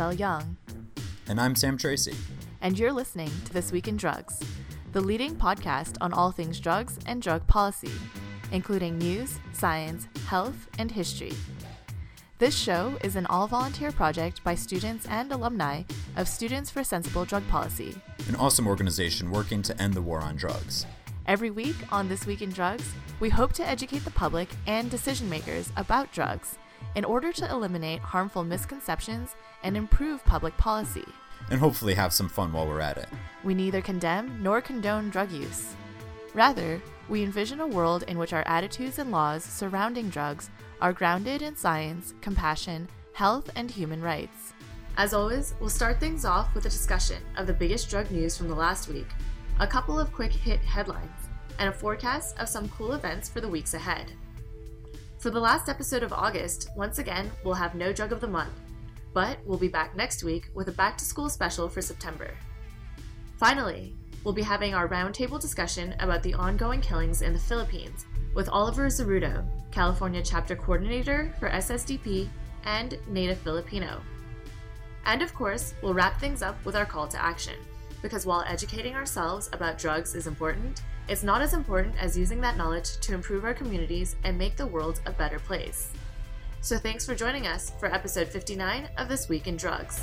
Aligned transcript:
Rachelle 0.00 0.18
Young. 0.18 0.56
And 1.28 1.38
I'm 1.38 1.54
Sam 1.54 1.76
Tracy. 1.76 2.14
And 2.62 2.78
you're 2.78 2.92
listening 2.92 3.30
to 3.44 3.52
This 3.52 3.70
Week 3.70 3.86
in 3.86 3.98
Drugs, 3.98 4.40
the 4.92 5.00
leading 5.00 5.36
podcast 5.36 5.96
on 6.00 6.14
all 6.14 6.30
things 6.30 6.58
drugs 6.58 6.98
and 7.04 7.20
drug 7.20 7.46
policy, 7.46 7.92
including 8.50 8.96
news, 8.96 9.38
science, 9.52 10.08
health, 10.26 10.68
and 10.78 10.90
history. 10.90 11.32
This 12.38 12.56
show 12.56 12.96
is 13.04 13.14
an 13.16 13.26
all 13.26 13.46
volunteer 13.46 13.92
project 13.92 14.42
by 14.42 14.54
students 14.54 15.06
and 15.06 15.30
alumni 15.32 15.82
of 16.16 16.28
Students 16.28 16.70
for 16.70 16.82
Sensible 16.82 17.26
Drug 17.26 17.46
Policy, 17.48 17.94
an 18.26 18.36
awesome 18.36 18.66
organization 18.66 19.30
working 19.30 19.60
to 19.60 19.82
end 19.82 19.92
the 19.92 20.00
war 20.00 20.20
on 20.20 20.34
drugs. 20.34 20.86
Every 21.26 21.50
week 21.50 21.76
on 21.92 22.08
This 22.08 22.24
Week 22.24 22.40
in 22.40 22.50
Drugs, 22.50 22.90
we 23.20 23.28
hope 23.28 23.52
to 23.52 23.68
educate 23.68 24.04
the 24.06 24.10
public 24.12 24.48
and 24.66 24.90
decision 24.90 25.28
makers 25.28 25.70
about 25.76 26.10
drugs 26.10 26.56
in 26.94 27.04
order 27.04 27.32
to 27.32 27.50
eliminate 27.50 28.00
harmful 28.00 28.44
misconceptions 28.44 29.36
and 29.62 29.76
improve 29.76 30.24
public 30.24 30.56
policy. 30.56 31.04
And 31.50 31.60
hopefully 31.60 31.94
have 31.94 32.12
some 32.12 32.28
fun 32.28 32.52
while 32.52 32.66
we're 32.66 32.80
at 32.80 32.98
it. 32.98 33.08
We 33.44 33.54
neither 33.54 33.80
condemn 33.80 34.42
nor 34.42 34.60
condone 34.60 35.10
drug 35.10 35.30
use. 35.32 35.74
Rather, 36.34 36.80
we 37.08 37.24
envision 37.24 37.60
a 37.60 37.66
world 37.66 38.04
in 38.04 38.18
which 38.18 38.32
our 38.32 38.46
attitudes 38.46 38.98
and 38.98 39.10
laws 39.10 39.42
surrounding 39.42 40.08
drugs 40.10 40.50
are 40.80 40.92
grounded 40.92 41.42
in 41.42 41.56
science, 41.56 42.14
compassion, 42.20 42.88
health, 43.12 43.50
and 43.56 43.70
human 43.70 44.00
rights. 44.00 44.52
As 44.96 45.14
always, 45.14 45.54
we'll 45.60 45.68
start 45.68 45.98
things 45.98 46.24
off 46.24 46.54
with 46.54 46.66
a 46.66 46.70
discussion 46.70 47.22
of 47.36 47.46
the 47.46 47.52
biggest 47.52 47.90
drug 47.90 48.10
news 48.10 48.36
from 48.36 48.48
the 48.48 48.54
last 48.54 48.88
week, 48.88 49.08
a 49.58 49.66
couple 49.66 49.98
of 49.98 50.12
quick 50.12 50.32
hit 50.32 50.60
headlines, 50.60 51.28
and 51.58 51.68
a 51.68 51.72
forecast 51.72 52.38
of 52.38 52.48
some 52.48 52.68
cool 52.70 52.92
events 52.92 53.28
for 53.28 53.40
the 53.40 53.48
weeks 53.48 53.74
ahead. 53.74 54.12
For 55.20 55.28
the 55.28 55.38
last 55.38 55.68
episode 55.68 56.02
of 56.02 56.14
August, 56.14 56.70
once 56.74 56.98
again, 56.98 57.30
we'll 57.44 57.52
have 57.52 57.74
no 57.74 57.92
drug 57.92 58.10
of 58.10 58.22
the 58.22 58.26
month, 58.26 58.54
but 59.12 59.36
we'll 59.44 59.58
be 59.58 59.68
back 59.68 59.94
next 59.94 60.24
week 60.24 60.48
with 60.54 60.68
a 60.68 60.72
back 60.72 60.96
to 60.96 61.04
school 61.04 61.28
special 61.28 61.68
for 61.68 61.82
September. 61.82 62.30
Finally, 63.36 63.94
we'll 64.24 64.32
be 64.32 64.40
having 64.40 64.72
our 64.72 64.88
roundtable 64.88 65.38
discussion 65.38 65.94
about 66.00 66.22
the 66.22 66.32
ongoing 66.32 66.80
killings 66.80 67.20
in 67.20 67.34
the 67.34 67.38
Philippines 67.38 68.06
with 68.34 68.48
Oliver 68.48 68.86
Zerrudo, 68.86 69.46
California 69.70 70.22
Chapter 70.22 70.56
Coordinator 70.56 71.34
for 71.38 71.50
SSDP 71.50 72.26
and 72.64 72.96
Native 73.06 73.40
Filipino. 73.40 74.00
And 75.04 75.20
of 75.20 75.34
course, 75.34 75.74
we'll 75.82 75.92
wrap 75.92 76.18
things 76.18 76.40
up 76.40 76.64
with 76.64 76.76
our 76.76 76.86
call 76.86 77.06
to 77.08 77.22
action, 77.22 77.56
because 78.00 78.24
while 78.24 78.44
educating 78.46 78.94
ourselves 78.94 79.50
about 79.52 79.76
drugs 79.76 80.14
is 80.14 80.26
important, 80.26 80.80
it's 81.10 81.24
not 81.24 81.42
as 81.42 81.54
important 81.54 81.92
as 81.98 82.16
using 82.16 82.40
that 82.40 82.56
knowledge 82.56 82.96
to 82.98 83.14
improve 83.14 83.44
our 83.44 83.52
communities 83.52 84.14
and 84.22 84.38
make 84.38 84.56
the 84.56 84.64
world 84.64 85.00
a 85.06 85.10
better 85.10 85.40
place. 85.40 85.90
So 86.60 86.78
thanks 86.78 87.04
for 87.04 87.16
joining 87.16 87.48
us 87.48 87.72
for 87.80 87.92
episode 87.92 88.28
59 88.28 88.88
of 88.96 89.08
This 89.08 89.28
Week 89.28 89.48
in 89.48 89.56
Drugs. 89.56 90.00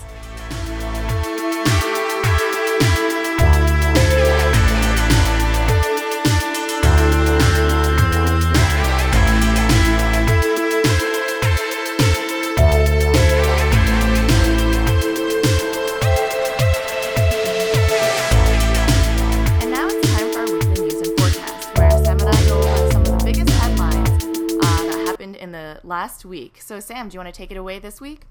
Last 25.83 26.25
week. 26.25 26.61
So, 26.61 26.79
Sam, 26.79 27.09
do 27.09 27.15
you 27.15 27.19
want 27.19 27.33
to 27.33 27.37
take 27.37 27.51
it 27.51 27.57
away 27.57 27.79
this 27.79 28.01
week? 28.01 28.21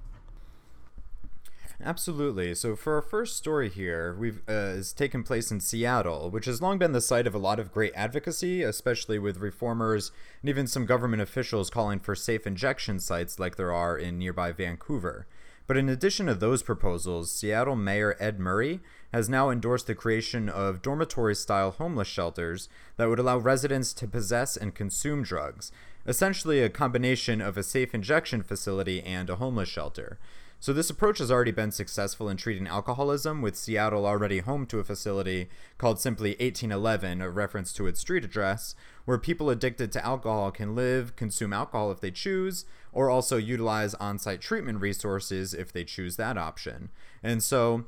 Absolutely. 1.85 2.55
So, 2.55 2.75
for 2.75 2.95
our 2.95 3.03
first 3.03 3.37
story 3.37 3.69
here, 3.69 4.17
we've 4.19 4.41
uh, 4.49 4.53
is 4.53 4.93
taken 4.93 5.23
place 5.23 5.51
in 5.51 5.61
Seattle, 5.61 6.31
which 6.31 6.47
has 6.47 6.63
long 6.63 6.79
been 6.79 6.93
the 6.93 7.03
site 7.03 7.27
of 7.27 7.35
a 7.35 7.39
lot 7.39 7.61
of 7.61 7.73
great 7.73 7.93
advocacy, 7.95 8.63
especially 8.63 9.19
with 9.19 9.39
reformers 9.39 10.11
and 10.41 10.49
even 10.49 10.67
some 10.67 10.87
government 10.87 11.21
officials 11.21 11.69
calling 11.69 12.01
for 12.01 12.15
safe 12.15 12.47
injection 12.47 12.99
sites 12.99 13.39
like 13.39 13.57
there 13.57 13.73
are 13.73 13.97
in 13.97 14.19
nearby 14.19 14.53
Vancouver. 14.53 15.27
But 15.67 15.77
in 15.77 15.89
addition 15.89 16.27
to 16.27 16.35
those 16.35 16.63
proposals, 16.63 17.33
Seattle 17.33 17.77
Mayor 17.77 18.17
Ed 18.21 18.39
Murray 18.39 18.81
has 19.13 19.29
now 19.29 19.51
endorsed 19.51 19.89
the 19.89 19.95
creation 19.95 20.49
of 20.49 20.81
dormitory 20.81 21.35
style 21.35 21.73
homeless 21.73 22.09
shelters 22.09 22.69
that 22.97 23.09
would 23.09 23.19
allow 23.19 23.37
residents 23.39 23.93
to 23.95 24.07
possess 24.07 24.57
and 24.57 24.75
consume 24.75 25.25
drugs, 25.25 25.73
essentially 26.07 26.63
a 26.63 26.69
combination 26.69 27.41
of 27.41 27.57
a 27.57 27.63
safe 27.63 27.95
injection 27.95 28.43
facility 28.43 29.03
and 29.03 29.29
a 29.29 29.37
homeless 29.37 29.69
shelter. 29.69 30.19
So, 30.59 30.73
this 30.73 30.89
approach 30.89 31.19
has 31.19 31.31
already 31.31 31.51
been 31.51 31.71
successful 31.71 32.31
in 32.31 32.39
treating 32.39 32.67
alcoholism, 32.67 33.43
with 33.43 33.57
Seattle 33.57 34.07
already 34.07 34.39
home 34.39 34.65
to 34.67 34.79
a 34.79 34.85
facility 34.85 35.51
called 35.77 36.01
simply 36.01 36.31
1811, 36.31 37.21
a 37.21 37.29
reference 37.29 37.75
to 37.75 37.87
its 37.87 38.01
street 38.01 38.25
address, 38.25 38.75
where 39.05 39.19
people 39.19 39.51
addicted 39.51 39.93
to 39.93 40.05
alcohol 40.05 40.51
can 40.51 40.75
live, 40.75 41.15
consume 41.15 41.53
alcohol 41.53 41.93
if 41.93 42.01
they 42.01 42.11
choose, 42.11 42.65
or 42.93 43.11
also 43.11 43.37
utilize 43.37 43.93
on 43.95 44.19
site 44.19 44.41
treatment 44.41 44.81
resources 44.81 45.53
if 45.53 45.73
they 45.73 45.85
choose 45.85 46.17
that 46.17 46.39
option. 46.39 46.89
And 47.23 47.43
so, 47.43 47.85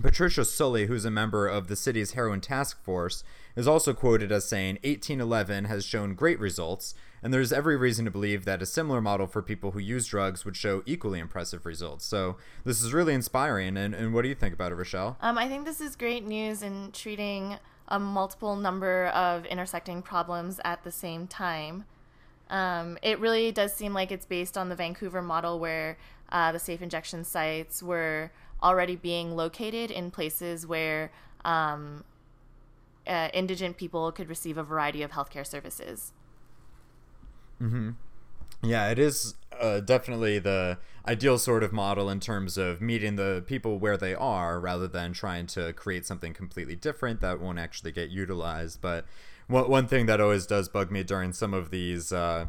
Patricia 0.00 0.44
Sully, 0.44 0.86
who's 0.86 1.04
a 1.04 1.10
member 1.10 1.46
of 1.46 1.66
the 1.66 1.76
city's 1.76 2.12
heroin 2.12 2.40
task 2.40 2.82
force, 2.82 3.24
is 3.56 3.68
also 3.68 3.92
quoted 3.92 4.32
as 4.32 4.44
saying 4.44 4.76
1811 4.76 5.66
has 5.66 5.84
shown 5.84 6.14
great 6.14 6.38
results 6.40 6.94
and 7.24 7.32
there's 7.32 7.54
every 7.54 7.74
reason 7.74 8.04
to 8.04 8.10
believe 8.10 8.44
that 8.44 8.60
a 8.60 8.66
similar 8.66 9.00
model 9.00 9.26
for 9.26 9.40
people 9.40 9.70
who 9.70 9.78
use 9.78 10.06
drugs 10.06 10.44
would 10.44 10.56
show 10.56 10.82
equally 10.84 11.18
impressive 11.18 11.64
results. 11.64 12.04
So 12.04 12.36
this 12.64 12.82
is 12.82 12.92
really 12.92 13.14
inspiring. 13.14 13.78
And, 13.78 13.94
and 13.94 14.12
what 14.12 14.22
do 14.22 14.28
you 14.28 14.34
think 14.34 14.52
about 14.52 14.72
it, 14.72 14.74
Rachelle? 14.76 15.16
Um, 15.22 15.38
I 15.38 15.48
think 15.48 15.64
this 15.64 15.80
is 15.80 15.96
great 15.96 16.26
news 16.26 16.62
in 16.62 16.92
treating 16.92 17.56
a 17.88 17.98
multiple 17.98 18.56
number 18.56 19.06
of 19.06 19.46
intersecting 19.46 20.02
problems 20.02 20.60
at 20.66 20.84
the 20.84 20.92
same 20.92 21.26
time. 21.26 21.86
Um, 22.50 22.98
it 23.02 23.18
really 23.18 23.50
does 23.52 23.72
seem 23.72 23.94
like 23.94 24.12
it's 24.12 24.26
based 24.26 24.58
on 24.58 24.68
the 24.68 24.76
Vancouver 24.76 25.22
model 25.22 25.58
where 25.58 25.96
uh, 26.28 26.52
the 26.52 26.58
safe 26.58 26.82
injection 26.82 27.24
sites 27.24 27.82
were 27.82 28.32
already 28.62 28.96
being 28.96 29.34
located 29.34 29.90
in 29.90 30.10
places 30.10 30.66
where 30.66 31.10
um, 31.42 32.04
uh, 33.06 33.28
indigent 33.32 33.78
people 33.78 34.12
could 34.12 34.28
receive 34.28 34.58
a 34.58 34.62
variety 34.62 35.02
of 35.02 35.12
healthcare 35.12 35.46
services. 35.46 36.12
Mm-hmm. 37.64 37.90
Yeah, 38.62 38.90
it 38.90 38.98
is 38.98 39.34
uh, 39.58 39.80
definitely 39.80 40.38
the 40.38 40.78
ideal 41.06 41.38
sort 41.38 41.62
of 41.62 41.72
model 41.72 42.08
in 42.08 42.20
terms 42.20 42.56
of 42.56 42.80
meeting 42.80 43.16
the 43.16 43.44
people 43.46 43.78
where 43.78 43.96
they 43.96 44.14
are 44.14 44.58
rather 44.58 44.88
than 44.88 45.12
trying 45.12 45.46
to 45.48 45.72
create 45.74 46.06
something 46.06 46.32
completely 46.32 46.76
different 46.76 47.20
that 47.20 47.40
won't 47.40 47.58
actually 47.58 47.92
get 47.92 48.10
utilized. 48.10 48.80
But 48.80 49.04
one, 49.46 49.68
one 49.68 49.86
thing 49.86 50.06
that 50.06 50.20
always 50.20 50.46
does 50.46 50.68
bug 50.68 50.90
me 50.90 51.02
during 51.02 51.32
some 51.32 51.52
of 51.54 51.70
these 51.70 52.12
uh, 52.12 52.46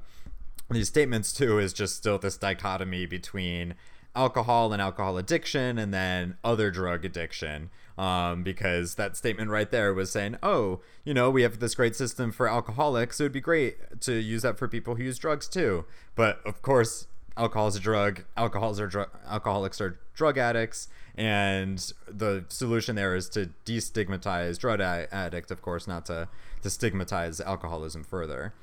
these 0.69 0.87
statements 0.87 1.31
too 1.33 1.59
is 1.59 1.73
just 1.73 1.95
still 1.95 2.17
this 2.17 2.37
dichotomy 2.37 3.05
between 3.05 3.75
alcohol 4.15 4.71
and 4.71 4.81
alcohol 4.81 5.17
addiction 5.17 5.77
and 5.77 5.93
then 5.93 6.37
other 6.43 6.71
drug 6.71 7.03
addiction 7.03 7.69
um, 7.97 8.43
because 8.43 8.95
that 8.95 9.15
statement 9.15 9.49
right 9.49 9.69
there 9.71 9.93
was 9.93 10.11
saying, 10.11 10.37
oh, 10.43 10.81
you 11.03 11.13
know, 11.13 11.29
we 11.29 11.43
have 11.43 11.59
this 11.59 11.75
great 11.75 11.95
system 11.95 12.31
for 12.31 12.47
alcoholics. 12.47 13.19
It 13.19 13.23
would 13.23 13.31
be 13.31 13.41
great 13.41 14.01
to 14.01 14.13
use 14.13 14.41
that 14.41 14.57
for 14.57 14.67
people 14.67 14.95
who 14.95 15.03
use 15.03 15.17
drugs 15.17 15.47
too. 15.47 15.85
But 16.15 16.41
of 16.45 16.61
course, 16.61 17.07
alcohol 17.37 17.67
is 17.67 17.75
a 17.75 17.79
drug. 17.79 18.23
Alcohols 18.35 18.79
are 18.79 18.87
dr- 18.87 19.09
alcoholics 19.27 19.79
are 19.79 19.99
drug 20.13 20.37
addicts, 20.37 20.87
and 21.15 21.93
the 22.07 22.45
solution 22.49 22.95
there 22.95 23.15
is 23.15 23.29
to 23.29 23.49
destigmatize 23.65 24.57
drug 24.59 24.81
addict, 24.81 25.51
of 25.51 25.61
course, 25.61 25.87
not 25.87 26.05
to 26.07 26.27
to 26.61 26.69
stigmatize 26.69 27.39
alcoholism 27.39 28.03
further. 28.03 28.53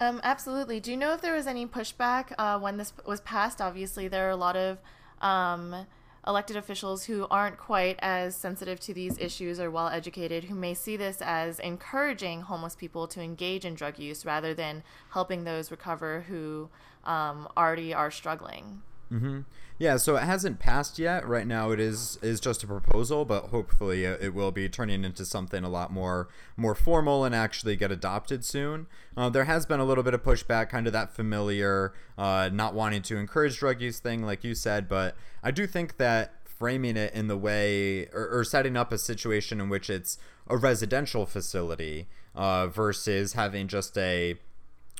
Um, 0.00 0.20
absolutely. 0.24 0.80
Do 0.80 0.90
you 0.90 0.96
know 0.96 1.12
if 1.12 1.20
there 1.20 1.34
was 1.34 1.46
any 1.46 1.64
pushback 1.64 2.32
uh, 2.36 2.58
when 2.58 2.76
this 2.76 2.92
was 3.06 3.20
passed? 3.20 3.60
Obviously, 3.60 4.08
there 4.08 4.26
are 4.26 4.30
a 4.30 4.36
lot 4.36 4.56
of 4.56 4.78
um, 5.20 5.86
elected 6.26 6.56
officials 6.56 7.04
who 7.04 7.26
aren't 7.30 7.58
quite 7.58 7.98
as 8.00 8.36
sensitive 8.36 8.78
to 8.80 8.94
these 8.94 9.18
issues 9.18 9.58
or 9.58 9.70
well 9.70 9.88
educated 9.88 10.44
who 10.44 10.54
may 10.54 10.74
see 10.74 10.96
this 10.96 11.20
as 11.20 11.58
encouraging 11.58 12.42
homeless 12.42 12.76
people 12.76 13.06
to 13.08 13.20
engage 13.20 13.64
in 13.64 13.74
drug 13.74 13.98
use 13.98 14.24
rather 14.24 14.54
than 14.54 14.82
helping 15.10 15.44
those 15.44 15.70
recover 15.70 16.24
who 16.28 16.68
um, 17.04 17.48
already 17.56 17.92
are 17.92 18.10
struggling. 18.10 18.82
Mm-hmm. 19.12 19.40
Yeah, 19.78 19.96
so 19.96 20.16
it 20.16 20.22
hasn't 20.22 20.58
passed 20.58 20.98
yet. 20.98 21.26
Right 21.26 21.46
now, 21.46 21.70
it 21.72 21.80
is 21.80 22.18
is 22.22 22.40
just 22.40 22.62
a 22.62 22.66
proposal, 22.66 23.24
but 23.24 23.46
hopefully, 23.46 24.04
it 24.04 24.32
will 24.32 24.52
be 24.52 24.68
turning 24.68 25.04
into 25.04 25.26
something 25.26 25.64
a 25.64 25.68
lot 25.68 25.92
more 25.92 26.28
more 26.56 26.74
formal 26.74 27.24
and 27.24 27.34
actually 27.34 27.76
get 27.76 27.90
adopted 27.90 28.44
soon. 28.44 28.86
Uh, 29.16 29.28
there 29.28 29.44
has 29.44 29.66
been 29.66 29.80
a 29.80 29.84
little 29.84 30.04
bit 30.04 30.14
of 30.14 30.22
pushback, 30.22 30.68
kind 30.70 30.86
of 30.86 30.92
that 30.92 31.12
familiar, 31.12 31.92
uh, 32.16 32.48
not 32.52 32.74
wanting 32.74 33.02
to 33.02 33.16
encourage 33.16 33.58
drug 33.58 33.80
use 33.80 33.98
thing, 33.98 34.22
like 34.22 34.44
you 34.44 34.54
said. 34.54 34.88
But 34.88 35.16
I 35.42 35.50
do 35.50 35.66
think 35.66 35.96
that 35.96 36.34
framing 36.44 36.96
it 36.96 37.12
in 37.14 37.26
the 37.26 37.36
way 37.36 38.06
or, 38.12 38.28
or 38.30 38.44
setting 38.44 38.76
up 38.76 38.92
a 38.92 38.98
situation 38.98 39.60
in 39.60 39.68
which 39.68 39.90
it's 39.90 40.18
a 40.46 40.56
residential 40.56 41.26
facility 41.26 42.06
uh, 42.34 42.68
versus 42.68 43.32
having 43.32 43.68
just 43.68 43.98
a 43.98 44.36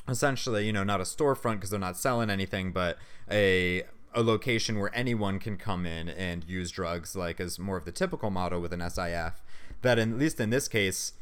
essentially, 0.07 0.65
you 0.65 0.73
know, 0.73 0.83
not 0.83 0.99
a 0.99 1.05
storefront 1.05 1.55
because 1.55 1.69
they're 1.69 1.79
not 1.79 1.97
selling 1.97 2.29
anything, 2.29 2.71
but 2.71 2.97
a 3.31 3.83
a 4.15 4.21
location 4.21 4.77
where 4.77 4.91
anyone 4.93 5.39
can 5.39 5.57
come 5.57 5.85
in 5.85 6.07
and 6.07 6.43
use 6.43 6.69
drugs, 6.69 7.15
like 7.15 7.39
as 7.39 7.57
more 7.57 7.77
of 7.77 7.85
the 7.85 7.91
typical 7.91 8.29
model 8.29 8.61
with 8.61 8.71
an 8.71 8.81
SIF. 8.87 9.41
That 9.81 9.97
in, 9.97 10.13
at 10.13 10.19
least 10.19 10.39
in 10.39 10.49
this 10.49 10.67
case, 10.67 11.13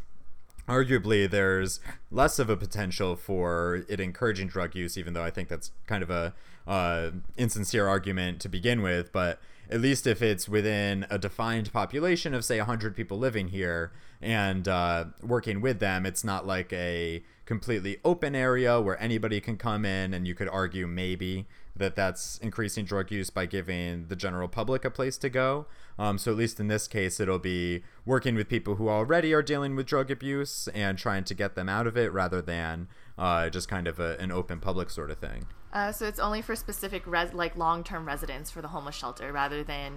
arguably 0.67 1.29
there's 1.29 1.79
less 2.09 2.37
of 2.37 2.49
a 2.49 2.57
potential 2.57 3.15
for 3.15 3.83
it 3.87 3.99
encouraging 3.99 4.47
drug 4.47 4.75
use, 4.75 4.97
even 4.97 5.13
though 5.13 5.23
I 5.23 5.29
think 5.29 5.47
that's 5.47 5.71
kind 5.87 6.03
of 6.03 6.09
a 6.09 6.33
uh, 6.67 7.11
insincere 7.37 7.87
argument 7.87 8.39
to 8.41 8.49
begin 8.49 8.81
with. 8.81 9.11
But 9.11 9.39
at 9.69 9.81
least 9.81 10.05
if 10.05 10.21
it's 10.21 10.49
within 10.49 11.05
a 11.09 11.17
defined 11.17 11.71
population 11.71 12.33
of 12.33 12.43
say 12.43 12.57
100 12.57 12.95
people 12.95 13.17
living 13.17 13.47
here 13.47 13.91
and 14.21 14.67
uh, 14.67 15.05
working 15.21 15.61
with 15.61 15.79
them, 15.79 16.05
it's 16.05 16.23
not 16.23 16.45
like 16.45 16.71
a 16.73 17.23
completely 17.45 17.97
open 18.05 18.35
area 18.35 18.79
where 18.79 19.01
anybody 19.01 19.41
can 19.41 19.57
come 19.57 19.85
in 19.85 20.13
and 20.13 20.27
you 20.27 20.35
could 20.35 20.49
argue 20.49 20.87
maybe 20.87 21.47
that 21.75 21.95
that's 21.95 22.37
increasing 22.39 22.85
drug 22.85 23.11
use 23.11 23.29
by 23.29 23.45
giving 23.45 24.07
the 24.07 24.15
general 24.15 24.47
public 24.47 24.83
a 24.83 24.89
place 24.89 25.17
to 25.17 25.29
go. 25.29 25.65
Um, 25.97 26.17
so 26.17 26.31
at 26.31 26.37
least 26.37 26.59
in 26.59 26.67
this 26.67 26.87
case, 26.87 27.19
it'll 27.19 27.39
be 27.39 27.83
working 28.05 28.35
with 28.35 28.49
people 28.49 28.75
who 28.75 28.89
already 28.89 29.33
are 29.33 29.41
dealing 29.41 29.75
with 29.75 29.85
drug 29.85 30.11
abuse 30.11 30.67
and 30.73 30.97
trying 30.97 31.23
to 31.25 31.33
get 31.33 31.55
them 31.55 31.69
out 31.69 31.87
of 31.87 31.97
it 31.97 32.11
rather 32.11 32.41
than 32.41 32.87
uh, 33.17 33.49
just 33.49 33.67
kind 33.67 33.87
of 33.87 33.99
a, 33.99 34.17
an 34.19 34.31
open 34.31 34.59
public 34.59 34.89
sort 34.89 35.11
of 35.11 35.17
thing. 35.17 35.45
Uh, 35.73 35.91
so 35.91 36.05
it's 36.05 36.19
only 36.19 36.41
for 36.41 36.55
specific 36.55 37.05
res- 37.05 37.33
like 37.33 37.55
long-term 37.55 38.05
residents 38.05 38.51
for 38.51 38.61
the 38.61 38.67
homeless 38.69 38.95
shelter 38.95 39.31
rather 39.31 39.63
than, 39.63 39.95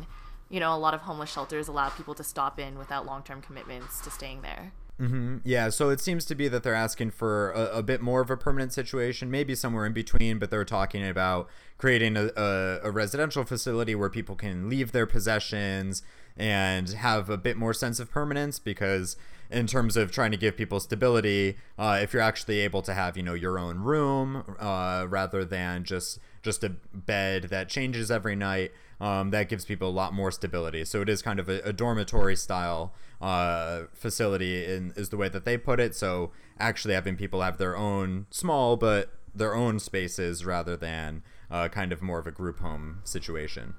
you 0.48 0.60
know, 0.60 0.74
a 0.74 0.78
lot 0.78 0.94
of 0.94 1.00
homeless 1.00 1.30
shelters 1.30 1.68
allow 1.68 1.88
people 1.88 2.14
to 2.14 2.24
stop 2.24 2.58
in 2.60 2.78
without 2.78 3.06
long-term 3.06 3.42
commitments 3.42 4.00
to 4.00 4.10
staying 4.10 4.42
there. 4.42 4.72
Mm-hmm. 5.00 5.38
Yeah, 5.42 5.70
so 5.70 5.90
it 5.90 6.00
seems 6.00 6.24
to 6.26 6.36
be 6.36 6.46
that 6.46 6.62
they're 6.62 6.72
asking 6.72 7.10
for 7.10 7.50
a, 7.50 7.78
a, 7.78 7.82
bit 7.82 8.00
more 8.00 8.20
of 8.20 8.30
a 8.30 8.36
permanent 8.36 8.72
situation, 8.72 9.28
maybe 9.28 9.56
somewhere 9.56 9.86
in 9.86 9.92
between, 9.92 10.38
but 10.38 10.50
they're 10.50 10.64
talking 10.64 11.04
about 11.04 11.48
creating 11.78 12.16
a, 12.16 12.30
a, 12.36 12.80
a, 12.84 12.90
residential 12.92 13.42
facility 13.42 13.96
where 13.96 14.08
people 14.08 14.36
can 14.36 14.68
leave 14.68 14.92
their 14.92 15.04
possessions 15.04 16.02
and 16.36 16.90
have 16.90 17.28
a 17.28 17.36
bit 17.36 17.56
more 17.56 17.74
sense 17.74 17.98
of 17.98 18.08
permanence 18.08 18.60
because 18.60 19.16
in 19.54 19.66
terms 19.66 19.96
of 19.96 20.10
trying 20.10 20.30
to 20.30 20.36
give 20.36 20.56
people 20.56 20.80
stability 20.80 21.56
uh, 21.78 21.98
if 22.02 22.12
you're 22.12 22.22
actually 22.22 22.60
able 22.60 22.82
to 22.82 22.92
have 22.92 23.16
you 23.16 23.22
know 23.22 23.34
your 23.34 23.58
own 23.58 23.78
room 23.78 24.56
uh, 24.58 25.06
rather 25.08 25.44
than 25.44 25.84
just 25.84 26.18
just 26.42 26.62
a 26.64 26.68
bed 26.92 27.44
that 27.44 27.68
changes 27.68 28.10
every 28.10 28.36
night 28.36 28.72
um, 29.00 29.30
that 29.30 29.48
gives 29.48 29.64
people 29.64 29.88
a 29.88 29.90
lot 29.90 30.12
more 30.12 30.30
stability 30.30 30.84
so 30.84 31.00
it 31.00 31.08
is 31.08 31.22
kind 31.22 31.40
of 31.40 31.48
a, 31.48 31.60
a 31.60 31.72
dormitory 31.72 32.36
style 32.36 32.92
uh, 33.24 33.84
facility 33.94 34.64
in, 34.66 34.92
is 34.96 35.08
the 35.08 35.16
way 35.16 35.30
that 35.30 35.46
they 35.46 35.56
put 35.56 35.80
it. 35.80 35.94
So 35.94 36.30
actually 36.58 36.94
having 36.94 37.16
people 37.16 37.40
have 37.40 37.56
their 37.56 37.76
own 37.76 38.26
small 38.30 38.76
but 38.76 39.10
their 39.34 39.54
own 39.54 39.80
spaces 39.80 40.44
rather 40.44 40.76
than 40.76 41.22
uh, 41.50 41.68
kind 41.68 41.92
of 41.92 42.02
more 42.02 42.18
of 42.18 42.26
a 42.26 42.30
group 42.30 42.60
home 42.60 43.00
situation. 43.02 43.74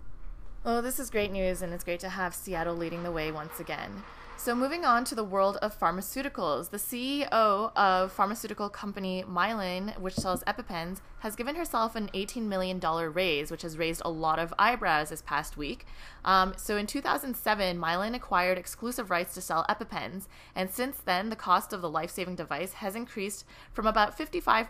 Well, 0.64 0.82
this 0.82 1.00
is 1.00 1.12
great 1.12 1.32
news, 1.32 1.62
and 1.62 1.74
it's 1.74 1.84
great 1.84 2.00
to 2.00 2.10
have 2.10 2.34
Seattle 2.34 2.76
leading 2.76 3.04
the 3.04 3.12
way 3.12 3.32
once 3.32 3.60
again. 3.60 4.04
So, 4.38 4.54
moving 4.54 4.86
on 4.86 5.06
to 5.06 5.16
the 5.16 5.24
world 5.24 5.58
of 5.62 5.80
pharmaceuticals, 5.80 6.70
the 6.70 6.78
CEO 6.78 7.72
of 7.76 8.12
pharmaceutical 8.12 8.70
company 8.70 9.24
Mylan, 9.28 9.98
which 9.98 10.14
sells 10.14 10.44
EpiPens, 10.44 11.00
has 11.20 11.36
given 11.36 11.56
herself 11.56 11.96
an 11.96 12.10
$18 12.14 12.44
million 12.44 12.80
raise, 12.80 13.50
which 13.50 13.64
has 13.64 13.78
raised 13.78 14.02
a 14.06 14.12
lot 14.12 14.38
of 14.38 14.54
eyebrows 14.60 15.10
this 15.10 15.24
past 15.24 15.58
week. 15.58 15.88
Um, 16.24 16.54
so, 16.58 16.78
in 16.78 16.86
2007, 16.86 17.78
Mylan 17.80 18.14
acquired 18.14 18.58
exclusive 18.58 19.10
rights 19.10 19.34
to 19.34 19.42
sell 19.42 19.66
EpiPens, 19.68 20.28
and 20.54 20.70
since 20.70 20.98
then, 20.98 21.30
the 21.30 21.36
cost 21.36 21.74
of 21.74 21.82
the 21.82 21.90
life 21.90 22.12
saving 22.12 22.36
device 22.36 22.74
has 22.74 22.94
increased 22.94 23.46
from 23.74 23.88
about 23.88 24.16
$55 24.18 24.68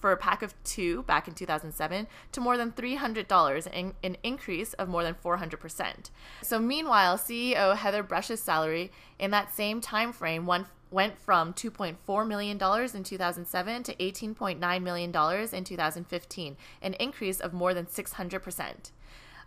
for 0.00 0.12
a 0.12 0.16
pack 0.16 0.42
of 0.42 0.54
two 0.64 1.02
back 1.04 1.28
in 1.28 1.34
2007 1.34 2.06
to 2.32 2.40
more 2.40 2.56
than 2.56 2.72
$300, 2.72 3.66
an, 3.72 3.94
an 4.02 4.16
increase 4.22 4.72
of 4.74 4.88
more 4.88 5.02
than 5.02 5.14
400%. 5.14 6.10
So 6.42 6.58
meanwhile, 6.58 7.18
CEO 7.18 7.76
Heather 7.76 8.02
Bresch's 8.02 8.40
salary 8.40 8.90
in 9.18 9.30
that 9.30 9.54
same 9.54 9.80
time 9.80 10.12
frame 10.12 10.46
went 10.46 10.66
went 10.90 11.16
from 11.16 11.54
$2.4 11.54 12.26
million 12.26 12.56
in 12.56 13.04
2007 13.04 13.82
to 13.84 13.94
$18.9 13.94 14.82
million 14.82 15.54
in 15.54 15.64
2015, 15.64 16.56
an 16.82 16.94
increase 16.94 17.38
of 17.38 17.52
more 17.52 17.72
than 17.74 17.86
600%. 17.86 18.90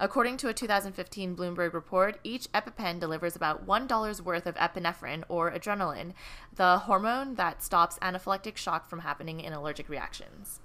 According 0.04 0.36
to 0.40 0.50
a 0.50 0.54
2015 0.54 1.34
Bloomberg 1.34 1.72
report, 1.72 2.20
each 2.26 2.52
EpiPen 2.52 3.00
delivers 3.00 3.38
about 3.38 3.66
$1 3.66 4.22
worth 4.22 4.46
of 4.46 4.56
epinephrine 4.56 5.24
or 5.30 5.50
adrenaline, 5.50 6.12
the 6.54 6.80
hormone 6.80 7.36
that 7.36 7.64
stops 7.64 7.98
anaphylactic 8.00 8.58
shock 8.58 8.90
from 8.90 9.00
happening 9.00 9.40
in 9.40 9.54
allergic 9.54 9.88
reactions. 9.88 10.60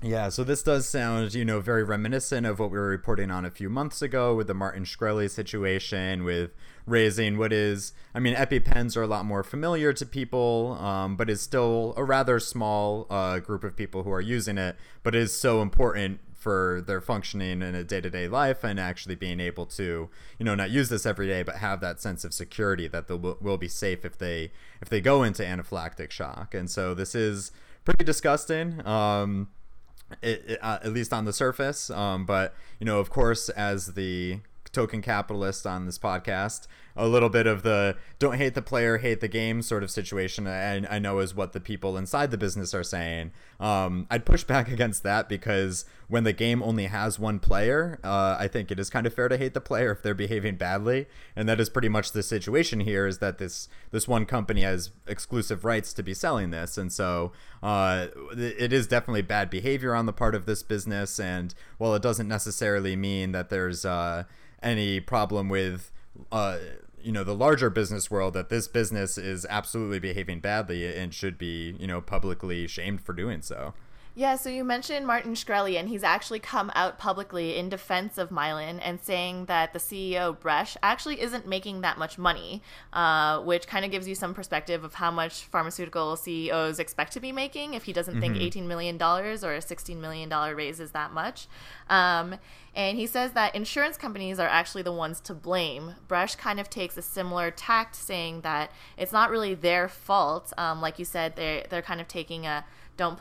Yeah, 0.00 0.30
so 0.30 0.42
this 0.42 0.62
does 0.62 0.88
sound, 0.88 1.34
you 1.34 1.44
know, 1.44 1.60
very 1.60 1.84
reminiscent 1.84 2.46
of 2.46 2.58
what 2.58 2.70
we 2.70 2.78
were 2.78 2.88
reporting 2.88 3.30
on 3.30 3.44
a 3.44 3.50
few 3.50 3.68
months 3.68 4.00
ago 4.00 4.34
with 4.34 4.46
the 4.46 4.54
Martin 4.54 4.84
Shkreli 4.84 5.28
situation, 5.28 6.24
with 6.24 6.52
raising 6.86 7.36
what 7.36 7.52
is, 7.52 7.92
I 8.14 8.20
mean, 8.20 8.34
EpiPens 8.34 8.96
are 8.96 9.02
a 9.02 9.06
lot 9.06 9.26
more 9.26 9.42
familiar 9.42 9.92
to 9.92 10.06
people, 10.06 10.78
um, 10.80 11.14
but 11.14 11.28
is 11.28 11.42
still 11.42 11.92
a 11.98 12.04
rather 12.04 12.40
small 12.40 13.06
uh, 13.10 13.40
group 13.40 13.64
of 13.64 13.76
people 13.76 14.04
who 14.04 14.10
are 14.12 14.22
using 14.22 14.56
it, 14.56 14.76
but 15.02 15.14
is 15.14 15.38
so 15.38 15.60
important 15.60 16.20
for 16.40 16.82
their 16.86 17.02
functioning 17.02 17.60
in 17.60 17.74
a 17.74 17.84
day-to-day 17.84 18.26
life 18.26 18.64
and 18.64 18.80
actually 18.80 19.14
being 19.14 19.40
able 19.40 19.66
to 19.66 20.08
you 20.38 20.44
know 20.44 20.54
not 20.54 20.70
use 20.70 20.88
this 20.88 21.04
every 21.04 21.26
day 21.26 21.42
but 21.42 21.56
have 21.56 21.80
that 21.82 22.00
sense 22.00 22.24
of 22.24 22.32
security 22.32 22.88
that 22.88 23.08
they 23.08 23.14
will, 23.14 23.58
be 23.58 23.68
safe 23.68 24.06
if 24.06 24.16
they 24.16 24.50
if 24.80 24.88
they 24.88 25.02
go 25.02 25.22
into 25.22 25.42
anaphylactic 25.42 26.10
shock. 26.10 26.54
And 26.54 26.70
so 26.70 26.94
this 26.94 27.14
is 27.14 27.52
pretty 27.84 28.04
disgusting 28.04 28.84
um 28.86 29.48
it, 30.22 30.42
it, 30.48 30.58
uh, 30.62 30.78
at 30.82 30.92
least 30.92 31.12
on 31.12 31.26
the 31.26 31.32
surface. 31.32 31.90
Um 31.90 32.24
but 32.24 32.54
you 32.78 32.86
know 32.86 33.00
of 33.00 33.10
course 33.10 33.50
as 33.50 33.88
the 33.88 34.40
token 34.72 35.02
capitalist 35.02 35.66
on 35.66 35.86
this 35.86 35.98
podcast 35.98 36.66
a 36.96 37.06
little 37.06 37.28
bit 37.28 37.46
of 37.46 37.62
the 37.62 37.96
don't 38.18 38.36
hate 38.36 38.54
the 38.54 38.62
player, 38.62 38.98
hate 38.98 39.20
the 39.20 39.28
game 39.28 39.62
sort 39.62 39.82
of 39.82 39.90
situation. 39.90 40.46
I, 40.46 40.96
I 40.96 40.98
know 40.98 41.20
is 41.20 41.34
what 41.34 41.52
the 41.52 41.60
people 41.60 41.96
inside 41.96 42.30
the 42.30 42.38
business 42.38 42.74
are 42.74 42.82
saying. 42.82 43.32
Um, 43.58 44.06
I'd 44.10 44.26
push 44.26 44.44
back 44.44 44.68
against 44.72 45.02
that 45.04 45.28
because 45.28 45.84
when 46.08 46.24
the 46.24 46.32
game 46.32 46.62
only 46.62 46.86
has 46.86 47.18
one 47.18 47.38
player, 47.38 48.00
uh, 48.02 48.36
I 48.38 48.48
think 48.48 48.70
it 48.70 48.78
is 48.78 48.90
kind 48.90 49.06
of 49.06 49.14
fair 49.14 49.28
to 49.28 49.38
hate 49.38 49.54
the 49.54 49.60
player 49.60 49.92
if 49.92 50.02
they're 50.02 50.14
behaving 50.14 50.56
badly, 50.56 51.06
and 51.36 51.48
that 51.48 51.60
is 51.60 51.70
pretty 51.70 51.88
much 51.88 52.12
the 52.12 52.22
situation 52.22 52.80
here. 52.80 53.06
Is 53.06 53.18
that 53.18 53.38
this 53.38 53.68
this 53.92 54.06
one 54.06 54.26
company 54.26 54.62
has 54.62 54.90
exclusive 55.06 55.64
rights 55.64 55.92
to 55.94 56.02
be 56.02 56.12
selling 56.12 56.50
this, 56.50 56.76
and 56.76 56.92
so 56.92 57.32
uh, 57.62 58.08
it 58.36 58.72
is 58.72 58.86
definitely 58.86 59.22
bad 59.22 59.48
behavior 59.48 59.94
on 59.94 60.06
the 60.06 60.12
part 60.12 60.34
of 60.34 60.46
this 60.46 60.62
business. 60.62 61.18
And 61.18 61.54
while 61.78 61.94
it 61.94 62.02
doesn't 62.02 62.28
necessarily 62.28 62.96
mean 62.96 63.32
that 63.32 63.48
there's 63.48 63.84
uh, 63.84 64.24
any 64.62 65.00
problem 65.00 65.48
with 65.48 65.90
uh, 66.32 66.58
you 67.02 67.12
know 67.12 67.24
the 67.24 67.34
larger 67.34 67.70
business 67.70 68.10
world 68.10 68.34
that 68.34 68.48
this 68.48 68.68
business 68.68 69.16
is 69.16 69.46
absolutely 69.48 69.98
behaving 69.98 70.40
badly 70.40 70.94
and 70.94 71.14
should 71.14 71.38
be 71.38 71.74
you 71.78 71.86
know 71.86 72.00
publicly 72.00 72.66
shamed 72.66 73.00
for 73.00 73.12
doing 73.12 73.42
so 73.42 73.74
yeah, 74.20 74.36
so 74.36 74.50
you 74.50 74.64
mentioned 74.64 75.06
Martin 75.06 75.32
Shkreli, 75.32 75.80
and 75.80 75.88
he's 75.88 76.04
actually 76.04 76.40
come 76.40 76.70
out 76.74 76.98
publicly 76.98 77.56
in 77.56 77.70
defense 77.70 78.18
of 78.18 78.28
Mylan 78.28 78.78
and 78.82 79.00
saying 79.00 79.46
that 79.46 79.72
the 79.72 79.78
CEO, 79.78 80.36
Bresch, 80.36 80.76
actually 80.82 81.22
isn't 81.22 81.48
making 81.48 81.80
that 81.80 81.96
much 81.96 82.18
money, 82.18 82.60
uh, 82.92 83.40
which 83.40 83.66
kind 83.66 83.82
of 83.82 83.90
gives 83.90 84.06
you 84.06 84.14
some 84.14 84.34
perspective 84.34 84.84
of 84.84 84.92
how 84.92 85.10
much 85.10 85.44
pharmaceutical 85.44 86.16
CEOs 86.16 86.78
expect 86.78 87.14
to 87.14 87.20
be 87.20 87.32
making 87.32 87.72
if 87.72 87.84
he 87.84 87.94
doesn't 87.94 88.20
mm-hmm. 88.20 88.34
think 88.34 88.54
$18 88.54 88.66
million 88.66 88.96
or 89.00 89.54
a 89.54 89.58
$16 89.58 89.96
million 89.96 90.28
raise 90.54 90.80
is 90.80 90.90
that 90.90 91.14
much. 91.14 91.48
Um, 91.88 92.36
and 92.74 92.98
he 92.98 93.06
says 93.06 93.32
that 93.32 93.54
insurance 93.54 93.96
companies 93.96 94.38
are 94.38 94.48
actually 94.48 94.82
the 94.82 94.92
ones 94.92 95.22
to 95.22 95.32
blame. 95.32 95.94
Bresch 96.08 96.36
kind 96.36 96.60
of 96.60 96.68
takes 96.68 96.98
a 96.98 97.02
similar 97.02 97.50
tact, 97.50 97.96
saying 97.96 98.42
that 98.42 98.70
it's 98.98 99.12
not 99.12 99.30
really 99.30 99.54
their 99.54 99.88
fault. 99.88 100.52
Um, 100.58 100.82
like 100.82 100.98
you 100.98 101.06
said, 101.06 101.36
they're, 101.36 101.64
they're 101.70 101.80
kind 101.80 102.02
of 102.02 102.06
taking 102.06 102.44
a 102.44 102.66
don't 102.98 103.18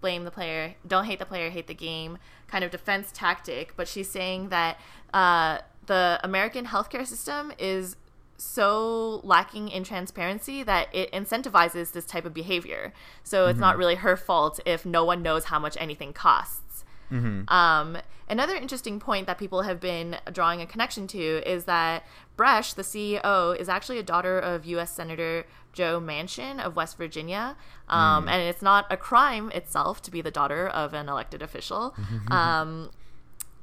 blame 0.00 0.24
the 0.24 0.30
player, 0.30 0.74
don't 0.86 1.04
hate 1.04 1.18
the 1.18 1.26
player, 1.26 1.50
hate 1.50 1.66
the 1.66 1.74
game 1.74 2.18
kind 2.48 2.64
of 2.64 2.70
defense 2.70 3.10
tactic. 3.12 3.74
But 3.76 3.88
she's 3.88 4.08
saying 4.08 4.48
that 4.48 4.78
uh, 5.14 5.58
the 5.86 6.20
American 6.22 6.66
healthcare 6.66 7.06
system 7.06 7.52
is 7.58 7.96
so 8.36 9.20
lacking 9.22 9.68
in 9.68 9.84
transparency 9.84 10.62
that 10.62 10.88
it 10.94 11.12
incentivizes 11.12 11.92
this 11.92 12.06
type 12.06 12.24
of 12.24 12.32
behavior. 12.32 12.92
So 13.22 13.46
it's 13.46 13.54
mm-hmm. 13.54 13.60
not 13.60 13.76
really 13.76 13.96
her 13.96 14.16
fault 14.16 14.60
if 14.64 14.86
no 14.86 15.04
one 15.04 15.22
knows 15.22 15.44
how 15.44 15.58
much 15.58 15.76
anything 15.78 16.12
costs. 16.12 16.84
Mm-hmm. 17.12 17.52
Um, 17.52 17.98
another 18.28 18.54
interesting 18.54 19.00
point 19.00 19.26
that 19.26 19.36
people 19.36 19.62
have 19.62 19.80
been 19.80 20.16
drawing 20.32 20.60
a 20.60 20.66
connection 20.66 21.06
to 21.08 21.42
is 21.48 21.64
that 21.64 22.04
Bresch, 22.36 22.74
the 22.74 22.82
CEO, 22.82 23.56
is 23.58 23.68
actually 23.68 23.98
a 23.98 24.02
daughter 24.02 24.38
of 24.38 24.64
U.S. 24.64 24.92
Senator 24.92 25.44
Joe 25.72 26.00
Manchin 26.00 26.60
of 26.60 26.76
West 26.76 26.96
Virginia. 26.96 27.56
Um, 27.88 28.26
mm. 28.26 28.30
And 28.30 28.42
it's 28.42 28.62
not 28.62 28.86
a 28.90 28.96
crime 28.96 29.50
itself 29.52 30.02
to 30.02 30.10
be 30.10 30.20
the 30.20 30.30
daughter 30.30 30.68
of 30.68 30.94
an 30.94 31.08
elected 31.08 31.42
official. 31.42 31.94
um, 32.30 32.90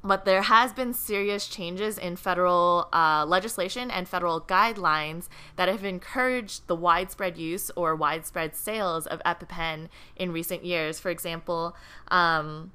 but 0.04 0.24
there 0.24 0.42
has 0.42 0.72
been 0.72 0.94
serious 0.94 1.48
changes 1.48 1.98
in 1.98 2.16
federal 2.16 2.88
uh, 2.92 3.24
legislation 3.26 3.90
and 3.90 4.08
federal 4.08 4.40
guidelines 4.40 5.28
that 5.56 5.68
have 5.68 5.84
encouraged 5.84 6.66
the 6.68 6.76
widespread 6.76 7.36
use 7.36 7.70
or 7.74 7.96
widespread 7.96 8.54
sales 8.54 9.06
of 9.06 9.20
EpiPen 9.24 9.88
in 10.16 10.32
recent 10.32 10.64
years. 10.64 11.00
For 11.00 11.10
example, 11.10 11.76
um, 12.08 12.70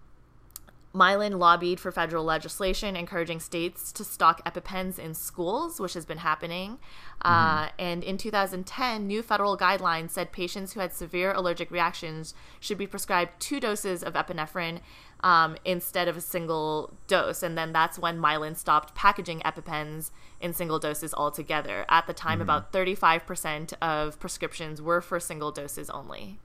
Mylan 0.94 1.40
lobbied 1.40 1.80
for 1.80 1.92
federal 1.92 2.24
legislation 2.24 2.96
encouraging 2.96 3.40
states 3.40 3.92
to 3.94 4.04
stock 4.04 4.46
EpiPens 4.46 5.00
in 5.00 5.16
schools, 5.16 5.80
which 5.80 5.96
has 5.96 6.06
been 6.06 6.20
happening. 6.20 6.78
Uh, 7.24 7.70
and 7.80 8.04
in 8.04 8.18
2010, 8.18 9.08
new 9.08 9.24
federal 9.24 9.58
guidelines 9.58 10.12
said 10.12 10.32
patients 10.32 10.74
who 10.74 10.80
had 10.80 10.94
severe 10.94 11.32
allergic 11.32 11.72
reactions 11.72 12.36
should 12.60 12.78
be 12.78 12.86
prescribed 12.86 13.40
two 13.40 13.60
doses 13.60 14.04
of 14.04 14.14
epinephrine 14.14 14.82
um, 15.24 15.56
instead 15.66 16.08
of 16.08 16.18
a 16.18 16.22
single 16.22 16.94
dose. 17.08 17.42
And 17.42 17.58
then 17.58 17.74
that's 17.74 17.98
when 17.98 18.20
Mylan 18.20 18.56
stopped 18.56 18.94
packaging 18.94 19.40
EpiPens 19.40 20.12
in 20.40 20.54
single 20.54 20.78
doses 20.78 21.14
altogether. 21.16 21.86
At 21.90 22.06
the 22.06 22.14
time, 22.14 22.40
about 22.40 22.72
35% 22.72 23.74
of 23.82 24.20
prescriptions 24.20 24.80
were 24.80 25.02
for 25.02 25.20
single 25.20 25.52
doses 25.52 25.90
only. 25.90 26.40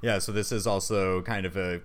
Yeah, 0.00 0.18
so 0.18 0.30
this 0.30 0.52
is 0.52 0.64
also 0.64 1.22
kind 1.22 1.44
of 1.44 1.56
a 1.56 1.80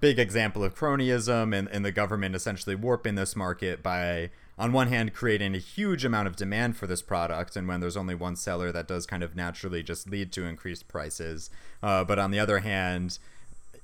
big 0.00 0.18
example 0.18 0.64
of 0.64 0.74
cronyism 0.74 1.54
and, 1.56 1.68
and 1.68 1.84
the 1.84 1.92
government 1.92 2.34
essentially 2.34 2.74
warping 2.74 3.14
this 3.14 3.36
market 3.36 3.82
by, 3.82 4.30
on 4.58 4.72
one 4.72 4.88
hand, 4.88 5.12
creating 5.12 5.54
a 5.54 5.58
huge 5.58 6.04
amount 6.04 6.26
of 6.26 6.36
demand 6.36 6.76
for 6.76 6.86
this 6.86 7.02
product. 7.02 7.56
And 7.56 7.68
when 7.68 7.80
there's 7.80 7.96
only 7.96 8.14
one 8.14 8.36
seller, 8.36 8.72
that 8.72 8.88
does 8.88 9.06
kind 9.06 9.22
of 9.22 9.36
naturally 9.36 9.82
just 9.82 10.08
lead 10.08 10.32
to 10.32 10.44
increased 10.44 10.88
prices. 10.88 11.50
Uh, 11.82 12.04
but 12.04 12.18
on 12.18 12.30
the 12.30 12.38
other 12.38 12.60
hand, 12.60 13.18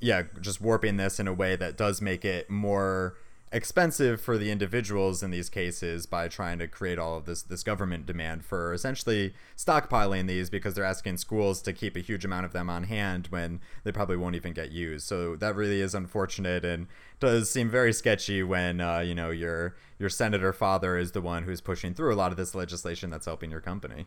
yeah, 0.01 0.23
just 0.41 0.61
warping 0.61 0.97
this 0.97 1.21
in 1.21 1.29
a 1.29 1.33
way 1.33 1.57
that 1.57 1.77
does 1.77 2.01
make 2.01 2.25
it 2.25 2.51
more 2.51 3.17
expensive 3.53 4.21
for 4.21 4.37
the 4.37 4.51
individuals 4.51 5.23
in 5.23 5.31
these 5.31 5.49
cases 5.49 6.05
by 6.05 6.27
trying 6.27 6.59
to 6.59 6.67
create 6.67 6.99
all 6.99 7.17
of 7.17 7.27
this 7.27 7.43
this 7.43 7.63
government 7.63 8.05
demand 8.05 8.45
for 8.45 8.73
essentially 8.75 9.33
stockpiling 9.57 10.27
these 10.27 10.51
because 10.51 10.75
they're 10.75 10.85
asking 10.85 11.17
schools 11.17 11.63
to 11.63 11.73
keep 11.73 11.97
a 11.97 12.01
huge 12.01 12.25
amount 12.25 12.45
of 12.45 12.53
them 12.53 12.69
on 12.69 12.85
hand 12.85 13.29
when 13.29 13.61
they 13.85 13.93
probably 13.93 14.17
won't 14.17 14.35
even 14.35 14.53
get 14.53 14.73
used. 14.73 15.07
So 15.07 15.37
that 15.37 15.55
really 15.55 15.81
is 15.81 15.95
unfortunate 15.95 16.65
and 16.65 16.89
does 17.21 17.49
seem 17.51 17.71
very 17.71 17.93
sketchy 17.93 18.43
when 18.43 18.81
uh, 18.81 18.99
you 18.99 19.15
know 19.15 19.31
your 19.31 19.77
your 19.99 20.11
senator 20.11 20.53
father 20.53 20.99
is 20.99 21.13
the 21.13 21.23
one 21.23 21.45
who's 21.45 21.61
pushing 21.61 21.95
through 21.95 22.13
a 22.13 22.17
lot 22.17 22.33
of 22.33 22.37
this 22.37 22.55
legislation 22.55 23.11
that's 23.11 23.27
helping 23.27 23.51
your 23.51 23.61
company. 23.61 24.07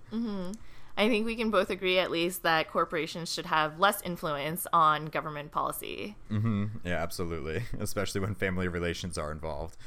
I 0.97 1.07
think 1.07 1.25
we 1.25 1.35
can 1.35 1.49
both 1.49 1.69
agree, 1.69 1.97
at 1.97 2.11
least, 2.11 2.43
that 2.43 2.69
corporations 2.69 3.33
should 3.33 3.45
have 3.45 3.79
less 3.79 4.01
influence 4.01 4.67
on 4.73 5.05
government 5.05 5.51
policy. 5.51 6.15
hmm 6.27 6.65
Yeah, 6.83 7.01
absolutely. 7.01 7.63
Especially 7.79 8.21
when 8.21 8.35
family 8.35 8.67
relations 8.67 9.17
are 9.17 9.31
involved. 9.31 9.77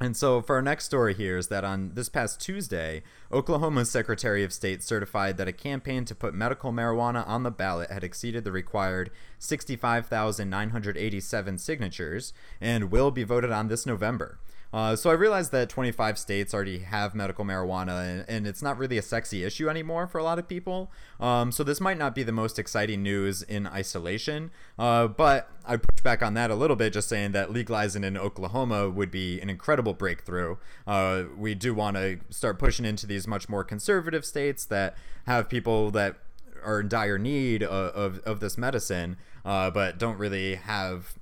And 0.00 0.16
so, 0.16 0.42
for 0.42 0.56
our 0.56 0.62
next 0.62 0.86
story 0.86 1.14
here 1.14 1.38
is 1.38 1.46
that 1.48 1.64
on 1.64 1.92
this 1.94 2.08
past 2.08 2.40
Tuesday, 2.40 3.04
Oklahoma's 3.32 3.88
Secretary 3.90 4.42
of 4.42 4.52
State 4.52 4.82
certified 4.82 5.36
that 5.36 5.46
a 5.46 5.52
campaign 5.52 6.04
to 6.06 6.16
put 6.16 6.34
medical 6.34 6.72
marijuana 6.72 7.24
on 7.28 7.44
the 7.44 7.52
ballot 7.52 7.92
had 7.92 8.02
exceeded 8.02 8.42
the 8.42 8.50
required 8.50 9.12
65,987 9.38 11.58
signatures 11.58 12.32
and 12.60 12.90
will 12.90 13.12
be 13.12 13.22
voted 13.22 13.52
on 13.52 13.68
this 13.68 13.86
November. 13.86 14.40
Uh, 14.74 14.96
so 14.96 15.08
I 15.08 15.12
realized 15.12 15.52
that 15.52 15.68
25 15.68 16.18
states 16.18 16.52
already 16.52 16.80
have 16.80 17.14
medical 17.14 17.44
marijuana, 17.44 18.02
and, 18.02 18.24
and 18.28 18.44
it's 18.44 18.60
not 18.60 18.76
really 18.76 18.98
a 18.98 19.02
sexy 19.02 19.44
issue 19.44 19.70
anymore 19.70 20.08
for 20.08 20.18
a 20.18 20.24
lot 20.24 20.36
of 20.36 20.48
people. 20.48 20.90
Um, 21.20 21.52
so 21.52 21.62
this 21.62 21.80
might 21.80 21.96
not 21.96 22.12
be 22.12 22.24
the 22.24 22.32
most 22.32 22.58
exciting 22.58 23.00
news 23.00 23.42
in 23.42 23.68
isolation, 23.68 24.50
uh, 24.76 25.06
but 25.06 25.48
I 25.64 25.76
push 25.76 26.02
back 26.02 26.24
on 26.24 26.34
that 26.34 26.50
a 26.50 26.56
little 26.56 26.74
bit, 26.74 26.92
just 26.92 27.08
saying 27.08 27.30
that 27.32 27.52
legalizing 27.52 28.02
in 28.02 28.18
Oklahoma 28.18 28.90
would 28.90 29.12
be 29.12 29.40
an 29.40 29.48
incredible 29.48 29.94
breakthrough. 29.94 30.56
Uh, 30.88 31.22
we 31.38 31.54
do 31.54 31.72
want 31.72 31.96
to 31.96 32.18
start 32.30 32.58
pushing 32.58 32.84
into 32.84 33.06
these 33.06 33.28
much 33.28 33.48
more 33.48 33.62
conservative 33.62 34.24
states 34.24 34.64
that 34.64 34.96
have 35.28 35.48
people 35.48 35.92
that 35.92 36.16
are 36.64 36.80
in 36.80 36.88
dire 36.88 37.16
need 37.16 37.62
of, 37.62 37.94
of, 37.94 38.18
of 38.24 38.40
this 38.40 38.58
medicine, 38.58 39.18
uh, 39.44 39.70
but 39.70 39.98
don't 39.98 40.18
really 40.18 40.56
have 40.56 41.14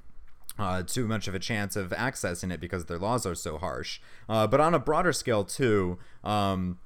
uh, 0.58 0.82
too 0.82 1.06
much 1.06 1.28
of 1.28 1.34
a 1.34 1.38
chance 1.38 1.76
of 1.76 1.90
accessing 1.90 2.52
it 2.52 2.60
because 2.60 2.86
their 2.86 2.98
laws 2.98 3.24
are 3.26 3.34
so 3.34 3.58
harsh. 3.58 4.00
Uh, 4.28 4.46
but 4.46 4.60
on 4.60 4.74
a 4.74 4.78
broader 4.78 5.12
scale, 5.12 5.44
too, 5.44 5.98
um, 6.22 6.78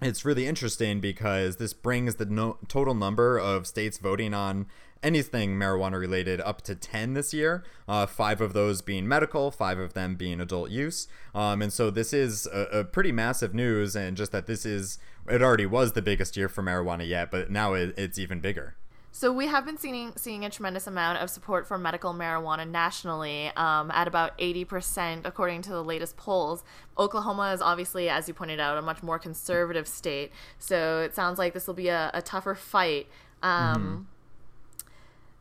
it's 0.00 0.24
really 0.24 0.46
interesting 0.46 1.00
because 1.00 1.56
this 1.56 1.72
brings 1.72 2.16
the 2.16 2.24
no- 2.24 2.58
total 2.68 2.94
number 2.94 3.38
of 3.38 3.66
states 3.66 3.98
voting 3.98 4.32
on 4.32 4.66
anything 5.02 5.58
marijuana 5.58 5.98
related 5.98 6.40
up 6.42 6.60
to 6.60 6.74
10 6.74 7.14
this 7.14 7.32
year 7.32 7.64
uh, 7.88 8.04
five 8.04 8.40
of 8.40 8.52
those 8.52 8.82
being 8.82 9.08
medical 9.08 9.50
five 9.50 9.78
of 9.78 9.94
them 9.94 10.14
being 10.14 10.40
adult 10.40 10.70
use 10.70 11.08
um, 11.34 11.62
and 11.62 11.72
so 11.72 11.90
this 11.90 12.12
is 12.12 12.46
a, 12.52 12.80
a 12.80 12.84
pretty 12.84 13.10
massive 13.10 13.54
news 13.54 13.96
and 13.96 14.14
just 14.16 14.30
that 14.30 14.46
this 14.46 14.66
is 14.66 14.98
it 15.26 15.42
already 15.42 15.64
was 15.64 15.92
the 15.92 16.02
biggest 16.02 16.36
year 16.36 16.50
for 16.50 16.62
marijuana 16.62 17.06
yet 17.06 17.30
but 17.30 17.50
now 17.50 17.72
it, 17.72 17.94
it's 17.96 18.18
even 18.18 18.40
bigger 18.40 18.76
So 19.12 19.32
we 19.32 19.48
have 19.48 19.66
been 19.66 19.76
seeing 19.76 20.12
seeing 20.16 20.44
a 20.44 20.50
tremendous 20.50 20.86
amount 20.86 21.18
of 21.18 21.30
support 21.30 21.66
for 21.66 21.76
medical 21.76 22.14
marijuana 22.14 22.68
nationally, 22.68 23.50
um, 23.56 23.90
at 23.90 24.06
about 24.06 24.32
eighty 24.38 24.64
percent, 24.64 25.26
according 25.26 25.62
to 25.62 25.70
the 25.70 25.82
latest 25.82 26.16
polls. 26.16 26.62
Oklahoma 26.96 27.52
is 27.52 27.60
obviously, 27.60 28.08
as 28.08 28.28
you 28.28 28.34
pointed 28.34 28.60
out, 28.60 28.78
a 28.78 28.82
much 28.82 29.02
more 29.02 29.18
conservative 29.18 29.88
state, 29.88 30.30
so 30.58 31.00
it 31.00 31.14
sounds 31.14 31.38
like 31.38 31.54
this 31.54 31.66
will 31.66 31.74
be 31.74 31.88
a, 31.88 32.10
a 32.14 32.22
tougher 32.22 32.54
fight. 32.54 33.08
Um, 33.42 34.08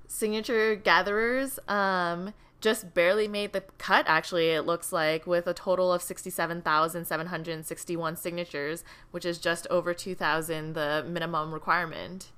Signature 0.08 0.76
gatherers 0.76 1.60
um, 1.68 2.34
just 2.62 2.96
barely 2.96 3.28
made 3.28 3.54
the 3.54 3.62
cut. 3.78 4.06
Actually, 4.08 4.50
it 4.50 4.64
looks 4.64 4.92
like 4.92 5.28
with 5.28 5.46
a 5.46 5.54
total 5.54 5.94
of 5.94 6.02
sixty-seven 6.02 6.64
thousand 6.64 7.06
seven 7.06 7.28
hundred 7.28 7.64
sixty-one 7.66 8.16
signatures, 8.16 8.84
which 9.12 9.26
is 9.26 9.38
just 9.38 9.68
over 9.68 9.94
two 9.94 10.16
thousand, 10.16 10.74
the 10.74 11.06
minimum 11.08 11.54
requirement. 11.54 12.32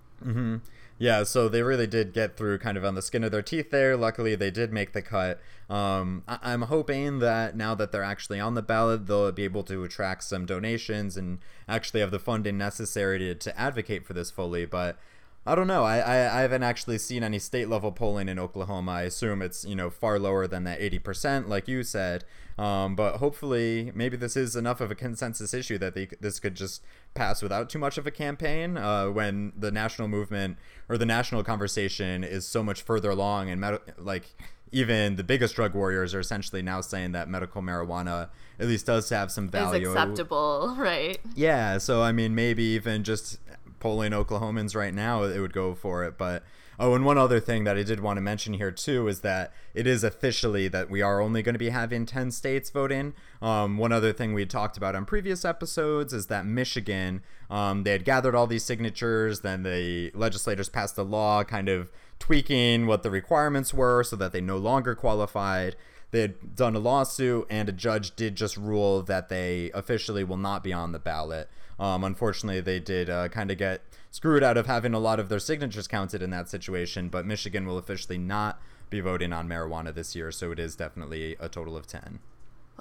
Yeah, 1.02 1.24
so 1.24 1.50
they 1.50 1.64
really 1.64 1.88
did 1.88 2.14
get 2.14 2.38
through 2.38 2.60
kind 2.60 2.78
of 2.78 2.86
on 2.86 2.94
the 2.94 3.02
skin 3.02 3.24
of 3.24 3.32
their 3.32 3.42
teeth 3.42 3.72
there. 3.72 3.98
Luckily, 3.98 4.36
they 4.36 4.52
did 4.52 4.72
make 4.72 4.92
the 4.94 5.02
cut. 5.02 5.42
Um, 5.68 6.22
I- 6.28 6.38
I'm 6.44 6.62
hoping 6.64 7.18
that 7.18 7.58
now 7.58 7.74
that 7.74 7.92
they're 7.92 8.04
actually 8.04 8.40
on 8.40 8.54
the 8.54 8.62
ballot, 8.62 9.08
they'll 9.08 9.32
be 9.32 9.44
able 9.44 9.64
to 9.64 9.84
attract 9.84 10.24
some 10.24 10.46
donations 10.46 11.18
and 11.18 11.40
actually 11.68 12.02
have 12.02 12.12
the 12.12 12.20
funding 12.20 12.56
necessary 12.56 13.18
to, 13.18 13.34
to 13.34 13.60
advocate 13.60 14.06
for 14.06 14.14
this 14.14 14.30
fully. 14.30 14.68
But 14.68 15.00
I 15.44 15.56
don't 15.56 15.66
know. 15.66 15.84
I, 15.84 15.98
I, 15.98 16.38
I 16.38 16.42
haven't 16.42 16.62
actually 16.62 17.00
seen 17.00 17.24
any 17.24 17.40
state 17.40 17.68
level 17.68 17.92
polling 17.92 18.30
in 18.30 18.38
Oklahoma. 18.38 18.92
I 18.92 19.02
assume 19.02 19.42
it's 19.42 19.66
you 19.66 19.74
know 19.74 19.90
far 19.90 20.20
lower 20.20 20.46
than 20.46 20.66
that 20.66 20.80
80%, 20.80 21.48
like 21.48 21.68
you 21.68 21.82
said. 21.82 22.26
Um, 22.60 22.96
but 22.96 23.18
hopefully, 23.18 23.92
maybe 23.96 24.18
this 24.18 24.38
is 24.38 24.56
enough 24.56 24.82
of 24.82 24.92
a 24.92 24.96
consensus 24.96 25.52
issue 25.52 25.80
that 25.80 25.96
they, 25.96 26.10
this 26.20 26.40
could 26.40 26.54
just 26.54 26.84
pass 27.14 27.42
without 27.42 27.70
too 27.70 27.80
much 27.80 27.98
of 27.98 28.08
a 28.08 28.12
campaign. 28.12 28.78
Uh, 28.78 29.08
when 29.08 29.54
the 29.58 29.72
national 29.72 30.08
movement 30.08 30.58
or 30.90 30.98
the 30.98 31.06
national 31.06 31.44
conversation 31.44 32.24
is 32.24 32.48
so 32.48 32.64
much 32.64 32.82
further 32.82 33.10
along, 33.10 33.50
and 33.50 33.60
med- 33.60 33.80
like 33.98 34.36
even 34.72 35.18
the 35.18 35.24
biggest 35.24 35.56
drug 35.56 35.74
warriors 35.74 36.14
are 36.14 36.20
essentially 36.20 36.62
now 36.62 36.82
saying 36.82 37.12
that 37.12 37.28
medical 37.28 37.62
marijuana 37.62 38.30
at 38.60 38.68
least 38.68 38.86
does 38.86 39.10
have 39.10 39.32
some 39.32 39.50
value. 39.50 39.90
Is 39.90 39.96
acceptable, 39.96 40.76
right? 40.78 41.20
Yeah, 41.36 41.78
so 41.78 42.02
I 42.02 42.12
mean, 42.12 42.36
maybe 42.36 42.64
even 42.64 43.04
just 43.04 43.40
polling 43.80 44.12
Oklahomans 44.12 44.76
right 44.76 44.94
now, 44.94 45.24
it 45.24 45.40
would 45.40 45.54
go 45.54 45.76
for 45.76 46.04
it. 46.06 46.18
But 46.18 46.44
oh, 46.82 46.96
and 46.96 47.06
one 47.06 47.18
other 47.18 47.40
thing 47.40 47.64
that 47.64 47.78
I 47.78 47.84
did 47.84 48.00
want 48.00 48.18
to 48.18 48.22
mention 48.22 48.56
here 48.56 48.72
too 48.72 49.08
is 49.08 49.22
that 49.22 49.54
it 49.76 49.86
is 49.86 50.04
officially 50.04 50.68
that 50.70 50.90
we 50.90 51.02
are 51.02 51.22
only 51.22 51.44
going 51.44 51.54
to 51.54 51.60
be 51.60 51.70
having 51.70 52.06
ten 52.06 52.32
states 52.32 52.72
voting. 52.72 53.14
Um, 53.42 53.78
one 53.78 53.92
other 53.92 54.12
thing 54.12 54.34
we 54.34 54.46
talked 54.46 54.78
about 54.78 54.96
on 54.96 55.06
previous 55.06 55.46
episodes 55.46 56.12
is 56.12 56.26
that 56.28 56.46
Michigan, 56.46 57.22
um, 57.50 57.84
they 57.84 57.92
had 57.92 58.04
gathered 58.04 58.36
all 58.36 58.48
these 58.48 58.66
signatures, 58.66 59.42
then 59.42 59.62
the 59.64 60.12
legislators 60.16 60.70
passed 60.70 60.98
a 60.98 61.04
law, 61.04 61.44
kind 61.44 61.70
of 61.70 61.92
tweaking 62.18 62.88
what 62.88 63.04
the 63.04 63.12
requirements 63.12 63.74
were 63.74 64.04
so 64.04 64.16
that 64.16 64.32
they 64.32 64.42
no 64.42 64.58
longer 64.58 64.96
qualified. 64.96 65.76
They 66.10 66.22
had 66.22 66.56
done 66.56 66.76
a 66.76 66.80
lawsuit, 66.80 67.48
and 67.50 67.70
a 67.70 67.72
judge 67.72 68.16
did 68.16 68.36
just 68.36 68.58
rule 68.58 69.02
that 69.04 69.30
they 69.30 69.72
officially 69.74 70.24
will 70.24 70.38
not 70.38 70.64
be 70.64 70.74
on 70.74 70.92
the 70.92 71.00
ballot. 71.00 71.48
Um, 71.80 72.04
unfortunately, 72.04 72.60
they 72.60 72.80
did 72.80 73.10
uh, 73.10 73.30
kind 73.30 73.50
of 73.50 73.58
get 73.58 73.82
screwed 74.12 74.44
out 74.44 74.58
of 74.58 74.68
having 74.68 74.94
a 74.94 75.00
lot 75.00 75.20
of 75.20 75.30
their 75.30 75.40
signatures 75.40 75.88
counted 75.88 76.22
in 76.22 76.30
that 76.30 76.50
situation, 76.50 77.08
but 77.08 77.26
Michigan 77.26 77.66
will 77.66 77.78
officially 77.78 78.18
not 78.18 78.62
be 78.90 79.00
voting 79.00 79.32
on 79.32 79.48
marijuana 79.48 79.94
this 79.94 80.16
year, 80.16 80.32
so 80.32 80.52
it 80.52 80.60
is 80.60 80.76
definitely 80.76 81.38
a 81.40 81.48
total 81.48 81.78
of 81.78 81.88
10. 81.88 82.20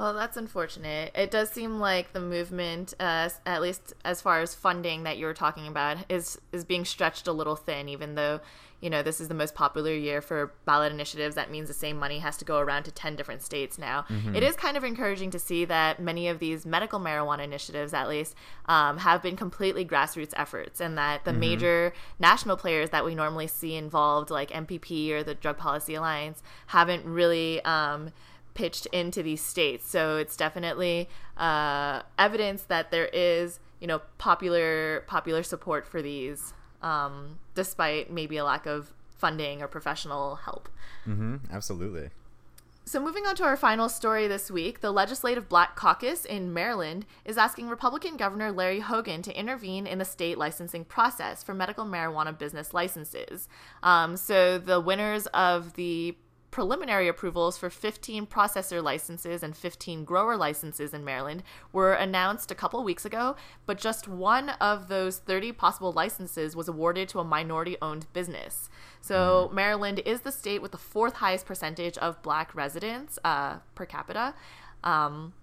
Well, 0.01 0.15
that's 0.15 0.39
unfortunate. 0.39 1.13
It 1.15 1.31
does 1.31 1.51
seem 1.51 1.79
like 1.79 2.15
the 2.15 2.23
movement, 2.23 2.95
uh, 2.99 3.29
at 3.45 3.61
least 3.61 3.93
as 4.03 4.23
far 4.23 4.41
as 4.41 4.55
funding 4.55 5.03
that 5.03 5.19
you 5.19 5.27
were 5.27 5.35
talking 5.35 5.67
about, 5.67 5.99
is 6.09 6.41
is 6.53 6.65
being 6.65 6.87
stretched 6.87 7.29
a 7.29 7.33
little 7.33 7.55
thin. 7.55 7.87
Even 7.87 8.15
though, 8.15 8.41
you 8.81 8.89
know, 8.89 9.03
this 9.03 9.21
is 9.21 9.29
the 9.29 9.35
most 9.35 9.55
popular 9.55 9.93
year 9.93 10.23
for 10.23 10.55
ballot 10.65 10.91
initiatives, 10.91 11.35
that 11.35 11.51
means 11.51 11.69
the 11.69 11.75
same 11.75 11.99
money 11.99 12.21
has 12.21 12.39
to 12.39 12.47
go 12.47 12.61
around 12.61 12.85
to 12.85 12.91
ten 12.91 13.15
different 13.15 13.43
states 13.43 13.77
now. 13.77 14.07
It 14.35 14.43
is 14.43 14.57
kind 14.57 14.79
of 14.79 14.85
encouraging 14.85 15.33
to 15.33 15.39
see 15.39 15.67
that 15.67 16.01
many 16.01 16.29
of 16.29 16.39
these 16.39 16.65
medical 16.65 16.99
marijuana 16.99 17.45
initiatives, 17.45 17.93
at 17.93 18.09
least, 18.09 18.35
um, 18.65 18.97
have 18.97 19.23
been 19.23 19.37
completely 19.37 19.85
grassroots 19.85 20.33
efforts, 20.35 20.81
and 20.81 20.97
that 20.97 21.27
the 21.27 21.35
major 21.35 21.93
national 22.19 22.57
players 22.57 22.89
that 22.89 23.05
we 23.05 23.15
normally 23.15 23.49
see 23.49 23.75
involved, 23.77 24.31
like 24.31 24.51
MPP 24.51 25.11
or 25.11 25.23
the 25.23 25.35
Drug 25.35 25.59
Policy 25.59 25.95
Alliance, 25.95 26.43
haven't 26.69 27.05
really. 27.05 27.63
Um, 27.67 28.13
pitched 28.55 28.87
into 28.87 29.23
these 29.23 29.43
states. 29.43 29.89
So 29.89 30.17
it's 30.17 30.37
definitely 30.37 31.09
uh, 31.37 32.03
evidence 32.19 32.63
that 32.65 32.91
there 32.91 33.07
is, 33.13 33.61
you 33.81 33.87
know, 33.87 34.01
popular 34.19 35.05
popular 35.07 35.43
support 35.43 35.87
for 35.87 36.03
these, 36.03 36.53
um, 36.83 37.39
despite 37.55 38.11
maybe 38.11 38.37
a 38.37 38.45
lack 38.45 38.67
of 38.67 38.93
funding 39.17 39.63
or 39.63 39.69
professional 39.69 40.37
help. 40.37 40.69
Mm-hmm, 41.07 41.37
absolutely. 41.53 42.11
So, 42.91 42.99
moving 42.99 43.25
on 43.25 43.37
to 43.37 43.45
our 43.45 43.57
final 43.57 43.89
story 43.89 44.27
this 44.27 44.51
week, 44.51 44.81
the 44.81 44.91
Legislative 44.91 45.49
Black 45.49 45.77
Caucus 45.77 46.25
in 46.25 46.53
Maryland 46.53 47.07
is 47.25 47.39
asking 47.39 47.69
Republican 47.69 48.17
Governor 48.17 48.51
Larry 48.51 48.81
Hogan 48.81 49.23
to 49.23 49.39
intervene 49.39 49.87
in 49.87 49.99
the 49.99 50.05
state 50.05 50.39
licensing 50.39 50.85
process 50.85 51.45
for 51.45 51.55
medical 51.55 51.85
marijuana 51.85 52.37
business 52.37 52.75
licenses. 52.75 53.49
Um, 53.85 54.17
so, 54.17 54.59
the 54.59 54.81
winners 54.81 55.29
of 55.29 55.75
the 55.75 56.17
preliminary 56.51 57.09
approvals 57.09 57.57
for 57.57 57.71
15 57.71 58.27
processor 58.27 58.83
licenses 58.83 59.43
and 59.43 59.57
15 59.57 60.05
grower 60.05 60.37
licenses 60.37 60.93
in 60.93 61.05
Maryland 61.05 61.43
were 61.73 61.93
announced 61.93 62.51
a 62.51 62.55
couple 62.55 62.83
weeks 62.83 63.05
ago, 63.05 63.37
but 63.67 63.79
just 63.79 64.09
one 64.09 64.51
of 64.61 64.89
those 64.89 65.19
30 65.19 65.53
possible 65.53 65.93
licenses 65.93 66.57
was 66.57 66.69
awarded 66.69 67.09
to 67.09 67.21
a 67.21 67.25
minority 67.25 67.77
owned 67.81 68.07
business. 68.13 68.69
So, 69.01 69.49
mm. 69.51 69.55
Maryland 69.55 70.01
is 70.05 70.23
the 70.23 70.33
state 70.33 70.61
with 70.61 70.73
the 70.73 70.79
fourth 70.79 71.15
highest 71.15 71.47
percentage 71.47 71.97
of 71.99 72.21
black 72.23 72.55
residents 72.55 73.19
uh, 73.25 73.59
per 73.75 73.87
capita. 73.87 74.35
Um, 74.83 75.35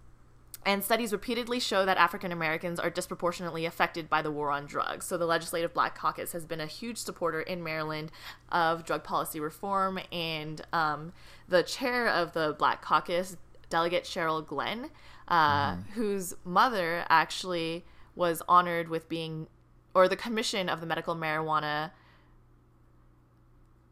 and 0.67 0.83
studies 0.83 1.13
repeatedly 1.13 1.62
show 1.62 1.86
that 1.86 1.95
African 1.95 2.33
Americans 2.33 2.77
are 2.77 2.89
disproportionately 2.89 3.65
affected 3.65 4.09
by 4.09 4.21
the 4.21 4.29
war 4.29 4.51
on 4.51 4.65
drugs. 4.65 5.05
So, 5.05 5.17
the 5.17 5.25
Legislative 5.25 5.74
Black 5.74 5.97
Caucus 5.97 6.33
has 6.33 6.45
been 6.45 6.59
a 6.59 6.65
huge 6.65 6.97
supporter 6.97 7.39
in 7.39 7.63
Maryland 7.63 8.12
of 8.51 8.83
drug 8.83 9.05
policy 9.05 9.39
reform. 9.39 9.97
And 10.12 10.62
um, 10.74 11.13
the 11.47 11.63
chair 11.63 12.09
of 12.09 12.33
the 12.33 12.53
Black 12.59 12.81
Caucus, 12.81 13.38
Delegate 13.69 14.03
Cheryl 14.03 14.45
Glenn, 14.45 14.89
uh, 15.29 15.75
mm. 15.75 15.88
whose 15.91 16.33
mother 16.43 17.05
actually 17.07 17.86
was 18.13 18.41
honored 18.50 18.89
with 18.89 19.07
being, 19.07 19.47
or 19.93 20.09
the 20.09 20.17
commission 20.17 20.67
of 20.67 20.81
the 20.81 20.86
medical 20.86 21.15
marijuana. 21.15 21.91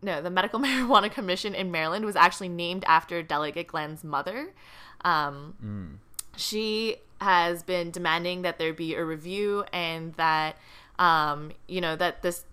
No, 0.01 0.22
the 0.22 0.29
Medical 0.29 0.60
Marijuana 0.65 1.10
Commission 1.10 1.55
in 1.55 1.72
Maryland 1.72 2.03
was 2.03 2.17
actually 2.17 2.50
named 2.50 2.84
after 2.86 3.24
Delegate 3.24 3.67
Glenn's 3.67 4.03
mother. 4.03 4.53
Um, 5.05 5.55
mm 5.63 6.04
she 6.38 6.98
has 7.22 7.63
been 7.63 7.92
demanding 7.92 8.42
that 8.42 8.60
there 8.60 8.74
be 8.74 8.94
a 8.96 9.04
review 9.04 9.63
and 9.72 10.13
that 10.15 10.58
um, 11.00 11.51
you 11.68 11.82
know 11.82 11.96
that 11.96 12.22
this 12.22 12.46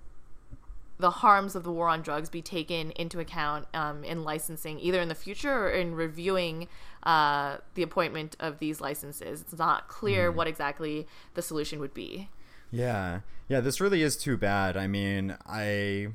the 0.98 1.10
harms 1.10 1.56
of 1.56 1.64
the 1.64 1.72
war 1.72 1.88
on 1.88 2.00
drugs 2.00 2.30
be 2.30 2.40
taken 2.40 2.92
into 2.92 3.18
account 3.18 3.66
um, 3.74 4.04
in 4.04 4.22
licensing, 4.22 4.78
either 4.78 5.00
in 5.00 5.08
the 5.08 5.14
future 5.16 5.66
or 5.66 5.70
in 5.70 5.94
reviewing 5.96 6.68
uh, 7.02 7.56
the 7.74 7.82
appointment 7.82 8.36
of 8.38 8.60
these 8.60 8.80
licenses. 8.80 9.40
It's 9.40 9.58
not 9.58 9.88
clear 9.88 10.30
mm. 10.30 10.36
what 10.36 10.46
exactly 10.46 11.06
the 11.34 11.42
solution 11.42 11.80
would 11.80 11.92
be. 11.92 12.28
Yeah, 12.70 13.20
yeah, 13.48 13.60
this 13.60 13.80
really 13.80 14.00
is 14.02 14.16
too 14.16 14.36
bad. 14.36 14.76
I 14.76 14.86
mean, 14.86 15.36
I 15.44 16.08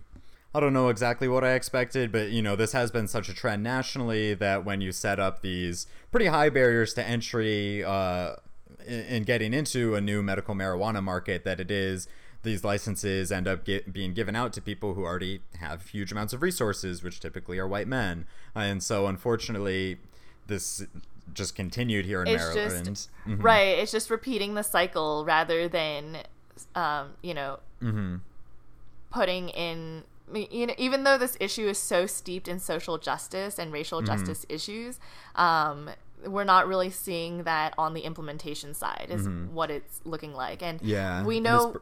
I 0.55 0.59
don't 0.59 0.73
know 0.73 0.89
exactly 0.89 1.27
what 1.27 1.43
I 1.43 1.53
expected, 1.53 2.11
but 2.11 2.31
you 2.31 2.41
know, 2.41 2.55
this 2.55 2.71
has 2.71 2.89
been 2.89 3.07
such 3.07 3.29
a 3.29 3.33
trend 3.33 3.63
nationally 3.63 4.33
that 4.33 4.65
when 4.65 4.81
you 4.81 4.91
set 4.91 5.19
up 5.19 5.41
these 5.41 5.87
pretty 6.11 6.27
high 6.27 6.49
barriers 6.49 6.93
to 6.95 7.03
entry 7.03 7.83
uh, 7.83 8.35
in, 8.85 8.99
in 9.01 9.23
getting 9.23 9.53
into 9.53 9.95
a 9.95 10.01
new 10.01 10.23
medical 10.23 10.55
marijuana 10.55 11.03
market, 11.03 11.43
that 11.43 11.59
it 11.59 11.69
is 11.69 12.07
these 12.43 12.63
licenses 12.63 13.31
end 13.31 13.47
up 13.47 13.65
get, 13.65 13.91
being 13.91 14.13
given 14.13 14.35
out 14.35 14.53
to 14.53 14.61
people 14.61 14.93
who 14.93 15.03
already 15.03 15.41
have 15.59 15.87
huge 15.87 16.11
amounts 16.11 16.33
of 16.33 16.41
resources, 16.41 17.03
which 17.03 17.19
typically 17.19 17.59
are 17.59 17.67
white 17.67 17.87
men. 17.87 18.25
And 18.55 18.81
so, 18.81 19.07
unfortunately, 19.07 19.97
this 20.47 20.85
just 21.33 21.55
continued 21.55 22.05
here 22.05 22.21
in 22.21 22.27
it's 22.29 22.55
Maryland. 22.55 22.85
Just, 22.85 23.09
mm-hmm. 23.27 23.41
Right. 23.41 23.79
It's 23.79 23.91
just 23.91 24.09
repeating 24.09 24.55
the 24.55 24.63
cycle 24.63 25.25
rather 25.25 25.67
than, 25.67 26.19
um, 26.73 27.09
you 27.21 27.33
know, 27.33 27.59
mm-hmm. 27.81 28.15
putting 29.11 29.49
in 29.49 30.03
you 30.33 30.67
know, 30.67 30.73
even 30.77 31.03
though 31.03 31.17
this 31.17 31.37
issue 31.39 31.67
is 31.67 31.77
so 31.77 32.05
steeped 32.05 32.47
in 32.47 32.59
social 32.59 32.97
justice 32.97 33.57
and 33.57 33.71
racial 33.71 33.99
mm-hmm. 33.99 34.07
justice 34.07 34.45
issues, 34.49 34.99
um, 35.35 35.89
we're 36.25 36.43
not 36.43 36.67
really 36.67 36.89
seeing 36.89 37.43
that 37.43 37.73
on 37.77 37.93
the 37.93 38.01
implementation 38.01 38.73
side 38.73 39.07
is 39.09 39.27
mm-hmm. 39.27 39.53
what 39.53 39.71
it's 39.71 40.01
looking 40.03 40.33
like. 40.33 40.61
And 40.61 40.81
yeah, 40.81 41.23
we 41.23 41.39
know, 41.39 41.77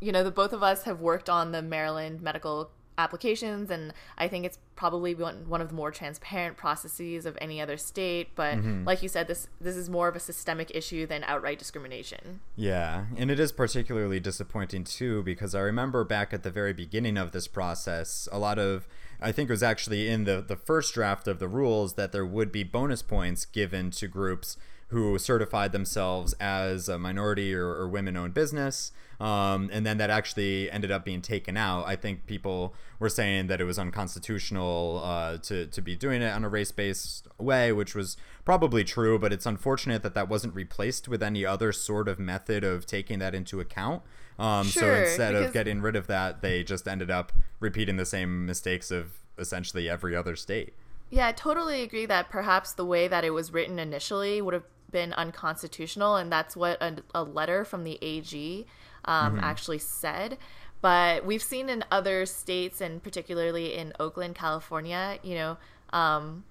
you 0.00 0.12
know, 0.12 0.24
the 0.24 0.30
both 0.30 0.52
of 0.52 0.62
us 0.62 0.84
have 0.84 1.00
worked 1.00 1.28
on 1.28 1.52
the 1.52 1.62
Maryland 1.62 2.20
Medical 2.20 2.70
applications 2.96 3.70
and 3.70 3.92
i 4.18 4.28
think 4.28 4.44
it's 4.44 4.58
probably 4.76 5.14
one, 5.14 5.48
one 5.48 5.60
of 5.60 5.68
the 5.68 5.74
more 5.74 5.90
transparent 5.90 6.56
processes 6.56 7.26
of 7.26 7.36
any 7.40 7.60
other 7.60 7.76
state 7.76 8.28
but 8.34 8.56
mm-hmm. 8.56 8.84
like 8.84 9.02
you 9.02 9.08
said 9.08 9.26
this 9.26 9.48
this 9.60 9.76
is 9.76 9.90
more 9.90 10.08
of 10.08 10.16
a 10.16 10.20
systemic 10.20 10.70
issue 10.74 11.06
than 11.06 11.24
outright 11.24 11.58
discrimination 11.58 12.40
yeah 12.56 13.06
and 13.16 13.30
it 13.30 13.40
is 13.40 13.50
particularly 13.52 14.20
disappointing 14.20 14.84
too 14.84 15.22
because 15.22 15.54
i 15.54 15.60
remember 15.60 16.04
back 16.04 16.32
at 16.32 16.42
the 16.42 16.50
very 16.50 16.72
beginning 16.72 17.16
of 17.16 17.32
this 17.32 17.48
process 17.48 18.28
a 18.30 18.38
lot 18.38 18.58
of 18.58 18.86
i 19.20 19.32
think 19.32 19.48
it 19.48 19.52
was 19.52 19.62
actually 19.62 20.08
in 20.08 20.24
the 20.24 20.44
the 20.46 20.56
first 20.56 20.94
draft 20.94 21.26
of 21.26 21.38
the 21.38 21.48
rules 21.48 21.94
that 21.94 22.12
there 22.12 22.26
would 22.26 22.52
be 22.52 22.62
bonus 22.62 23.02
points 23.02 23.44
given 23.44 23.90
to 23.90 24.06
groups 24.06 24.56
who 24.88 25.18
certified 25.18 25.72
themselves 25.72 26.34
as 26.34 26.88
a 26.88 26.98
minority 26.98 27.54
or, 27.54 27.68
or 27.68 27.88
women 27.88 28.16
owned 28.16 28.34
business 28.34 28.92
um, 29.20 29.70
and 29.72 29.86
then 29.86 29.98
that 29.98 30.10
actually 30.10 30.70
ended 30.70 30.90
up 30.90 31.04
being 31.04 31.22
taken 31.22 31.56
out. 31.56 31.86
I 31.86 31.96
think 31.96 32.26
people 32.26 32.74
were 32.98 33.08
saying 33.08 33.46
that 33.46 33.60
it 33.60 33.64
was 33.64 33.78
unconstitutional 33.78 35.00
uh, 35.04 35.38
to 35.38 35.66
to 35.66 35.80
be 35.80 35.96
doing 35.96 36.22
it 36.22 36.30
on 36.30 36.44
a 36.44 36.48
race 36.48 36.72
based 36.72 37.26
way, 37.38 37.72
which 37.72 37.94
was 37.94 38.16
probably 38.44 38.84
true. 38.84 39.18
But 39.18 39.32
it's 39.32 39.46
unfortunate 39.46 40.02
that 40.02 40.14
that 40.14 40.28
wasn't 40.28 40.54
replaced 40.54 41.08
with 41.08 41.22
any 41.22 41.46
other 41.46 41.72
sort 41.72 42.08
of 42.08 42.18
method 42.18 42.64
of 42.64 42.86
taking 42.86 43.18
that 43.20 43.34
into 43.34 43.60
account. 43.60 44.02
Um, 44.38 44.66
sure, 44.66 44.82
so 44.82 45.02
instead 45.02 45.34
of 45.36 45.52
getting 45.52 45.80
rid 45.80 45.94
of 45.94 46.08
that, 46.08 46.42
they 46.42 46.64
just 46.64 46.88
ended 46.88 47.10
up 47.10 47.32
repeating 47.60 47.96
the 47.96 48.06
same 48.06 48.44
mistakes 48.44 48.90
of 48.90 49.20
essentially 49.38 49.88
every 49.88 50.16
other 50.16 50.34
state. 50.34 50.74
Yeah, 51.08 51.28
I 51.28 51.32
totally 51.32 51.82
agree 51.82 52.06
that 52.06 52.30
perhaps 52.30 52.72
the 52.72 52.84
way 52.84 53.06
that 53.06 53.24
it 53.24 53.30
was 53.30 53.52
written 53.52 53.78
initially 53.78 54.42
would 54.42 54.54
have 54.54 54.64
been 54.94 55.12
unconstitutional, 55.14 56.14
and 56.14 56.30
that's 56.30 56.56
what 56.56 56.80
a, 56.80 56.98
a 57.12 57.24
letter 57.24 57.64
from 57.64 57.82
the 57.82 57.98
AG 58.00 58.64
um, 59.04 59.34
mm-hmm. 59.34 59.44
actually 59.44 59.80
said. 59.80 60.38
But 60.80 61.26
we've 61.26 61.42
seen 61.42 61.68
in 61.68 61.84
other 61.90 62.24
states, 62.26 62.80
and 62.80 63.02
particularly 63.02 63.74
in 63.74 63.92
Oakland, 63.98 64.36
California, 64.36 65.18
you 65.24 65.34
know, 65.34 65.56
um, 65.90 66.44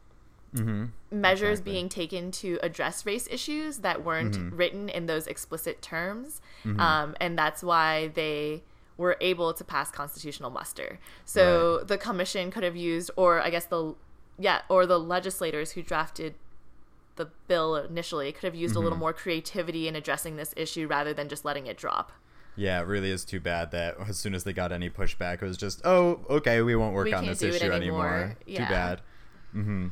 mm-hmm. 0.53 0.85
measures 1.09 1.59
exactly. 1.59 1.71
being 1.71 1.89
taken 1.89 2.31
to 2.31 2.59
address 2.61 3.05
race 3.05 3.29
issues 3.31 3.77
that 3.77 4.03
weren't 4.03 4.35
mm-hmm. 4.35 4.57
written 4.57 4.89
in 4.89 5.05
those 5.05 5.25
explicit 5.25 5.81
terms. 5.81 6.41
Mm-hmm. 6.65 6.81
Um, 6.81 7.15
and 7.21 7.37
that's 7.37 7.63
why 7.63 8.09
they 8.09 8.63
were 8.97 9.15
able 9.21 9.53
to 9.53 9.63
pass 9.63 9.89
constitutional 9.89 10.49
muster. 10.49 10.99
So 11.23 11.77
right. 11.77 11.87
the 11.87 11.97
commission 11.97 12.51
could 12.51 12.63
have 12.63 12.75
used, 12.75 13.09
or 13.15 13.39
I 13.39 13.49
guess 13.49 13.67
the, 13.67 13.95
yeah, 14.37 14.63
or 14.67 14.85
the 14.85 14.99
legislators 14.99 15.71
who 15.71 15.81
drafted 15.81 16.35
the 17.15 17.29
bill 17.47 17.75
initially 17.75 18.31
could 18.31 18.43
have 18.43 18.55
used 18.55 18.75
a 18.75 18.79
little 18.79 18.93
mm-hmm. 18.93 19.01
more 19.01 19.13
creativity 19.13 19.87
in 19.87 19.95
addressing 19.95 20.35
this 20.35 20.53
issue 20.57 20.87
rather 20.87 21.13
than 21.13 21.29
just 21.29 21.45
letting 21.45 21.67
it 21.67 21.77
drop. 21.77 22.11
Yeah, 22.55 22.81
it 22.81 22.87
really 22.87 23.09
is 23.09 23.25
too 23.25 23.39
bad 23.39 23.71
that 23.71 23.97
as 24.07 24.17
soon 24.17 24.35
as 24.35 24.43
they 24.43 24.53
got 24.53 24.71
any 24.71 24.89
pushback, 24.89 25.41
it 25.41 25.45
was 25.45 25.57
just, 25.57 25.81
oh, 25.85 26.19
okay, 26.29 26.61
we 26.61 26.75
won't 26.75 26.93
work 26.93 27.05
we 27.05 27.13
on 27.13 27.25
this 27.25 27.41
issue 27.41 27.71
anymore. 27.71 28.07
anymore. 28.07 28.37
Yeah. 28.45 28.65
Too 28.65 28.71
bad. 28.71 29.01
Mm-hmm. 29.55 29.87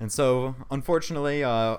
And 0.00 0.12
so, 0.12 0.54
unfortunately, 0.70 1.42
uh, 1.42 1.76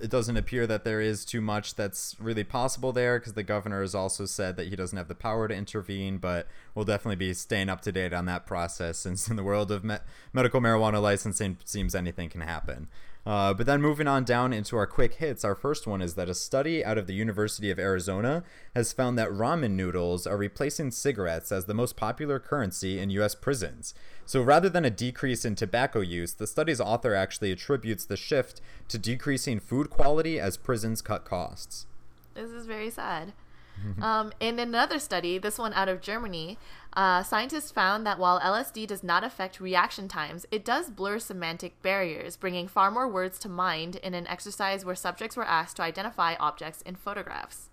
it 0.00 0.10
doesn't 0.10 0.36
appear 0.36 0.66
that 0.66 0.84
there 0.84 1.00
is 1.00 1.24
too 1.24 1.40
much 1.40 1.74
that's 1.74 2.16
really 2.18 2.44
possible 2.44 2.92
there 2.92 3.18
because 3.18 3.34
the 3.34 3.42
governor 3.42 3.80
has 3.80 3.94
also 3.94 4.26
said 4.26 4.56
that 4.56 4.68
he 4.68 4.76
doesn't 4.76 4.98
have 4.98 5.08
the 5.08 5.14
power 5.14 5.48
to 5.48 5.54
intervene, 5.54 6.18
but 6.18 6.48
we'll 6.74 6.84
definitely 6.84 7.16
be 7.16 7.32
staying 7.34 7.68
up 7.68 7.80
to 7.82 7.92
date 7.92 8.12
on 8.12 8.26
that 8.26 8.46
process 8.46 8.98
since 8.98 9.28
in 9.28 9.36
the 9.36 9.42
world 9.42 9.70
of 9.70 9.84
me- 9.84 9.98
medical 10.32 10.60
marijuana 10.60 11.00
licensing, 11.00 11.56
seems 11.64 11.94
anything 11.94 12.28
can 12.28 12.42
happen. 12.42 12.88
Uh, 13.26 13.52
but 13.52 13.66
then 13.66 13.82
moving 13.82 14.06
on 14.06 14.22
down 14.22 14.52
into 14.52 14.76
our 14.76 14.86
quick 14.86 15.14
hits, 15.14 15.44
our 15.44 15.56
first 15.56 15.84
one 15.84 16.00
is 16.00 16.14
that 16.14 16.28
a 16.28 16.34
study 16.34 16.84
out 16.84 16.96
of 16.96 17.08
the 17.08 17.12
University 17.12 17.72
of 17.72 17.78
Arizona 17.78 18.44
has 18.72 18.92
found 18.92 19.18
that 19.18 19.30
ramen 19.30 19.72
noodles 19.72 20.28
are 20.28 20.36
replacing 20.36 20.92
cigarettes 20.92 21.50
as 21.50 21.64
the 21.64 21.74
most 21.74 21.96
popular 21.96 22.38
currency 22.38 23.00
in 23.00 23.10
U.S. 23.10 23.34
prisons. 23.34 23.94
So 24.24 24.40
rather 24.40 24.68
than 24.68 24.84
a 24.84 24.90
decrease 24.90 25.44
in 25.44 25.56
tobacco 25.56 26.00
use, 26.00 26.34
the 26.34 26.46
study's 26.46 26.80
author 26.80 27.14
actually 27.14 27.50
attributes 27.50 28.04
the 28.04 28.16
shift 28.16 28.60
to 28.88 28.98
decreasing 28.98 29.58
food 29.58 29.90
quality 29.90 30.38
as 30.38 30.56
prisons 30.56 31.02
cut 31.02 31.24
costs. 31.24 31.86
This 32.34 32.50
is 32.50 32.66
very 32.66 32.90
sad. 32.90 33.32
um, 34.02 34.32
in 34.40 34.58
another 34.58 34.98
study, 34.98 35.38
this 35.38 35.58
one 35.58 35.72
out 35.74 35.88
of 35.88 36.00
Germany, 36.00 36.58
uh, 36.94 37.22
scientists 37.22 37.70
found 37.70 38.06
that 38.06 38.18
while 38.18 38.40
LSD 38.40 38.86
does 38.86 39.02
not 39.02 39.24
affect 39.24 39.60
reaction 39.60 40.08
times, 40.08 40.46
it 40.50 40.64
does 40.64 40.90
blur 40.90 41.18
semantic 41.18 41.80
barriers, 41.82 42.36
bringing 42.36 42.68
far 42.68 42.90
more 42.90 43.08
words 43.08 43.38
to 43.40 43.48
mind 43.48 43.96
in 43.96 44.14
an 44.14 44.26
exercise 44.26 44.84
where 44.84 44.94
subjects 44.94 45.36
were 45.36 45.44
asked 45.44 45.76
to 45.76 45.82
identify 45.82 46.34
objects 46.40 46.82
in 46.82 46.94
photographs. 46.94 47.68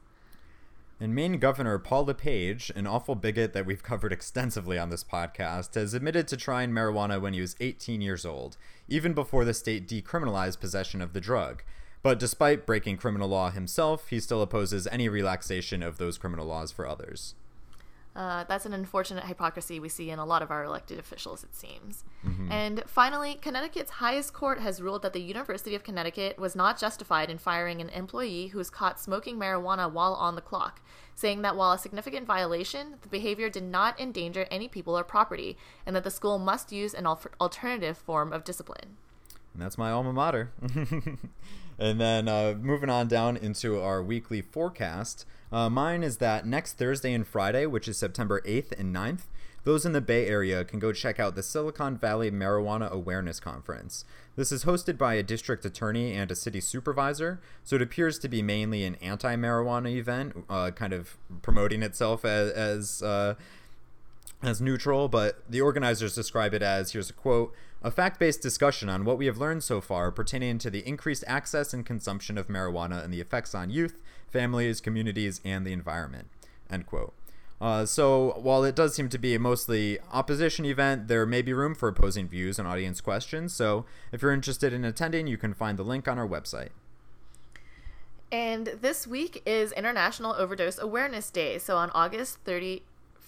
And 1.00 1.16
Maine 1.16 1.38
Governor 1.38 1.80
Paul 1.80 2.06
LePage, 2.06 2.72
an 2.76 2.88
awful 2.88 3.16
bigot 3.16 3.54
that 3.54 3.66
we've 3.66 3.84
covered 3.84 4.14
extensively 4.14 4.78
on 4.78 4.90
this 4.90 5.04
podcast, 5.04 5.76
has 5.76 5.94
admitted 5.94 6.28
to 6.30 6.38
trying 6.38 6.72
marijuana 6.72 7.20
when 7.20 7.34
he 7.34 7.42
was 7.42 7.56
18 7.60 8.00
years 8.00 8.26
old, 8.26 8.58
even 8.88 9.14
before 9.14 9.44
the 9.44 9.54
state 9.54 9.88
decriminalized 9.88 10.60
possession 10.60 11.02
of 11.02 11.14
the 11.14 11.20
drug. 11.20 11.64
But 12.04 12.20
despite 12.20 12.66
breaking 12.66 12.98
criminal 12.98 13.30
law 13.30 13.50
himself, 13.50 14.10
he 14.10 14.20
still 14.20 14.42
opposes 14.42 14.88
any 14.88 15.08
relaxation 15.08 15.82
of 15.82 15.98
those 15.98 16.18
criminal 16.18 16.46
laws 16.46 16.72
for 16.72 16.86
others. 16.86 17.34
Uh, 18.16 18.44
that's 18.44 18.66
an 18.66 18.74
unfortunate 18.74 19.24
hypocrisy 19.24 19.80
we 19.80 19.90
see 19.90 20.12
in 20.12 20.20
a 20.20 20.26
lot 20.26 20.44
of 20.44 20.52
our 20.52 20.64
elected 20.64 21.00
officials, 21.00 21.44
it 21.44 21.56
seems. 21.56 22.04
Mm-hmm. 22.24 22.52
And 22.52 22.84
finally, 22.86 23.36
Connecticut's 23.36 23.92
highest 23.92 24.34
court 24.34 24.60
has 24.60 24.82
ruled 24.82 25.02
that 25.02 25.14
the 25.14 25.22
University 25.22 25.74
of 25.74 25.84
Connecticut 25.84 26.38
was 26.38 26.56
not 26.56 26.80
justified 26.80 27.32
in 27.32 27.40
firing 27.40 27.82
an 27.82 27.90
employee 27.90 28.48
who 28.48 28.60
was 28.60 28.70
caught 28.70 29.00
smoking 29.00 29.38
marijuana 29.38 29.92
while 29.92 30.14
on 30.14 30.36
the 30.36 30.42
clock, 30.42 30.82
saying 31.16 31.42
that 31.42 31.56
while 31.56 31.72
a 31.72 31.80
significant 31.80 32.28
violation, 32.28 32.96
the 33.02 33.10
behavior 33.10 33.50
did 33.50 33.64
not 33.64 34.00
endanger 34.00 34.46
any 34.52 34.68
people 34.68 34.96
or 34.96 35.04
property, 35.04 35.58
and 35.86 35.96
that 35.96 36.04
the 36.04 36.12
school 36.12 36.38
must 36.38 36.72
use 36.72 36.94
an 36.94 37.08
al- 37.08 37.22
alternative 37.42 37.98
form 37.98 38.32
of 38.32 38.44
discipline. 38.44 38.98
And 39.54 39.62
that's 39.62 39.78
my 39.78 39.90
alma 39.90 40.14
mater. 40.14 40.52
and 41.78 42.00
then 42.00 42.28
uh, 42.28 42.56
moving 42.60 42.90
on 42.90 43.08
down 43.08 43.38
into 43.38 43.80
our 43.80 44.02
weekly 44.02 44.42
forecast. 44.42 45.26
Uh, 45.52 45.70
mine 45.70 46.04
is 46.04 46.18
that 46.18 46.46
next 46.46 46.74
Thursday 46.74 47.14
and 47.14 47.28
Friday, 47.28 47.66
which 47.66 47.88
is 47.88 47.98
September 47.98 48.42
8th 48.42 48.78
and 48.80 48.96
9th, 48.96 49.22
those 49.64 49.86
in 49.86 49.94
the 49.94 50.02
Bay 50.02 50.28
Area 50.28 50.66
can 50.66 50.80
go 50.80 50.92
check 50.92 51.20
out 51.20 51.36
the 51.36 51.44
Silicon 51.44 51.98
Valley 51.98 52.30
Marijuana 52.30 52.90
Awareness 52.90 53.40
Conference. 53.40 54.04
This 54.36 54.52
is 54.52 54.66
hosted 54.66 54.98
by 54.98 55.14
a 55.14 55.24
district 55.24 55.64
attorney 55.64 56.14
and 56.14 56.30
a 56.32 56.36
city 56.36 56.60
supervisor, 56.60 57.40
so 57.64 57.78
it 57.78 57.82
appears 57.82 58.20
to 58.20 58.28
be 58.28 58.42
mainly 58.42 58.84
an 58.84 58.96
anti 58.96 59.36
marijuana 59.36 59.96
event, 59.96 60.44
uh, 60.50 60.72
kind 60.72 60.92
of 60.92 61.18
promoting 61.42 61.82
itself 61.82 62.26
as, 62.26 62.52
as 62.52 63.04
uh, 63.04 63.36
as 64.42 64.60
neutral, 64.62 65.08
but 65.08 65.40
the 65.50 65.62
organizers 65.62 66.14
describe 66.14 66.54
it 66.54 66.62
as 66.62 66.92
here's 66.92 67.10
a 67.10 67.14
quote 67.14 67.54
a 67.84 67.92
fact 67.92 68.20
based 68.20 68.42
discussion 68.42 68.90
on 68.90 69.04
what 69.04 69.18
we 69.18 69.26
have 69.26 69.38
learned 69.38 69.64
so 69.64 69.82
far 69.82 70.12
pertaining 70.12 70.58
to 70.60 70.70
the 70.70 70.88
increased 70.88 71.24
access 71.28 71.74
and 71.74 71.86
consumption 71.86 72.38
of 72.38 72.48
marijuana 72.48 73.04
and 73.04 73.14
the 73.14 73.22
effects 73.22 73.54
on 73.54 73.70
youth, 73.70 74.02
families, 74.28 74.80
communities, 74.80 75.42
and 75.44 75.66
the 75.66 75.74
environment. 75.74 76.30
End 76.70 76.86
quote. 76.86 77.14
Uh, 77.62 77.86
so, 77.86 78.34
while 78.42 78.64
it 78.64 78.76
does 78.76 78.94
seem 78.94 79.08
to 79.08 79.18
be 79.18 79.36
a 79.36 79.40
mostly 79.40 79.98
opposition 80.12 80.66
event, 80.66 81.08
there 81.08 81.26
may 81.26 81.42
be 81.42 81.54
room 81.54 81.76
for 81.76 81.88
opposing 81.88 82.28
views 82.28 82.60
and 82.60 82.68
audience 82.68 83.00
questions. 83.00 83.54
So, 83.54 83.86
if 84.12 84.22
you're 84.22 84.34
interested 84.34 84.74
in 84.74 84.84
attending, 84.84 85.28
you 85.28 85.38
can 85.38 85.54
find 85.54 85.78
the 85.78 85.84
link 85.84 86.08
on 86.08 86.18
our 86.18 86.28
website. 86.28 86.70
And 88.32 88.68
this 88.82 89.06
week 89.06 89.44
is 89.46 89.72
International 89.74 90.34
Overdose 90.34 90.78
Awareness 90.78 91.30
Day. 91.30 91.58
So, 91.58 91.78
on 91.78 91.90
August 91.92 92.40
30, 92.44 92.84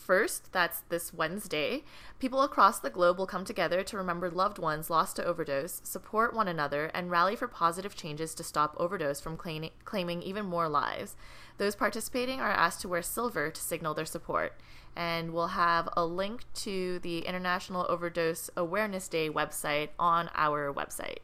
1st, 0.06 0.41
that's 0.52 0.82
this 0.89 1.13
Wednesday, 1.13 1.84
people 2.20 2.41
across 2.41 2.80
the 2.80 2.89
globe 2.89 3.18
will 3.18 3.28
come 3.28 3.46
together 3.46 3.84
to 3.84 3.98
remember 3.98 4.30
loved 4.30 4.60
ones 4.60 4.89
lost 4.89 5.15
to 5.15 5.26
overdose, 5.26 5.82
support 5.84 6.34
one 6.34 6.48
another, 6.48 6.91
and 6.94 7.12
rally 7.12 7.36
for 7.36 7.48
positive 7.48 7.96
changes 7.96 8.36
to 8.36 8.44
stop 8.44 8.76
overdose 8.80 9.20
from 9.20 9.38
claim- 9.38 9.72
claiming 9.84 10.22
even 10.22 10.46
more 10.46 10.70
lives. 10.70 11.15
Those 11.58 11.76
participating 11.76 12.39
are 12.39 12.52
asked 12.52 12.82
to 12.82 12.89
wear 12.89 13.02
silver 13.02 13.50
to 13.50 13.62
signal 13.62 13.94
their 13.94 14.06
support. 14.06 14.54
And 14.96 15.34
we'll 15.34 15.48
have 15.48 15.89
a 15.98 16.06
link 16.06 16.46
to 16.56 17.00
the 17.00 17.20
International 17.20 17.86
Overdose 17.89 18.50
Awareness 18.56 19.08
Day 19.08 19.30
website 19.30 19.89
on 20.00 20.30
our 20.36 20.74
website. 20.74 21.20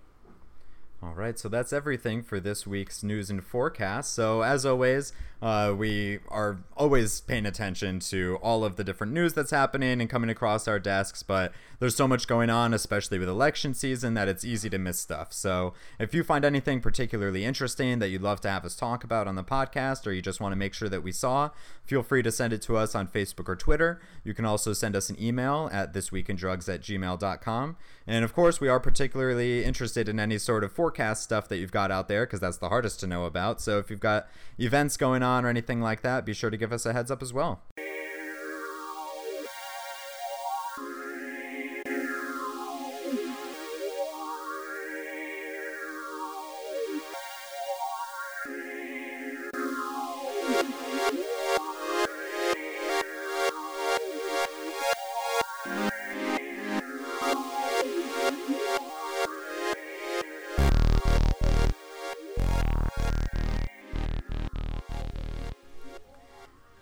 All 1.04 1.16
right, 1.16 1.38
so 1.40 1.50
that's 1.50 1.74
everything 1.74 2.22
for 2.22 2.40
this 2.40 2.68
week's 2.68 3.02
news 3.02 3.32
and 3.32 3.44
forecast. 3.44 4.14
So, 4.14 4.44
as 4.44 4.68
always, 4.68 5.14
uh, 5.42 5.74
we 5.76 6.20
are 6.28 6.60
always 6.78 7.22
paying 7.22 7.48
attention 7.48 8.00
to 8.02 8.38
all 8.44 8.64
of 8.64 8.76
the 8.76 8.84
different 8.84 9.12
news 9.12 9.34
that's 9.34 9.50
happening 9.50 10.00
and 10.00 10.08
coming 10.08 10.30
across 10.30 10.68
our 10.68 10.78
desks, 10.78 11.24
but 11.24 11.54
there's 11.80 11.96
so 11.96 12.08
much 12.08 12.28
going 12.28 12.52
on, 12.52 12.72
especially 12.72 13.18
with 13.18 13.28
election 13.28 13.74
season, 13.74 14.14
that 14.14 14.28
it's 14.28 14.46
easy 14.46 14.70
to 14.70 14.78
miss 14.78 15.00
stuff. 15.00 15.34
So, 15.34 15.74
if 15.98 16.14
you 16.14 16.24
find 16.24 16.46
anything 16.46 16.82
particularly 16.82 17.46
interesting 17.46 17.98
that 17.98 18.10
you'd 18.10 18.22
love 18.22 18.40
to 18.42 18.50
have 18.52 18.64
us 18.64 18.76
talk 18.76 19.04
about 19.04 19.28
on 19.28 19.34
the 19.34 19.44
podcast, 19.44 20.06
or 20.06 20.12
you 20.12 20.22
just 20.22 20.40
want 20.40 20.52
to 20.52 20.56
make 20.58 20.76
sure 20.76 20.90
that 20.90 21.02
we 21.02 21.12
saw, 21.12 21.50
feel 21.84 22.04
free 22.04 22.22
to 22.22 22.32
send 22.32 22.54
it 22.54 22.62
to 22.62 22.78
us 22.78 22.94
on 22.94 23.08
Facebook 23.08 23.50
or 23.50 23.56
Twitter. 23.56 24.00
You 24.24 24.36
can 24.36 24.46
also 24.46 24.72
send 24.72 24.96
us 24.96 25.10
an 25.10 25.20
email 25.20 25.68
at 25.74 25.96
thisweekindrugs 25.96 26.72
at 26.72 26.82
gmail.com. 26.82 27.78
And 28.12 28.26
of 28.26 28.34
course, 28.34 28.60
we 28.60 28.67
are 28.67 28.82
particularly 28.82 29.63
interested 29.63 30.10
in 30.10 30.19
any 30.19 30.38
sort 30.38 30.65
of 30.65 30.74
forecast 30.74 31.24
stuff 31.24 31.47
that 31.47 31.60
you've 31.60 31.71
got 31.71 31.91
out 31.91 32.10
there 32.10 32.26
because 32.26 32.41
that's 32.41 32.58
the 32.58 32.67
hardest 32.67 33.00
to 33.00 33.08
know 33.08 33.24
about. 33.24 33.62
So 33.62 33.80
if 33.80 33.89
you've 33.89 34.02
got 34.02 34.28
events 34.60 34.97
going 34.97 35.24
on 35.24 35.45
or 35.45 35.47
anything 35.47 35.80
like 35.80 36.02
that, 36.02 36.26
be 36.26 36.34
sure 36.34 36.50
to 36.50 36.58
give 36.58 36.74
us 36.74 36.86
a 36.86 36.91
heads 36.91 37.10
up 37.10 37.21
as 37.21 37.32
well. 37.32 37.62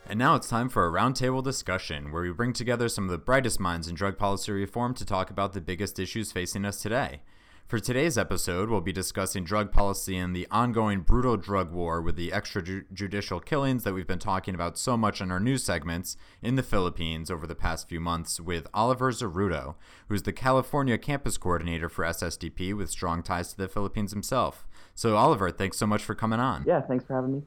And 0.10 0.17
now 0.17 0.34
it's 0.34 0.50
time 0.50 0.69
for 0.69 0.88
a 0.88 0.91
roundtable 0.91 1.43
discussion 1.43 2.12
where 2.12 2.24
we 2.24 2.32
bring 2.32 2.52
together 2.52 2.89
some 2.89 3.04
of 3.04 3.12
the 3.12 3.19
brightest 3.19 3.60
minds 3.60 3.88
in 3.88 3.93
drug 3.93 4.17
policy 4.17 4.52
reform 4.52 4.95
to 4.95 5.06
talk 5.06 5.30
about 5.30 5.54
the 5.54 5.62
biggest 5.62 6.00
issues 6.00 6.32
facing 6.32 6.65
us 6.65 6.82
today. 6.82 7.22
For 7.67 7.78
today's 7.78 8.17
episode, 8.17 8.72
we'll 8.72 8.82
be 8.82 8.91
discussing 8.91 9.43
drug 9.43 9.72
policy 9.72 10.17
and 10.17 10.36
the 10.36 10.48
ongoing 10.50 11.02
brutal 11.02 11.38
drug 11.38 11.72
war 11.72 12.02
with 12.02 12.15
the 12.15 12.32
extrajudicial 12.32 13.45
killings 13.45 13.84
that 13.84 13.93
we've 13.93 14.08
been 14.08 14.17
talking 14.17 14.56
about 14.56 14.80
so 14.80 14.98
much 14.98 15.22
in 15.22 15.30
our 15.30 15.39
news 15.39 15.63
segments 15.63 16.17
in 16.41 16.56
the 16.56 16.63
Philippines 16.63 17.30
over 17.30 17.45
the 17.45 17.54
past 17.54 17.88
few 17.88 18.00
months 18.00 18.39
with 18.39 18.65
Oliver 18.74 19.12
Zerrudo, 19.12 19.76
who's 20.08 20.24
the 20.24 20.34
California 20.34 20.98
campus 20.98 21.38
coordinator 21.38 21.88
for 21.88 22.04
SSDP 22.04 22.76
with 22.76 22.89
strong 22.89 23.22
ties 23.22 23.52
to 23.52 23.58
the 23.58 23.67
Philippines 23.67 24.12
himself. 24.12 24.67
So, 24.95 25.15
Oliver, 25.17 25.52
thanks 25.52 25.78
so 25.78 25.86
much 25.86 26.04
for 26.04 26.15
coming 26.15 26.39
on. 26.39 26.63
Yeah, 26.65 26.82
thanks 26.82 27.06
for 27.06 27.13
having 27.13 27.34
me. 27.34 27.43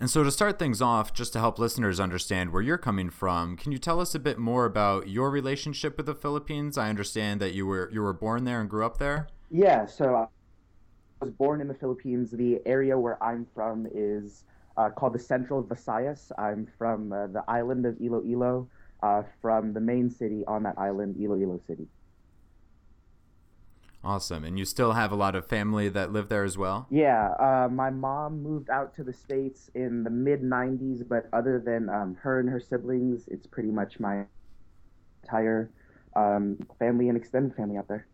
And 0.00 0.10
so, 0.10 0.24
to 0.24 0.30
start 0.30 0.58
things 0.58 0.82
off, 0.82 1.12
just 1.12 1.32
to 1.34 1.38
help 1.38 1.58
listeners 1.58 2.00
understand 2.00 2.52
where 2.52 2.62
you're 2.62 2.78
coming 2.78 3.10
from, 3.10 3.56
can 3.56 3.70
you 3.70 3.78
tell 3.78 4.00
us 4.00 4.14
a 4.14 4.18
bit 4.18 4.38
more 4.38 4.64
about 4.64 5.08
your 5.08 5.30
relationship 5.30 5.96
with 5.96 6.06
the 6.06 6.14
Philippines? 6.14 6.76
I 6.76 6.88
understand 6.88 7.40
that 7.40 7.54
you 7.54 7.64
were 7.66 7.88
you 7.92 8.02
were 8.02 8.12
born 8.12 8.44
there 8.44 8.60
and 8.60 8.68
grew 8.68 8.84
up 8.84 8.98
there. 8.98 9.28
Yeah, 9.50 9.86
so 9.86 10.16
I 10.16 10.26
was 11.24 11.30
born 11.30 11.60
in 11.60 11.68
the 11.68 11.74
Philippines. 11.74 12.32
The 12.32 12.60
area 12.66 12.98
where 12.98 13.22
I'm 13.22 13.46
from 13.54 13.86
is 13.94 14.44
uh, 14.76 14.90
called 14.90 15.14
the 15.14 15.18
Central 15.20 15.62
Visayas. 15.62 16.32
I'm 16.38 16.66
from 16.76 17.12
uh, 17.12 17.28
the 17.28 17.44
island 17.46 17.86
of 17.86 17.96
Iloilo, 18.00 18.68
uh, 19.02 19.22
from 19.40 19.72
the 19.72 19.80
main 19.80 20.10
city 20.10 20.44
on 20.48 20.64
that 20.64 20.76
island, 20.76 21.16
Iloilo 21.20 21.60
City. 21.66 21.86
Awesome. 24.04 24.44
And 24.44 24.58
you 24.58 24.64
still 24.64 24.92
have 24.92 25.12
a 25.12 25.16
lot 25.16 25.34
of 25.34 25.46
family 25.46 25.88
that 25.88 26.12
live 26.12 26.28
there 26.28 26.44
as 26.44 26.58
well? 26.58 26.86
Yeah. 26.90 27.30
Uh, 27.40 27.68
my 27.70 27.90
mom 27.90 28.42
moved 28.42 28.68
out 28.70 28.94
to 28.96 29.04
the 29.04 29.12
States 29.12 29.70
in 29.74 30.04
the 30.04 30.10
mid 30.10 30.42
90s, 30.42 31.06
but 31.08 31.28
other 31.32 31.62
than 31.64 31.88
um, 31.88 32.16
her 32.20 32.40
and 32.40 32.48
her 32.48 32.60
siblings, 32.60 33.26
it's 33.28 33.46
pretty 33.46 33.70
much 33.70 33.98
my 33.98 34.24
entire 35.22 35.70
um, 36.14 36.58
family 36.78 37.08
and 37.08 37.16
extended 37.16 37.56
family 37.56 37.78
out 37.78 37.88
there. 37.88 38.06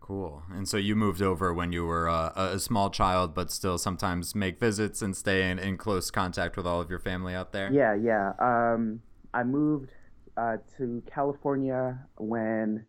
Cool. 0.00 0.42
And 0.52 0.68
so 0.68 0.76
you 0.76 0.96
moved 0.96 1.22
over 1.22 1.54
when 1.54 1.72
you 1.72 1.86
were 1.86 2.08
uh, 2.08 2.32
a 2.34 2.58
small 2.58 2.90
child, 2.90 3.32
but 3.32 3.50
still 3.50 3.78
sometimes 3.78 4.34
make 4.34 4.58
visits 4.58 5.02
and 5.02 5.16
stay 5.16 5.48
in, 5.48 5.58
in 5.58 5.76
close 5.76 6.10
contact 6.10 6.56
with 6.56 6.66
all 6.66 6.80
of 6.80 6.90
your 6.90 6.98
family 6.98 7.34
out 7.34 7.52
there? 7.52 7.70
Yeah, 7.72 7.94
yeah. 7.94 8.32
Um, 8.40 9.02
I 9.32 9.44
moved 9.44 9.90
uh, 10.36 10.56
to 10.78 11.02
California 11.06 11.98
when 12.16 12.86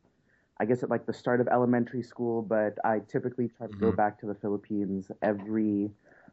I 0.62 0.66
guess 0.66 0.84
at 0.84 0.92
like 0.92 1.08
the 1.08 1.14
start 1.14 1.42
of 1.42 1.48
elementary 1.48 2.04
school, 2.04 2.44
but 2.44 2.78
I 2.86 3.00
typically 3.00 3.50
try 3.58 3.66
to 3.66 3.74
mm-hmm. 3.74 3.84
go 3.84 3.92
back 3.92 4.20
to 4.20 4.28
the 4.28 4.36
Philippines 4.36 5.10
every 5.24 5.90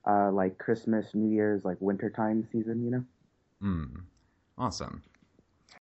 uh, 0.06 0.30
like 0.30 0.58
Christmas, 0.58 1.14
New 1.14 1.34
Year's, 1.34 1.64
like 1.64 1.78
wintertime 1.80 2.46
season, 2.52 2.84
you 2.84 2.90
know? 2.90 3.04
Mm. 3.62 4.02
Awesome. 4.58 5.02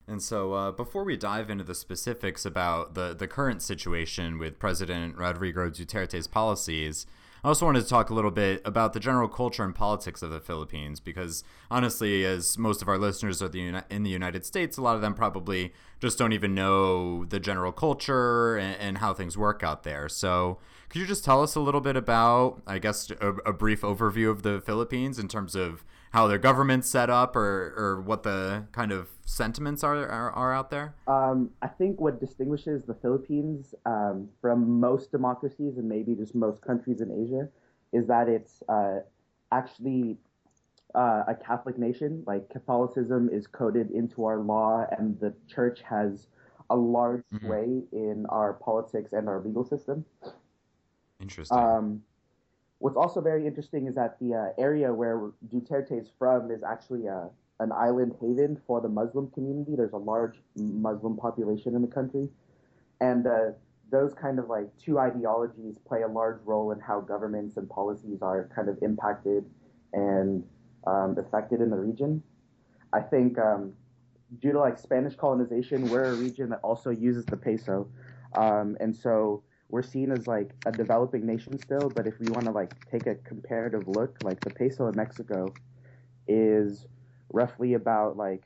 And 0.07 0.21
so, 0.21 0.53
uh, 0.53 0.71
before 0.71 1.03
we 1.03 1.17
dive 1.17 1.49
into 1.49 1.63
the 1.63 1.73
specifics 1.73 2.45
about 2.45 2.93
the, 2.93 3.15
the 3.15 3.27
current 3.27 3.63
situation 3.63 4.37
with 4.37 4.59
President 4.59 5.17
Rodrigo 5.17 5.71
Duterte's 5.71 6.27
policies, 6.27 7.07
I 7.43 7.47
also 7.47 7.65
wanted 7.65 7.83
to 7.83 7.87
talk 7.87 8.09
a 8.09 8.13
little 8.13 8.31
bit 8.31 8.61
about 8.65 8.93
the 8.93 8.99
general 8.99 9.27
culture 9.27 9.63
and 9.63 9.73
politics 9.73 10.21
of 10.21 10.29
the 10.29 10.39
Philippines 10.39 10.99
because 10.99 11.43
honestly, 11.71 12.25
as 12.25 12.57
most 12.57 12.81
of 12.81 12.89
our 12.89 12.97
listeners 12.97 13.41
are 13.41 13.47
the 13.47 13.81
in 13.89 14.03
the 14.03 14.09
United 14.09 14.45
States, 14.45 14.77
a 14.77 14.81
lot 14.81 14.95
of 14.95 15.01
them 15.01 15.13
probably 15.13 15.73
just 15.99 16.17
don't 16.17 16.33
even 16.33 16.53
know 16.53 17.25
the 17.25 17.39
general 17.39 17.71
culture 17.71 18.57
and, 18.57 18.75
and 18.79 18.97
how 18.97 19.13
things 19.13 19.37
work 19.37 19.63
out 19.63 19.83
there. 19.83 20.09
So, 20.09 20.59
could 20.89 20.99
you 20.99 21.05
just 21.05 21.23
tell 21.23 21.43
us 21.43 21.55
a 21.55 21.59
little 21.59 21.81
bit 21.81 21.95
about, 21.95 22.61
I 22.65 22.79
guess, 22.79 23.11
a, 23.11 23.33
a 23.45 23.53
brief 23.53 23.81
overview 23.81 24.29
of 24.29 24.41
the 24.41 24.59
Philippines 24.59 25.19
in 25.19 25.27
terms 25.27 25.55
of 25.55 25.85
how 26.11 26.25
their 26.25 26.39
government's 26.39 26.89
set 26.89 27.09
up 27.09 27.35
or, 27.35 27.73
or 27.77 28.01
what 28.01 28.23
the 28.23 28.65
kind 28.71 28.91
of 28.91 29.09
sentiments 29.23 29.83
are, 29.83 29.95
are, 29.95 30.31
are 30.31 30.53
out 30.53 30.71
there? 30.71 30.95
Um, 31.07 31.51
I 31.61 31.67
think 31.67 32.01
what 32.01 32.19
distinguishes 32.19 32.83
the 32.83 32.95
Philippines 32.95 33.75
um, 33.85 34.29
from 34.41 34.79
most 34.79 35.11
democracies 35.11 35.77
and 35.77 35.87
maybe 35.87 36.15
just 36.15 36.33
most 36.33 36.61
countries 36.61 37.01
in 37.01 37.11
Asia 37.11 37.47
is 37.93 38.07
that 38.07 38.27
it's 38.27 38.63
uh, 38.67 39.01
actually 39.51 40.17
uh, 40.95 41.23
a 41.27 41.35
Catholic 41.35 41.77
nation. 41.77 42.23
Like 42.25 42.49
Catholicism 42.49 43.29
is 43.31 43.45
coded 43.45 43.91
into 43.91 44.25
our 44.25 44.39
law, 44.39 44.87
and 44.97 45.19
the 45.19 45.33
church 45.47 45.81
has 45.87 46.27
a 46.71 46.75
large 46.75 47.21
mm-hmm. 47.33 47.45
sway 47.45 47.83
in 47.91 48.25
our 48.29 48.53
politics 48.53 49.13
and 49.13 49.27
our 49.27 49.39
legal 49.39 49.63
system. 49.63 50.05
Interesting. 51.21 51.57
Um, 51.57 52.01
what's 52.79 52.97
also 52.97 53.21
very 53.21 53.45
interesting 53.45 53.87
is 53.87 53.95
that 53.95 54.17
the 54.19 54.33
uh, 54.33 54.61
area 54.61 54.93
where 54.93 55.31
Duterte 55.47 55.99
is 55.99 56.07
from 56.17 56.51
is 56.51 56.63
actually 56.63 57.07
a, 57.07 57.15
uh, 57.15 57.29
an 57.61 57.73
island 57.73 58.15
haven 58.21 58.57
for 58.65 58.79
the 58.79 58.87
Muslim 58.87 59.29
community. 59.31 59.75
There's 59.75 59.91
a 59.91 59.97
large 59.97 60.37
Muslim 60.55 61.17
population 61.17 61.75
in 61.75 61.81
the 61.81 61.89
country, 61.89 62.29
and 63.01 63.27
uh, 63.27 63.51
those 63.91 64.13
kind 64.13 64.39
of 64.39 64.47
like 64.47 64.69
two 64.77 64.97
ideologies 64.97 65.75
play 65.85 66.03
a 66.03 66.07
large 66.07 66.39
role 66.45 66.71
in 66.71 66.79
how 66.79 67.01
governments 67.01 67.57
and 67.57 67.69
policies 67.69 68.21
are 68.21 68.49
kind 68.55 68.69
of 68.69 68.77
impacted 68.81 69.43
and 69.91 70.43
um, 70.87 71.17
affected 71.17 71.59
in 71.59 71.69
the 71.69 71.75
region. 71.75 72.23
I 72.93 73.01
think 73.01 73.37
um, 73.37 73.73
due 74.41 74.53
to 74.53 74.59
like 74.59 74.77
Spanish 74.77 75.15
colonization, 75.15 75.89
we're 75.89 76.05
a 76.05 76.13
region 76.13 76.49
that 76.51 76.59
also 76.63 76.91
uses 76.91 77.25
the 77.25 77.35
peso, 77.35 77.89
um, 78.37 78.77
and 78.79 78.95
so 78.95 79.43
we're 79.69 79.83
seen 79.83 80.11
as 80.11 80.27
like 80.27 80.51
a 80.65 80.71
developing 80.71 81.25
nation 81.25 81.57
still. 81.59 81.89
But 81.89 82.07
if 82.07 82.19
we 82.19 82.27
want 82.31 82.45
to 82.45 82.51
like 82.51 82.73
take 82.89 83.05
a 83.05 83.15
comparative 83.15 83.87
look, 83.87 84.17
like 84.23 84.39
the 84.41 84.49
peso 84.49 84.87
in 84.87 84.95
Mexico 84.95 85.53
is 86.27 86.87
roughly 87.31 87.75
about 87.75 88.17
like 88.17 88.43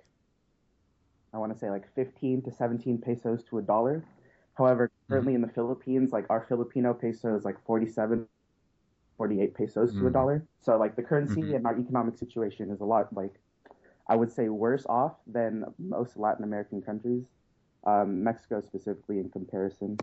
I 1.34 1.38
want 1.38 1.52
to 1.54 1.58
say 1.58 1.70
like 1.70 1.86
15 1.96 2.44
to 2.44 2.52
17 2.52 3.00
pesos 3.00 3.44
to 3.50 3.58
a 3.58 3.62
dollar. 3.62 4.04
However, 4.56 4.88
mm-hmm. 4.88 5.14
currently 5.14 5.34
mm-hmm. 5.34 5.44
in 5.44 5.48
the 5.48 5.54
Philippines, 5.54 6.12
like 6.12 6.26
our 6.30 6.46
Filipino 6.48 6.94
peso 6.94 7.36
is 7.36 7.44
like 7.44 7.64
47, 7.66 8.28
48 9.18 9.54
pesos 9.56 9.90
mm-hmm. 9.90 10.00
to 10.00 10.06
a 10.06 10.10
mm-hmm. 10.10 10.14
dollar. 10.14 10.46
So 10.62 10.78
like 10.78 10.96
the 10.96 11.04
currency 11.04 11.42
mm-hmm. 11.42 11.56
and 11.56 11.66
our 11.66 11.80
economic 11.80 12.18
situation 12.18 12.70
is 12.70 12.82
a 12.82 12.86
lot 12.86 13.14
like 13.14 13.34
I 14.08 14.16
would 14.18 14.32
say 14.32 14.50
worse 14.50 14.86
off 14.88 15.14
than 15.26 15.64
most 15.80 16.18
Latin 16.18 16.44
American 16.44 16.82
countries, 16.82 17.24
um, 17.86 18.24
Mexico 18.24 18.62
specifically 18.62 19.20
in 19.20 19.30
comparison. 19.30 19.98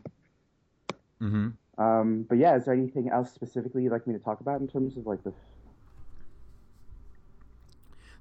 Mm-hmm. 1.22 1.83
Um, 1.83 2.26
but 2.28 2.38
yeah, 2.38 2.56
is 2.56 2.66
there 2.66 2.74
anything 2.74 3.09
else 3.11 3.33
specifically 3.33 3.85
you'd 3.85 3.92
like 3.92 4.06
me 4.06 4.12
to 4.12 4.18
talk 4.18 4.40
about 4.40 4.61
in 4.61 4.68
terms 4.68 4.96
of 4.96 5.06
like 5.06 5.22
the 5.24 5.33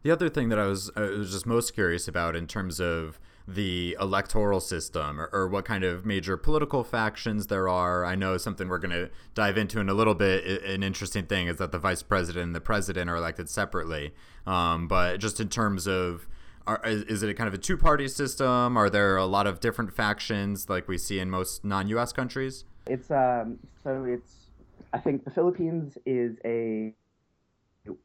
the 0.01 0.11
other 0.11 0.29
thing 0.29 0.49
that 0.49 0.59
I 0.59 0.65
was, 0.65 0.89
I 0.95 1.01
was 1.01 1.31
just 1.31 1.45
most 1.45 1.73
curious 1.73 2.07
about 2.07 2.35
in 2.35 2.47
terms 2.47 2.79
of 2.79 3.19
the 3.47 3.97
electoral 3.99 4.59
system 4.59 5.19
or, 5.19 5.29
or, 5.33 5.47
what 5.47 5.65
kind 5.65 5.83
of 5.83 6.05
major 6.05 6.37
political 6.37 6.83
factions 6.83 7.47
there 7.47 7.67
are. 7.67 8.05
I 8.05 8.15
know 8.15 8.37
something 8.37 8.69
we're 8.69 8.77
going 8.77 8.91
to 8.91 9.09
dive 9.33 9.57
into 9.57 9.79
in 9.79 9.89
a 9.89 9.93
little 9.93 10.13
bit. 10.13 10.63
An 10.63 10.83
interesting 10.83 11.25
thing 11.25 11.47
is 11.47 11.57
that 11.57 11.71
the 11.71 11.79
vice 11.79 12.03
president 12.03 12.43
and 12.43 12.55
the 12.55 12.61
president 12.61 13.09
are 13.09 13.15
elected 13.15 13.49
separately. 13.49 14.13
Um, 14.45 14.87
but 14.87 15.19
just 15.19 15.39
in 15.39 15.49
terms 15.49 15.87
of, 15.87 16.27
are, 16.67 16.79
is 16.85 17.23
it 17.23 17.29
a 17.29 17.33
kind 17.33 17.47
of 17.47 17.55
a 17.55 17.57
two 17.57 17.75
party 17.75 18.07
system? 18.07 18.77
Are 18.77 18.89
there 18.89 19.17
a 19.17 19.25
lot 19.25 19.47
of 19.47 19.59
different 19.59 19.93
factions 19.93 20.69
like 20.69 20.87
we 20.87 20.99
see 20.99 21.19
in 21.19 21.31
most 21.31 21.65
non 21.65 21.87
US 21.87 22.13
countries? 22.13 22.65
It's 22.89 23.11
um, 23.11 23.59
so 23.83 24.05
it's, 24.05 24.47
I 24.93 24.99
think 24.99 25.23
the 25.23 25.31
Philippines 25.31 25.97
is 26.05 26.37
a 26.43 26.93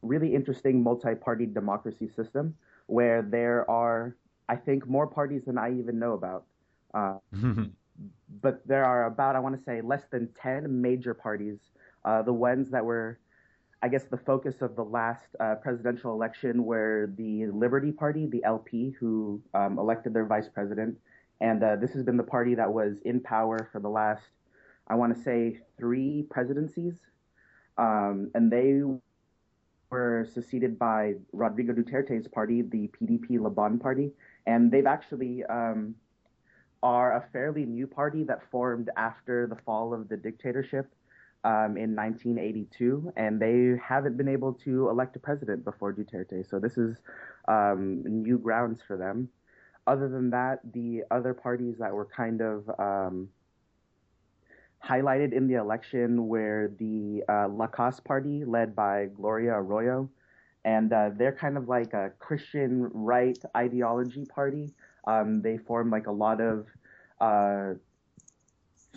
really 0.03 0.35
interesting 0.35 0.83
multi 0.83 1.15
party 1.15 1.47
democracy 1.47 2.09
system 2.09 2.55
where 2.87 3.23
there 3.23 3.69
are 3.71 4.17
I 4.49 4.57
think 4.57 4.87
more 4.87 5.07
parties 5.07 5.43
than 5.47 5.59
I 5.59 5.73
even 5.79 5.99
know 5.99 6.13
about. 6.13 6.45
Uh, 6.93 7.17
but 8.43 8.67
there 8.67 8.85
are 8.85 9.07
about, 9.07 9.37
I 9.37 9.39
want 9.39 9.57
to 9.57 9.65
say, 9.65 9.81
less 9.81 10.03
than 10.11 10.29
10 10.41 10.81
major 10.81 11.15
parties. 11.15 11.59
Uh, 12.05 12.23
the 12.23 12.33
ones 12.33 12.71
that 12.71 12.85
were, 12.85 13.19
I 13.83 13.89
guess, 13.89 14.05
the 14.05 14.19
focus 14.19 14.61
of 14.61 14.77
the 14.77 14.85
last 14.85 15.27
uh, 15.41 15.55
presidential 15.57 16.13
election 16.13 16.65
were 16.65 17.11
the 17.17 17.47
Liberty 17.47 17.93
Party, 17.93 18.27
the 18.27 18.45
LP, 18.45 18.95
who 18.99 19.41
um, 19.55 19.79
elected 19.79 20.13
their 20.13 20.27
vice 20.27 20.49
president. 20.49 20.99
And 21.41 21.63
uh, 21.63 21.77
this 21.77 21.93
has 21.93 22.03
been 22.03 22.17
the 22.17 22.23
party 22.23 22.55
that 22.55 22.73
was 22.73 22.99
in 23.05 23.21
power 23.21 23.69
for 23.73 23.81
the 23.81 23.89
last, 23.89 24.23
I 24.89 24.95
want 24.95 25.17
to 25.17 25.23
say, 25.23 25.61
three 25.79 26.25
presidencies. 26.31 26.95
Um, 27.77 28.31
and 28.35 28.51
they 28.51 28.83
were 29.91 30.27
succeeded 30.33 30.79
by 30.79 31.15
Rodrigo 31.33 31.73
Duterte's 31.73 32.29
party, 32.29 32.63
the 32.63 32.91
PDP 33.01 33.41
Laban 33.41 33.79
Party 33.79 34.13
and 34.47 34.71
they've 34.71 34.87
actually 34.87 35.45
um, 35.45 35.95
are 36.83 37.17
a 37.17 37.25
fairly 37.33 37.65
new 37.65 37.87
party 37.87 38.25
that 38.25 38.41
formed 38.51 38.91
after 38.97 39.47
the 39.47 39.57
fall 39.65 39.95
of 39.95 40.09
the 40.09 40.17
dictatorship 40.17 40.87
um, 41.45 41.77
in 41.77 41.95
1982, 41.95 43.13
and 43.17 43.41
they 43.41 43.79
haven't 43.83 44.17
been 44.17 44.29
able 44.29 44.53
to 44.53 44.89
elect 44.89 45.17
a 45.17 45.19
president 45.19 45.65
before 45.65 45.93
Duterte. 45.93 46.49
So 46.49 46.59
this 46.59 46.77
is 46.79 46.97
um, 47.49 48.03
new 48.05 48.39
grounds 48.39 48.81
for 48.87 48.97
them. 48.97 49.29
Other 49.87 50.09
than 50.09 50.31
that, 50.31 50.61
the 50.73 51.03
other 51.11 51.35
parties 51.35 51.77
that 51.79 51.93
were 51.93 52.07
kind 52.07 52.41
of 52.41 52.69
um, 52.79 53.29
highlighted 54.87 55.33
in 55.33 55.47
the 55.47 55.55
election 55.55 56.29
where 56.29 56.71
the 56.79 57.23
uh, 57.29 58.01
party, 58.05 58.45
led 58.45 58.77
by 58.77 59.07
Gloria 59.07 59.55
Arroyo, 59.55 60.09
and 60.65 60.93
uh, 60.93 61.11
they're 61.17 61.33
kind 61.33 61.57
of 61.57 61.69
like 61.69 61.93
a 61.93 62.13
Christian 62.19 62.91
right 62.93 63.39
ideology 63.57 64.25
party. 64.25 64.73
Um, 65.07 65.43
they 65.43 65.59
form 65.59 65.91
like 65.91 66.07
a 66.07 66.13
lot 66.13 66.41
of 66.41 66.67
uh, 67.21 67.75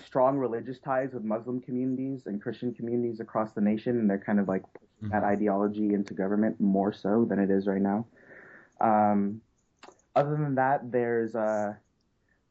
strong 0.06 0.38
religious 0.38 0.80
ties 0.80 1.10
with 1.14 1.24
Muslim 1.24 1.62
communities 1.62 2.24
and 2.26 2.42
Christian 2.42 2.74
communities 2.74 3.20
across 3.20 3.52
the 3.52 3.62
nation, 3.62 4.00
and 4.00 4.10
they're 4.10 4.18
kind 4.18 4.40
of 4.40 4.48
like 4.48 4.64
pushing 4.74 4.88
mm-hmm. 5.04 5.10
that 5.10 5.24
ideology 5.24 5.94
into 5.94 6.14
government 6.14 6.60
more 6.60 6.94
so 6.94 7.26
than 7.26 7.40
it 7.40 7.50
is 7.50 7.68
right 7.68 7.82
now. 7.82 8.06
Um, 8.80 9.42
other 10.16 10.32
than 10.32 10.56
that, 10.56 10.92
there's 10.92 11.36
a 11.36 11.78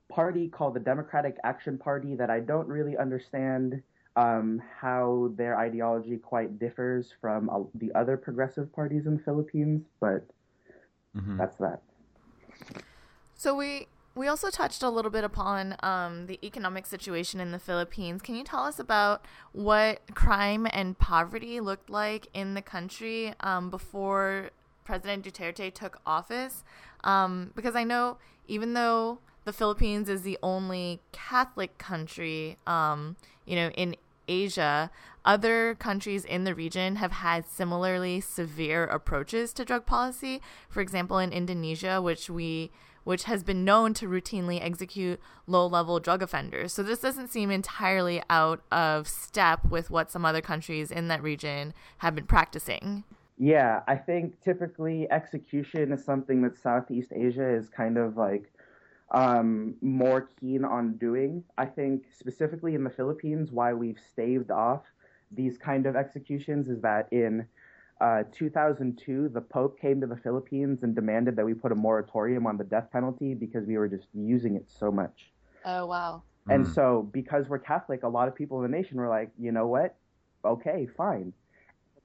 party 0.08 0.48
called 0.48 0.74
the 0.74 0.80
Democratic 0.80 1.36
Action 1.44 1.78
Party 1.78 2.14
that 2.14 2.30
I 2.30 2.40
don't 2.40 2.68
really 2.68 2.96
understand 2.96 3.82
um, 4.16 4.62
how 4.80 5.32
their 5.36 5.58
ideology 5.58 6.16
quite 6.16 6.58
differs 6.58 7.12
from 7.20 7.50
uh, 7.50 7.60
the 7.74 7.92
other 7.94 8.16
progressive 8.16 8.72
parties 8.72 9.06
in 9.06 9.16
the 9.18 9.22
Philippines, 9.22 9.84
but 10.00 10.26
mm-hmm. 11.14 11.36
that's 11.36 11.56
that. 11.58 11.82
So 13.34 13.54
we 13.54 13.88
we 14.14 14.28
also 14.28 14.48
touched 14.48 14.82
a 14.82 14.88
little 14.88 15.10
bit 15.10 15.24
upon 15.24 15.76
um, 15.82 16.26
the 16.26 16.38
economic 16.42 16.86
situation 16.86 17.38
in 17.38 17.52
the 17.52 17.58
Philippines. 17.58 18.22
Can 18.22 18.34
you 18.34 18.44
tell 18.44 18.60
us 18.60 18.78
about 18.78 19.26
what 19.52 20.00
crime 20.14 20.66
and 20.72 20.98
poverty 20.98 21.60
looked 21.60 21.90
like 21.90 22.28
in 22.32 22.54
the 22.54 22.62
country 22.62 23.34
um, 23.40 23.68
before 23.68 24.50
President 24.84 25.22
Duterte 25.22 25.72
took 25.74 26.00
office? 26.06 26.64
Um, 27.04 27.52
because 27.54 27.76
I 27.76 27.84
know 27.84 28.16
even 28.48 28.72
though 28.72 29.18
the 29.46 29.52
Philippines 29.52 30.08
is 30.08 30.22
the 30.22 30.38
only 30.42 31.00
Catholic 31.12 31.78
country, 31.78 32.58
um, 32.66 33.16
you 33.46 33.54
know, 33.56 33.70
in 33.70 33.96
Asia, 34.28 34.90
other 35.24 35.76
countries 35.76 36.24
in 36.24 36.42
the 36.42 36.54
region 36.54 36.96
have 36.96 37.12
had 37.12 37.46
similarly 37.46 38.20
severe 38.20 38.84
approaches 38.84 39.52
to 39.54 39.64
drug 39.64 39.86
policy. 39.86 40.42
For 40.68 40.80
example, 40.80 41.18
in 41.18 41.32
Indonesia, 41.32 42.02
which 42.02 42.28
we 42.28 42.70
which 43.04 43.22
has 43.22 43.44
been 43.44 43.64
known 43.64 43.94
to 43.94 44.08
routinely 44.08 44.60
execute 44.60 45.20
low-level 45.46 46.00
drug 46.00 46.22
offenders. 46.24 46.72
So 46.72 46.82
this 46.82 46.98
doesn't 46.98 47.28
seem 47.28 47.52
entirely 47.52 48.20
out 48.28 48.62
of 48.72 49.06
step 49.06 49.64
with 49.64 49.90
what 49.90 50.10
some 50.10 50.24
other 50.24 50.40
countries 50.40 50.90
in 50.90 51.06
that 51.06 51.22
region 51.22 51.72
have 51.98 52.16
been 52.16 52.26
practicing. 52.26 53.04
Yeah, 53.38 53.82
I 53.86 53.94
think 53.94 54.40
typically 54.42 55.06
execution 55.08 55.92
is 55.92 56.04
something 56.04 56.42
that 56.42 56.58
Southeast 56.58 57.12
Asia 57.14 57.48
is 57.48 57.68
kind 57.68 57.96
of 57.96 58.16
like 58.16 58.50
um, 59.12 59.74
more 59.80 60.30
keen 60.40 60.64
on 60.64 60.96
doing. 60.96 61.44
I 61.56 61.66
think 61.66 62.04
specifically 62.18 62.74
in 62.74 62.84
the 62.84 62.90
Philippines, 62.90 63.50
why 63.52 63.72
we've 63.72 63.98
staved 64.12 64.50
off 64.50 64.82
these 65.30 65.58
kind 65.58 65.86
of 65.86 65.96
executions 65.96 66.68
is 66.68 66.80
that 66.82 67.08
in 67.12 67.46
uh, 68.00 68.24
2002, 68.32 69.30
the 69.32 69.40
Pope 69.40 69.80
came 69.80 70.00
to 70.00 70.06
the 70.06 70.16
Philippines 70.16 70.82
and 70.82 70.94
demanded 70.94 71.36
that 71.36 71.44
we 71.44 71.54
put 71.54 71.72
a 71.72 71.74
moratorium 71.74 72.46
on 72.46 72.56
the 72.58 72.64
death 72.64 72.88
penalty 72.92 73.34
because 73.34 73.66
we 73.66 73.78
were 73.78 73.88
just 73.88 74.08
using 74.12 74.56
it 74.56 74.66
so 74.68 74.90
much. 74.90 75.30
Oh, 75.64 75.86
wow. 75.86 76.22
And 76.48 76.64
mm. 76.64 76.74
so, 76.74 77.08
because 77.12 77.48
we're 77.48 77.58
Catholic, 77.58 78.02
a 78.02 78.08
lot 78.08 78.28
of 78.28 78.34
people 78.34 78.62
in 78.62 78.70
the 78.70 78.76
nation 78.76 78.98
were 78.98 79.08
like, 79.08 79.30
you 79.38 79.50
know 79.50 79.66
what? 79.66 79.96
Okay, 80.44 80.86
fine. 80.96 81.32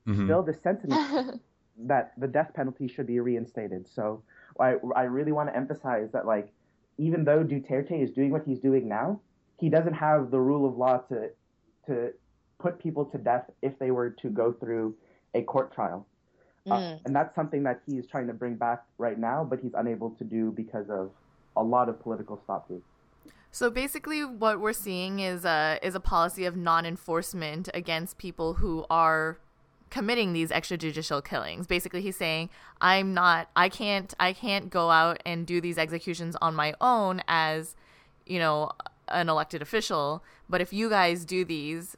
Mm-hmm. 0.07 0.25
Still, 0.25 0.43
the 0.43 0.53
sentiment 0.53 1.41
that 1.77 2.13
the 2.17 2.27
death 2.27 2.51
penalty 2.55 2.87
should 2.87 3.05
be 3.05 3.19
reinstated. 3.19 3.87
So, 3.93 4.23
I, 4.59 4.75
I 4.95 5.03
really 5.03 5.31
want 5.31 5.49
to 5.49 5.55
emphasize 5.55 6.09
that, 6.13 6.25
like, 6.25 6.51
even 7.01 7.23
though 7.25 7.43
Duterte 7.43 8.01
is 8.01 8.11
doing 8.11 8.29
what 8.29 8.43
he's 8.45 8.59
doing 8.59 8.87
now, 8.87 9.19
he 9.59 9.69
doesn't 9.69 9.93
have 9.93 10.29
the 10.29 10.39
rule 10.39 10.67
of 10.69 10.77
law 10.77 10.97
to 11.09 11.29
to 11.87 12.11
put 12.59 12.77
people 12.79 13.05
to 13.05 13.17
death 13.17 13.49
if 13.63 13.77
they 13.79 13.89
were 13.89 14.11
to 14.11 14.29
go 14.29 14.53
through 14.53 14.95
a 15.33 15.41
court 15.41 15.73
trial. 15.73 16.05
Uh, 16.69 16.73
mm. 16.73 16.95
Uh, 16.95 16.99
and 17.05 17.15
that's 17.15 17.33
something 17.33 17.63
that 17.63 17.81
he's 17.87 18.05
trying 18.05 18.27
to 18.27 18.33
bring 18.33 18.55
back 18.55 18.83
right 18.99 19.17
now, 19.17 19.43
but 19.43 19.59
he's 19.59 19.71
unable 19.73 20.11
to 20.11 20.23
do 20.23 20.51
because 20.51 20.87
of 20.91 21.09
a 21.57 21.63
lot 21.63 21.89
of 21.89 21.99
political 21.99 22.39
stopgates. 22.47 22.83
So 23.49 23.71
basically, 23.71 24.23
what 24.23 24.61
we're 24.61 24.71
seeing 24.71 25.19
is 25.19 25.43
a 25.43 25.79
is 25.81 25.95
a 25.95 25.99
policy 25.99 26.45
of 26.45 26.55
non 26.55 26.85
enforcement 26.85 27.67
against 27.73 28.19
people 28.19 28.53
who 28.55 28.85
are 28.91 29.39
committing 29.91 30.33
these 30.33 30.49
extrajudicial 30.49 31.23
killings. 31.23 31.67
Basically, 31.67 32.01
he's 32.01 32.15
saying, 32.15 32.49
"I'm 32.81 33.13
not. 33.13 33.49
I 33.55 33.69
can't. 33.69 34.11
I 34.19 34.33
can't 34.33 34.71
go 34.71 34.89
out 34.89 35.21
and 35.23 35.45
do 35.45 35.61
these 35.61 35.77
executions 35.77 36.35
on 36.41 36.55
my 36.55 36.73
own 36.81 37.21
as, 37.27 37.75
you 38.25 38.39
know, 38.39 38.71
an 39.09 39.29
elected 39.29 39.61
official. 39.61 40.23
But 40.49 40.61
if 40.61 40.73
you 40.73 40.89
guys 40.89 41.25
do 41.25 41.45
these, 41.45 41.95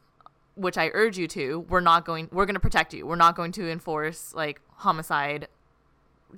which 0.55 0.77
I 0.77 0.89
urge 0.93 1.17
you 1.17 1.27
to, 1.29 1.59
we're 1.69 1.79
not 1.79 2.03
going. 2.03 2.27
We're 2.33 2.45
going 2.45 2.55
to 2.55 2.59
protect 2.59 2.93
you. 2.93 3.07
We're 3.07 3.15
not 3.15 3.37
going 3.37 3.53
to 3.53 3.71
enforce 3.71 4.33
like 4.33 4.59
homicide 4.75 5.47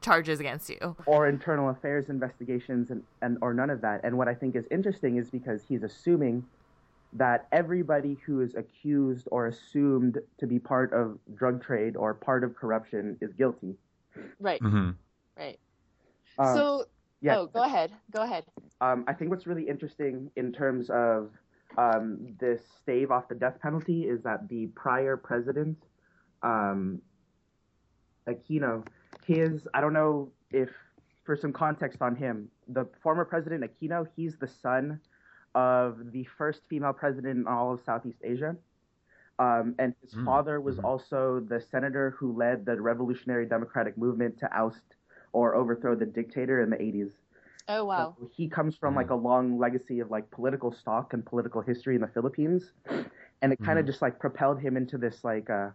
charges 0.01 0.41
against 0.41 0.69
you 0.69 0.95
or 1.05 1.27
internal 1.29 1.69
affairs 1.69 2.09
investigations 2.09 2.91
and, 2.91 3.01
and 3.21 3.37
or 3.41 3.53
none 3.53 3.69
of 3.69 3.79
that 3.79 4.01
and 4.03 4.17
what 4.17 4.27
i 4.27 4.33
think 4.33 4.53
is 4.53 4.65
interesting 4.69 5.15
is 5.15 5.29
because 5.29 5.63
he's 5.69 5.83
assuming 5.83 6.45
that 7.13 7.47
everybody 7.51 8.17
who 8.25 8.41
is 8.41 8.55
accused 8.55 9.27
or 9.31 9.47
assumed 9.47 10.19
to 10.37 10.47
be 10.47 10.59
part 10.59 10.93
of 10.93 11.17
drug 11.33 11.63
trade 11.63 11.95
or 11.95 12.13
part 12.13 12.43
of 12.43 12.55
corruption 12.55 13.17
is 13.21 13.33
guilty. 13.33 13.75
Right. 14.39 14.61
Mm-hmm. 14.61 14.91
right. 15.37 15.59
Um, 16.37 16.55
so 16.55 16.85
yeah. 17.21 17.37
oh 17.37 17.47
go 17.47 17.63
ahead. 17.63 17.91
Go 18.11 18.21
ahead. 18.23 18.45
Um, 18.81 19.05
i 19.07 19.13
think 19.13 19.31
what's 19.31 19.47
really 19.47 19.67
interesting 19.67 20.29
in 20.35 20.51
terms 20.51 20.89
of 20.89 21.31
um, 21.77 22.35
this 22.39 22.61
stave 22.81 23.11
off 23.11 23.27
the 23.27 23.35
death 23.35 23.59
penalty 23.61 24.03
is 24.03 24.21
that 24.23 24.47
the 24.49 24.67
prior 24.67 25.17
president 25.17 25.77
um, 26.43 27.01
aquino 28.27 28.85
his 29.25 29.67
i 29.73 29.81
don't 29.81 29.93
know 29.93 30.29
if 30.51 30.69
for 31.23 31.35
some 31.35 31.53
context 31.53 32.01
on 32.01 32.15
him 32.15 32.49
the 32.67 32.85
former 33.01 33.25
president 33.25 33.63
aquino 33.63 34.05
he's 34.15 34.37
the 34.37 34.47
son 34.47 34.99
of 35.55 36.11
the 36.11 36.25
first 36.37 36.61
female 36.69 36.93
president 36.93 37.37
in 37.39 37.47
all 37.47 37.73
of 37.73 37.81
southeast 37.81 38.19
asia 38.23 38.55
um, 39.39 39.75
and 39.79 39.93
his 40.01 40.13
Mm, 40.13 40.25
father 40.25 40.61
was 40.61 40.77
mhm. 40.77 40.79
also 40.79 41.39
the 41.49 41.59
senator 41.59 42.11
who 42.19 42.33
led 42.37 42.65
the 42.65 42.79
revolutionary 42.81 43.45
democratic 43.47 43.97
movement 43.97 44.37
to 44.39 44.49
oust 44.57 44.95
or 45.33 45.55
overthrow 45.55 45.95
the 45.95 46.05
dictator 46.05 46.61
in 46.61 46.69
the 46.69 46.81
80s 46.81 47.11
oh 47.67 47.85
wow 47.85 48.17
so 48.17 48.29
he 48.35 48.47
comes 48.49 48.75
from 48.77 48.95
like 48.95 49.09
a 49.09 49.15
long 49.15 49.57
legacy 49.59 49.99
of 49.99 50.11
like 50.11 50.29
political 50.31 50.71
stock 50.71 51.13
and 51.13 51.25
political 51.25 51.61
history 51.61 51.95
in 51.95 52.01
the 52.01 52.07
Philippines, 52.07 52.73
and 53.41 53.51
it 53.53 53.59
kind 53.61 53.79
of 53.79 53.85
Mhm. 53.85 53.87
just 53.87 54.01
like 54.01 54.19
propelled 54.19 54.59
him 54.59 54.77
into 54.77 54.97
this 54.97 55.23
like 55.23 55.49
uh, 55.49 55.69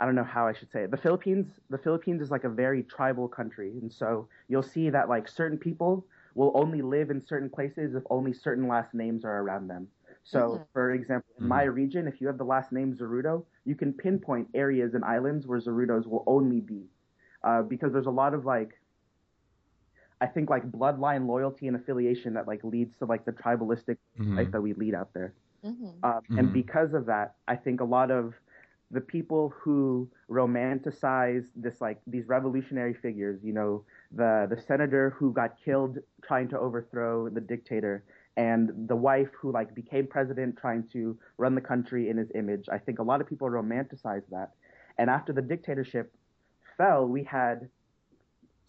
I 0.00 0.06
don't 0.06 0.14
know 0.14 0.24
how 0.24 0.46
I 0.46 0.52
should 0.52 0.70
say 0.70 0.84
it. 0.84 0.90
The 0.90 0.96
Philippines, 0.96 1.60
the 1.68 1.78
Philippines 1.78 2.22
is 2.22 2.30
like 2.30 2.44
a 2.44 2.48
very 2.48 2.82
tribal 2.82 3.28
country, 3.28 3.78
and 3.80 3.92
so 3.92 4.28
you'll 4.48 4.62
see 4.62 4.90
that 4.90 5.08
like 5.08 5.28
certain 5.28 5.58
people 5.58 6.06
will 6.34 6.52
only 6.54 6.82
live 6.82 7.10
in 7.10 7.20
certain 7.20 7.48
places 7.50 7.94
if 7.94 8.02
only 8.10 8.32
certain 8.32 8.66
last 8.68 8.94
names 8.94 9.24
are 9.24 9.38
around 9.40 9.68
them. 9.68 9.88
So, 10.24 10.60
Mhm. 10.60 10.72
for 10.72 10.92
example, 10.92 11.32
in 11.38 11.46
my 11.46 11.62
region, 11.64 12.06
if 12.06 12.20
you 12.20 12.26
have 12.26 12.38
the 12.38 12.44
last 12.44 12.72
name 12.72 12.94
Zerrudo, 12.94 13.44
you 13.64 13.74
can 13.74 13.92
pinpoint 13.92 14.48
areas 14.54 14.94
and 14.94 15.04
islands 15.04 15.46
where 15.46 15.60
Zerrudos 15.60 16.06
will 16.06 16.24
only 16.26 16.60
be, 16.60 16.88
uh, 17.44 17.62
because 17.62 17.92
there's 17.92 18.06
a 18.06 18.10
lot 18.10 18.34
of 18.34 18.44
like 18.44 18.70
I 20.20 20.26
think 20.26 20.50
like 20.50 20.70
bloodline 20.70 21.26
loyalty 21.26 21.66
and 21.66 21.76
affiliation 21.76 22.34
that 22.34 22.46
like 22.46 22.62
leads 22.64 22.96
to 22.98 23.06
like 23.06 23.24
the 23.24 23.32
tribalistic 23.32 23.96
Mhm. 24.18 24.38
life 24.38 24.50
that 24.52 24.60
we 24.62 24.72
lead 24.74 24.94
out 24.94 25.12
there. 25.14 25.34
mm-hmm. 25.64 25.98
Um, 26.02 26.20
And 26.36 26.52
Mhm. 26.52 26.52
because 26.52 26.94
of 26.94 27.06
that, 27.06 27.34
I 27.48 27.56
think 27.56 27.80
a 27.80 27.84
lot 27.84 28.10
of 28.10 28.34
the 28.90 29.00
people 29.00 29.52
who 29.56 30.08
romanticize 30.28 31.46
this 31.54 31.80
like 31.80 32.00
these 32.06 32.26
revolutionary 32.26 32.94
figures, 32.94 33.40
you 33.42 33.52
know, 33.52 33.84
the 34.12 34.46
the 34.50 34.60
senator 34.60 35.10
who 35.10 35.32
got 35.32 35.54
killed 35.64 35.98
trying 36.22 36.48
to 36.48 36.58
overthrow 36.58 37.28
the 37.28 37.40
dictator 37.40 38.04
and 38.36 38.88
the 38.88 38.96
wife 38.96 39.28
who 39.38 39.52
like 39.52 39.74
became 39.74 40.06
president 40.06 40.56
trying 40.56 40.84
to 40.92 41.16
run 41.36 41.54
the 41.54 41.60
country 41.60 42.08
in 42.08 42.16
his 42.16 42.30
image. 42.34 42.68
I 42.70 42.78
think 42.78 42.98
a 42.98 43.02
lot 43.02 43.20
of 43.20 43.28
people 43.28 43.48
romanticize 43.48 44.22
that. 44.30 44.50
And 44.98 45.08
after 45.08 45.32
the 45.32 45.42
dictatorship 45.42 46.12
fell, 46.76 47.06
we 47.06 47.24
had 47.24 47.68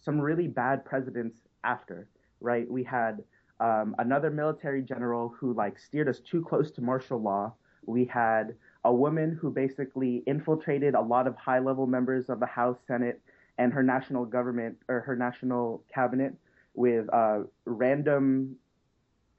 some 0.04 0.20
really 0.20 0.46
bad 0.46 0.84
presidents 0.84 1.38
after, 1.64 2.08
right? 2.40 2.70
We 2.70 2.82
had 2.84 3.22
um, 3.60 3.94
another 3.98 4.30
military 4.30 4.82
general 4.82 5.34
who 5.38 5.54
like 5.54 5.78
steered 5.78 6.08
us 6.08 6.20
too 6.20 6.42
close 6.42 6.70
to 6.72 6.80
martial 6.80 7.20
law. 7.20 7.54
We 7.86 8.04
had 8.04 8.54
a 8.84 8.92
woman 8.92 9.38
who 9.40 9.50
basically 9.50 10.22
infiltrated 10.26 10.94
a 10.94 11.00
lot 11.00 11.26
of 11.26 11.36
high 11.36 11.58
level 11.58 11.86
members 11.86 12.28
of 12.28 12.40
the 12.40 12.46
House, 12.46 12.78
Senate, 12.86 13.20
and 13.58 13.72
her 13.72 13.82
national 13.82 14.24
government 14.26 14.76
or 14.88 15.00
her 15.00 15.16
national 15.16 15.84
cabinet 15.92 16.34
with 16.74 17.08
uh, 17.12 17.40
random 17.64 18.56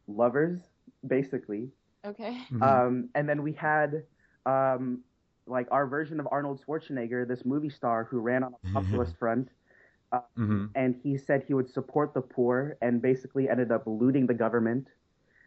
lovers, 0.08 0.60
basically. 1.06 1.71
okay 2.06 2.38
Mhm. 2.51 2.62
Um, 2.62 3.10
and 3.15 3.27
then 3.27 3.43
we 3.43 3.53
had 3.53 4.03
um, 4.45 5.03
like 5.47 5.67
our 5.71 5.88
version 5.88 6.19
of 6.19 6.27
Arnold 6.32 6.62
Schwarzenegger, 6.65 7.27
this 7.27 7.45
movie 7.45 7.69
star 7.69 8.06
who 8.06 8.19
ran 8.19 8.43
on 8.43 8.53
a 8.53 8.60
populist 8.73 9.17
front 9.17 9.49
Mhm. 10.38 10.69
and 10.75 10.95
he 10.95 11.17
said 11.17 11.43
he 11.43 11.53
would 11.53 11.69
support 11.69 12.13
the 12.13 12.21
poor 12.21 12.77
and 12.82 13.01
basically 13.01 13.49
ended 13.49 13.71
up 13.71 13.84
looting 13.86 14.27
the 14.27 14.34
government. 14.34 14.88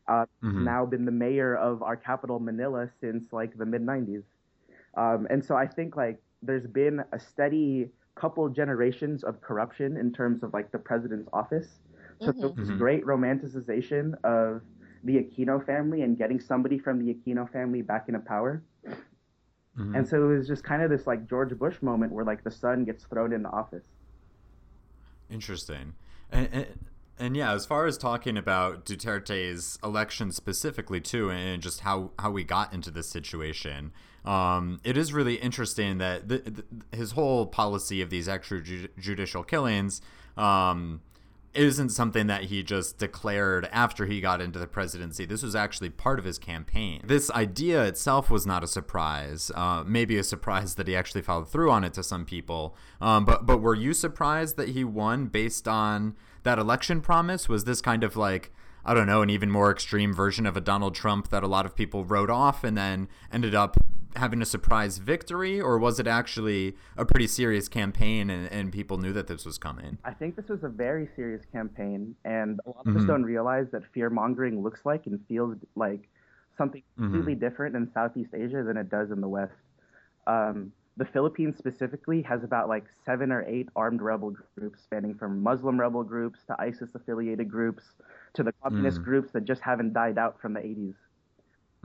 Uh, 0.09 0.25
Mhm. 0.43 0.63
Now 0.65 0.87
been 0.87 1.05
the 1.05 1.11
mayor 1.13 1.57
of 1.57 1.83
our 1.83 1.97
capital, 1.97 2.39
Manila, 2.39 2.89
since 3.01 3.33
like 3.33 3.57
the 3.57 3.67
mid 3.67 3.83
90s. 3.83 4.23
Um, 4.95 5.27
and 5.31 5.45
so 5.45 5.57
I 5.57 5.67
think 5.67 5.97
like 5.97 6.23
there's 6.43 6.67
been 6.67 7.03
a 7.13 7.19
steady 7.19 7.91
couple 8.15 8.49
generations 8.49 9.25
of 9.25 9.41
corruption 9.41 9.97
in 9.97 10.13
terms 10.13 10.43
of 10.43 10.53
like 10.55 10.71
the 10.71 10.79
president's 10.79 11.29
office. 11.33 11.81
So 12.21 12.33
there 12.33 12.49
was 12.49 12.57
this 12.57 12.71
Mhm. 12.71 12.79
great 12.79 13.05
romanticization 13.05 14.15
of 14.25 14.63
the 15.05 15.17
Aquino 15.23 15.65
family 15.65 16.03
and 16.03 16.17
getting 16.17 16.41
somebody 16.41 16.79
from 16.79 16.99
the 16.99 17.13
Aquino 17.15 17.49
family 17.51 17.83
back 17.83 18.09
into 18.09 18.21
power. 18.21 18.63
Mhm. 19.77 19.95
And 19.97 20.09
so 20.09 20.25
it 20.25 20.37
was 20.39 20.47
just 20.47 20.65
kind 20.65 20.83
of 20.83 20.89
this 20.89 21.07
like 21.07 21.27
George 21.27 21.57
Bush 21.59 21.83
moment 21.83 22.13
where 22.13 22.25
like 22.25 22.43
the 22.45 22.51
son 22.51 22.85
gets 22.85 23.05
thrown 23.05 23.33
into 23.33 23.51
office. 23.51 23.85
Interesting. 25.29 25.95
And, 26.31 26.49
and, 26.53 26.67
and 27.19 27.37
yeah, 27.37 27.53
as 27.53 27.65
far 27.65 27.87
as 27.87 27.97
talking 27.97 28.37
about 28.37 28.85
Duterte's 28.85 29.79
election 29.83 30.31
specifically 30.33 31.01
too, 31.01 31.31
and 31.31 31.63
just 31.63 31.81
how, 31.81 32.11
how 32.19 32.31
we 32.31 32.45
got 32.45 32.73
into 32.73 32.91
this 32.91 33.09
situation, 33.09 33.93
um, 34.25 34.81
it 34.85 34.97
is 34.97 35.13
really 35.13 35.37
interesting 35.37 35.99
that 35.99 36.29
the, 36.29 36.39
the, 36.39 36.97
his 36.97 37.13
whole 37.13 37.47
policy 37.47 38.03
of 38.03 38.11
these 38.11 38.29
extrajudicial 38.29 39.47
killings 39.47 40.03
um, 40.37 41.01
isn't 41.55 41.89
something 41.89 42.27
that 42.27 42.45
he 42.45 42.63
just 42.63 42.99
declared 42.99 43.67
after 43.73 44.05
he 44.05 44.21
got 44.21 44.41
into 44.41 44.59
the 44.59 44.67
presidency. 44.67 45.25
This 45.25 45.43
was 45.43 45.57
actually 45.57 45.91
part 45.91 46.19
of 46.19 46.25
his 46.25 46.39
campaign. 46.39 47.01
This 47.05 47.31
idea 47.31 47.85
itself 47.85 48.31
was 48.31 48.47
not 48.47 48.63
a 48.63 48.67
surprise. 48.67 49.51
Uh, 49.55 49.83
maybe 49.87 50.19
a 50.19 50.25
surprise 50.25 50.75
that 50.75 50.87
he 50.87 50.95
actually 50.95 51.23
followed 51.23 51.49
through 51.49 51.71
on 51.71 51.85
it 51.85 51.95
to 51.95 52.03
some 52.03 52.25
people. 52.25 52.77
Um, 53.01 53.25
but 53.25 53.47
but 53.47 53.59
were 53.59 53.75
you 53.75 53.95
surprised 53.95 54.57
that 54.59 54.71
he 54.71 54.85
won 54.85 55.27
based 55.27 55.67
on 55.67 56.15
that 56.47 56.59
election 56.59 57.01
promise? 57.03 57.49
Was 57.49 57.65
this 57.65 57.81
kind 57.83 58.03
of 58.03 58.17
like 58.17 58.53
I 58.89 58.95
don't 58.95 59.09
know, 59.09 59.21
an 59.21 59.31
even 59.31 59.51
more 59.51 59.73
extreme 59.73 60.15
version 60.15 60.47
of 60.47 60.57
a 60.57 60.61
Donald 60.61 60.95
Trump 60.95 61.29
that 61.31 61.43
a 61.43 61.49
lot 61.49 61.67
of 61.67 61.75
people 61.75 62.05
wrote 62.05 62.31
off 62.31 62.63
and 62.63 62.79
then 62.79 63.09
ended 63.33 63.53
up 63.53 63.77
having 64.15 64.41
a 64.41 64.45
surprise 64.47 64.99
victory, 64.99 65.61
or 65.61 65.77
was 65.77 65.99
it 65.99 66.07
actually 66.07 66.77
a 66.97 67.05
pretty 67.05 67.27
serious 67.27 67.69
campaign 67.69 68.31
and, 68.31 68.47
and 68.53 68.73
people 68.73 68.97
knew 68.97 69.13
that 69.13 69.27
this 69.27 69.45
was 69.45 69.59
coming? 69.59 69.99
I 70.05 70.13
think 70.13 70.37
this 70.37 70.47
was 70.49 70.63
a 70.63 70.69
very 70.69 71.09
serious 71.17 71.43
campaign, 71.51 72.15
and 72.25 72.61
a 72.65 72.71
lot 72.71 72.87
of 72.87 72.97
us 72.97 73.03
Mhm. 73.03 73.07
don't 73.09 73.25
realize 73.25 73.67
that 73.73 73.83
fear 73.93 74.09
mongering 74.09 74.63
looks 74.63 74.81
like 74.85 75.07
and 75.07 75.21
feels 75.27 75.57
like 75.75 76.09
something 76.57 76.83
completely 76.97 77.35
different 77.35 77.75
in 77.75 77.91
Southeast 77.93 78.33
Asia 78.33 78.63
than 78.63 78.77
it 78.77 78.89
does 78.89 79.11
in 79.11 79.21
the 79.21 79.29
West. 79.29 79.53
Um, 80.29 80.71
the 80.97 81.05
Philippines 81.05 81.59
specifically 81.59 82.23
has 82.23 82.43
about 82.43 82.69
like 82.69 82.85
seven 83.05 83.31
or 83.31 83.43
eight 83.47 83.69
armed 83.77 84.01
rebel 84.01 84.35
groups, 84.55 84.83
spanning 84.83 85.15
from 85.15 85.43
Muslim 85.43 85.79
rebel 85.79 86.03
groups 86.03 86.41
to 86.47 86.57
ISIS 86.59 86.95
affiliated 86.95 87.51
groups 87.51 87.85
to 88.35 88.43
the 88.43 88.53
communist 88.63 89.01
Mm. 89.01 89.05
groups 89.05 89.31
that 89.33 89.45
just 89.45 89.61
haven't 89.63 89.93
died 89.93 90.17
out 90.17 90.41
from 90.41 90.55
the 90.55 90.61
80s. 90.61 90.97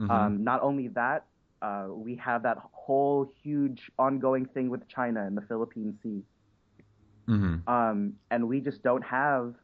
Mhm. 0.00 0.10
Um, 0.10 0.44
not 0.44 0.62
only 0.62 0.88
that, 0.88 1.26
uh, 1.60 1.88
we 1.90 2.16
have 2.16 2.42
that 2.42 2.58
whole 2.72 3.30
huge 3.42 3.92
ongoing 3.98 4.46
thing 4.46 4.70
with 4.70 4.88
China 4.88 5.26
in 5.26 5.34
the 5.34 5.42
Philippine 5.42 5.96
Sea. 6.02 6.24
Mhm. 7.28 7.68
Um, 7.68 8.18
and 8.30 8.48
we 8.48 8.60
just 8.60 8.82
don't 8.82 9.04
have 9.04 9.54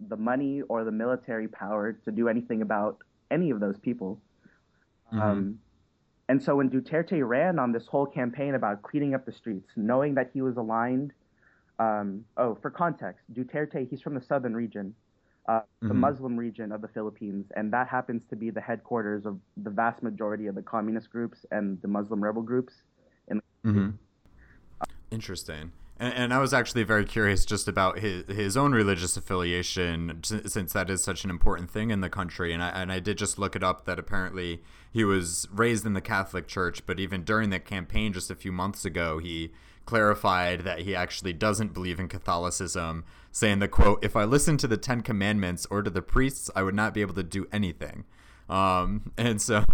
the 0.00 0.16
money 0.16 0.62
or 0.62 0.84
the 0.84 0.92
military 0.92 1.46
power 1.48 1.92
to 1.92 2.10
do 2.10 2.28
anything 2.28 2.60
about 2.60 2.98
any 3.30 3.50
of 3.50 3.60
those 3.60 3.78
people. 3.78 4.20
Mhm. 5.12 5.20
Um, 5.20 5.60
and 6.30 6.40
so 6.40 6.54
when 6.54 6.70
Duterte 6.70 7.26
ran 7.26 7.58
on 7.58 7.72
this 7.72 7.86
whole 7.88 8.06
campaign 8.06 8.54
about 8.54 8.82
cleaning 8.82 9.14
up 9.16 9.26
the 9.26 9.32
streets, 9.32 9.68
knowing 9.74 10.14
that 10.14 10.30
he 10.32 10.42
was 10.42 10.56
aligned, 10.56 11.12
um, 11.80 12.24
oh, 12.36 12.56
for 12.62 12.70
context, 12.70 13.24
Duterte, 13.34 13.88
he's 13.90 14.00
from 14.00 14.14
the 14.14 14.20
southern 14.20 14.54
region, 14.54 14.94
uh, 15.48 15.62
the 15.82 15.88
Mhm. 15.88 15.96
Muslim 15.96 16.36
region 16.36 16.70
of 16.70 16.82
the 16.82 16.88
Philippines, 16.88 17.50
and 17.56 17.72
that 17.72 17.88
happens 17.88 18.22
to 18.28 18.36
be 18.36 18.50
the 18.50 18.60
headquarters 18.60 19.26
of 19.26 19.40
the 19.56 19.70
vast 19.70 20.04
majority 20.04 20.46
of 20.46 20.54
the 20.54 20.62
communist 20.62 21.10
groups 21.10 21.44
and 21.50 21.82
the 21.82 21.88
Muslim 21.88 22.22
rebel 22.22 22.42
groups. 22.42 22.74
hmm 23.64 23.90
Interesting. 25.10 25.72
And, 26.00 26.14
and, 26.14 26.34
I 26.34 26.38
was 26.38 26.54
actually 26.54 26.82
very 26.82 27.04
curious 27.04 27.44
just 27.44 27.68
about 27.68 27.98
his 27.98 28.24
his 28.26 28.56
own 28.56 28.72
religious 28.72 29.18
affiliation, 29.18 30.22
since 30.22 30.72
that 30.72 30.88
is 30.88 31.04
such 31.04 31.24
an 31.24 31.30
important 31.30 31.70
thing 31.70 31.90
in 31.90 32.00
the 32.00 32.08
country. 32.08 32.54
And 32.54 32.62
I 32.62 32.70
and 32.70 32.90
I 32.90 33.00
did 33.00 33.18
just 33.18 33.38
look 33.38 33.54
it 33.54 33.62
up 33.62 33.84
that 33.84 33.98
apparently 33.98 34.62
he 34.90 35.04
was 35.04 35.46
raised 35.52 35.84
in 35.84 35.92
the 35.92 36.00
Catholic 36.00 36.48
Church, 36.48 36.86
but 36.86 36.98
even 36.98 37.22
during 37.22 37.50
the 37.50 37.60
campaign 37.60 38.14
just 38.14 38.30
a 38.30 38.34
few 38.34 38.50
months 38.50 38.86
ago, 38.86 39.18
he 39.18 39.52
clarified 39.84 40.60
that 40.60 40.80
he 40.80 40.96
actually 40.96 41.34
doesn't 41.34 41.74
believe 41.74 42.00
in 42.00 42.08
Catholicism, 42.08 43.04
saying 43.30 43.58
the 43.58 43.68
quote, 43.68 44.02
"If 44.02 44.16
I 44.16 44.24
listened 44.24 44.58
to 44.60 44.68
the 44.68 44.78
Ten 44.78 45.02
Commandments 45.02 45.66
or 45.70 45.82
to 45.82 45.90
the 45.90 46.02
priests, 46.02 46.48
I 46.56 46.62
would 46.62 46.74
not 46.74 46.94
be 46.94 47.02
able 47.02 47.14
to 47.14 47.22
do 47.22 47.46
anything." 47.52 48.04
Um, 48.48 49.12
and 49.18 49.40
so 49.40 49.64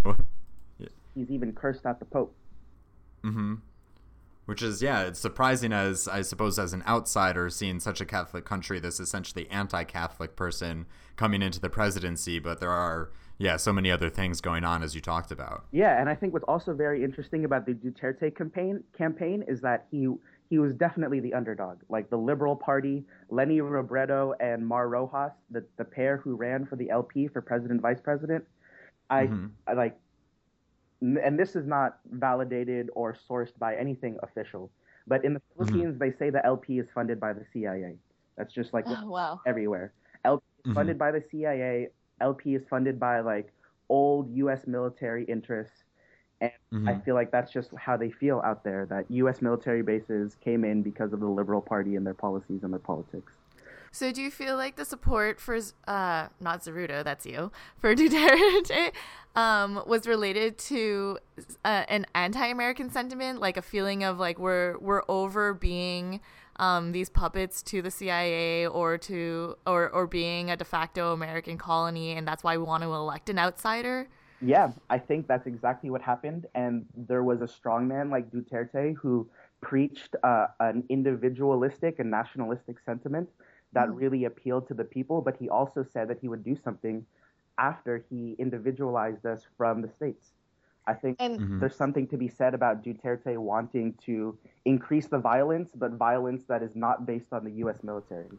he's 1.15 1.31
even 1.31 1.53
cursed 1.53 1.85
out 1.85 1.99
the 1.99 2.05
Pope. 2.05 2.35
Mm-hmm. 3.23 3.55
Which 4.47 4.63
is 4.63 4.81
yeah, 4.81 5.03
it's 5.03 5.19
surprising 5.19 5.73
as 5.73 6.07
I 6.07 6.21
suppose 6.21 6.57
as 6.57 6.71
an 6.71 6.81
outsider 6.87 7.49
seeing 7.49 7.81
such 7.81 7.99
a 7.99 8.05
Catholic 8.05 8.45
country, 8.45 8.79
this 8.79 8.97
essentially 8.97 9.45
anti-Catholic 9.49 10.37
person 10.37 10.85
coming 11.17 11.41
into 11.41 11.59
the 11.59 11.69
presidency, 11.69 12.39
but 12.39 12.61
there 12.61 12.71
are 12.71 13.11
yeah 13.37 13.57
so 13.57 13.73
many 13.73 13.91
other 13.91 14.09
things 14.09 14.39
going 14.39 14.63
on 14.63 14.83
as 14.83 14.95
you 14.95 15.01
talked 15.01 15.31
about. 15.31 15.65
Yeah, 15.73 15.99
and 15.99 16.07
I 16.07 16.15
think 16.15 16.31
what's 16.31 16.45
also 16.47 16.73
very 16.73 17.03
interesting 17.03 17.43
about 17.43 17.65
the 17.65 17.73
Duterte 17.73 18.33
campaign 18.37 18.81
campaign 18.97 19.43
is 19.49 19.59
that 19.61 19.85
he 19.91 20.07
he 20.49 20.59
was 20.59 20.73
definitely 20.73 21.19
the 21.19 21.33
underdog. 21.33 21.79
Like 21.89 22.09
the 22.09 22.17
Liberal 22.17 22.55
Party, 22.55 23.03
Leni 23.29 23.57
Robredo 23.57 24.31
and 24.39 24.65
Mar 24.65 24.87
Roxas, 24.87 25.33
the 25.51 25.65
the 25.75 25.83
pair 25.83 26.15
who 26.15 26.35
ran 26.35 26.65
for 26.65 26.77
the 26.77 26.89
LP 26.89 27.27
for 27.27 27.41
president 27.41 27.81
vice 27.81 27.99
president. 27.99 28.45
I, 29.09 29.23
mm-hmm. 29.23 29.47
I 29.67 29.73
like 29.73 29.97
and 31.01 31.37
this 31.37 31.55
is 31.55 31.65
not 31.67 31.99
validated 32.11 32.89
or 32.95 33.15
sourced 33.29 33.57
by 33.59 33.75
anything 33.75 34.17
official, 34.23 34.71
but 35.05 35.23
in 35.23 35.33
the 35.33 35.39
mm-hmm. 35.39 35.65
Philippines, 35.65 35.95
mm-hmm. 35.95 36.11
they 36.11 36.17
say 36.17 36.29
the 36.29 36.45
LP 36.45 36.79
is 36.79 36.87
funded 36.93 37.19
by 37.19 37.33
the 37.33 37.45
CIA. 37.53 37.95
That's 38.37 38.53
just 38.53 38.73
like 38.73 38.85
oh, 38.87 39.07
wow. 39.07 39.41
everywhere. 39.45 39.93
LP 40.25 40.43
is 40.59 40.69
mm-hmm. 40.69 40.75
funded 40.75 40.97
by 40.97 41.11
the 41.11 41.23
CIA. 41.31 41.89
LP 42.21 42.55
is 42.55 42.63
funded 42.69 42.99
by 42.99 43.19
like 43.21 43.51
old 43.89 44.33
U.S. 44.35 44.67
military 44.67 45.23
interests. 45.25 45.83
And 46.39 46.51
mm-hmm. 46.71 46.89
I 46.89 46.99
feel 46.99 47.15
like 47.15 47.31
that's 47.31 47.51
just 47.51 47.69
how 47.77 47.97
they 47.97 48.11
feel 48.11 48.41
out 48.45 48.63
there 48.63 48.85
that 48.87 49.05
U.S. 49.09 49.41
military 49.41 49.81
bases 49.81 50.35
came 50.43 50.63
in 50.63 50.83
because 50.83 51.13
of 51.13 51.19
the 51.19 51.27
Liberal 51.27 51.61
Party 51.61 51.95
and 51.95 52.05
their 52.05 52.13
policies 52.13 52.63
and 52.63 52.71
their 52.71 52.79
politics. 52.79 53.31
So 53.91 54.11
do 54.11 54.21
you 54.21 54.31
feel 54.31 54.55
like 54.55 54.75
the 54.75 54.85
support 54.85 55.39
for 55.39 55.57
uh 55.87 56.27
not 56.39 56.63
Zerrudo, 56.63 57.03
that's 57.03 57.25
you, 57.25 57.51
for 57.77 57.95
Duterte 57.99 58.91
um 59.35 59.83
was 59.85 60.07
related 60.07 60.57
to 60.57 61.19
uh, 61.65 61.83
an 61.89 62.05
anti-American 62.15 62.89
sentiment, 62.89 63.39
like 63.39 63.57
a 63.57 63.61
feeling 63.61 64.03
of 64.03 64.19
like 64.19 64.39
we're 64.39 64.77
we're 64.79 65.03
over 65.07 65.53
being 65.53 66.21
um, 66.59 66.91
these 66.91 67.09
puppets 67.09 67.61
to 67.63 67.81
the 67.81 67.91
CIA 67.91 68.67
or 68.67 68.97
to 68.97 69.55
or 69.65 69.89
or 69.89 70.07
being 70.07 70.49
a 70.51 70.57
de 70.57 70.65
facto 70.65 71.13
American 71.13 71.57
colony, 71.57 72.13
and 72.13 72.27
that's 72.27 72.43
why 72.43 72.57
we 72.57 72.63
want 72.63 72.83
to 72.83 72.93
elect 72.93 73.29
an 73.29 73.39
outsider. 73.39 74.07
Yeah, 74.41 74.71
I 74.89 74.99
think 74.99 75.27
that's 75.27 75.47
exactly 75.47 75.89
what 75.89 76.01
happened, 76.01 76.45
and 76.53 76.85
there 76.95 77.23
was 77.23 77.41
a 77.41 77.45
strongman 77.45 78.11
like 78.11 78.29
Duterte 78.31 78.95
who 78.95 79.27
preached 79.61 80.15
uh, 80.23 80.47
an 80.59 80.83
individualistic 80.89 81.99
and 81.99 82.11
nationalistic 82.11 82.77
sentiment 82.85 83.29
that 83.73 83.89
mm. 83.89 83.99
really 83.99 84.25
appealed 84.25 84.67
to 84.67 84.73
the 84.73 84.83
people, 84.83 85.21
but 85.21 85.35
he 85.37 85.49
also 85.49 85.83
said 85.83 86.07
that 86.09 86.19
he 86.19 86.27
would 86.27 86.43
do 86.43 86.55
something 86.55 87.05
after 87.57 88.03
he 88.09 88.35
individualized 88.37 89.25
us 89.25 89.45
from 89.57 89.81
the 89.81 89.89
states. 89.89 90.29
I 90.85 90.93
think 90.93 91.17
and, 91.19 91.39
mm-hmm. 91.39 91.59
there's 91.59 91.75
something 91.75 92.07
to 92.07 92.17
be 92.17 92.29
said 92.29 92.53
about 92.53 92.83
Duterte 92.83 93.37
wanting 93.37 93.95
to 94.05 94.37
increase 94.63 95.07
the 95.07 95.17
violence, 95.19 95.69
but 95.75 95.91
violence 95.91 96.45
that 96.47 96.63
is 96.63 96.75
not 96.75 97.05
based 97.05 97.33
on 97.33 97.43
the 97.43 97.51
U.S. 97.63 97.83
military. 97.83 98.29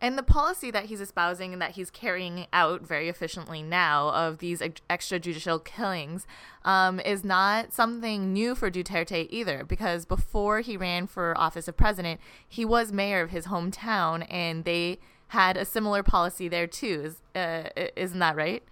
And 0.00 0.16
the 0.16 0.22
policy 0.22 0.70
that 0.70 0.84
he's 0.84 1.00
espousing 1.00 1.52
and 1.52 1.60
that 1.60 1.72
he's 1.72 1.90
carrying 1.90 2.46
out 2.52 2.82
very 2.82 3.08
efficiently 3.08 3.62
now 3.62 4.10
of 4.10 4.38
these 4.38 4.60
extrajudicial 4.60 5.64
killings 5.64 6.26
um, 6.64 7.00
is 7.00 7.24
not 7.24 7.72
something 7.72 8.32
new 8.32 8.54
for 8.54 8.70
Duterte 8.70 9.26
either, 9.28 9.64
because 9.64 10.04
before 10.04 10.60
he 10.60 10.76
ran 10.76 11.08
for 11.08 11.36
office 11.36 11.66
of 11.66 11.76
president, 11.76 12.20
he 12.48 12.64
was 12.64 12.92
mayor 12.92 13.22
of 13.22 13.30
his 13.30 13.46
hometown, 13.46 14.24
and 14.30 14.64
they 14.64 15.00
had 15.28 15.56
a 15.56 15.64
similar 15.64 16.04
policy 16.04 16.48
there 16.48 16.68
too. 16.68 17.02
Is, 17.04 17.22
uh, 17.34 17.68
isn't 17.96 18.20
that 18.20 18.36
right? 18.36 18.62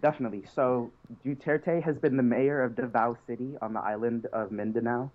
Definitely. 0.00 0.44
So 0.54 0.92
Duterte 1.24 1.82
has 1.82 1.98
been 1.98 2.16
the 2.16 2.22
mayor 2.22 2.62
of 2.62 2.76
Davao 2.76 3.16
City 3.26 3.56
on 3.60 3.72
the 3.72 3.80
island 3.80 4.26
of 4.32 4.52
Mindanao 4.52 5.10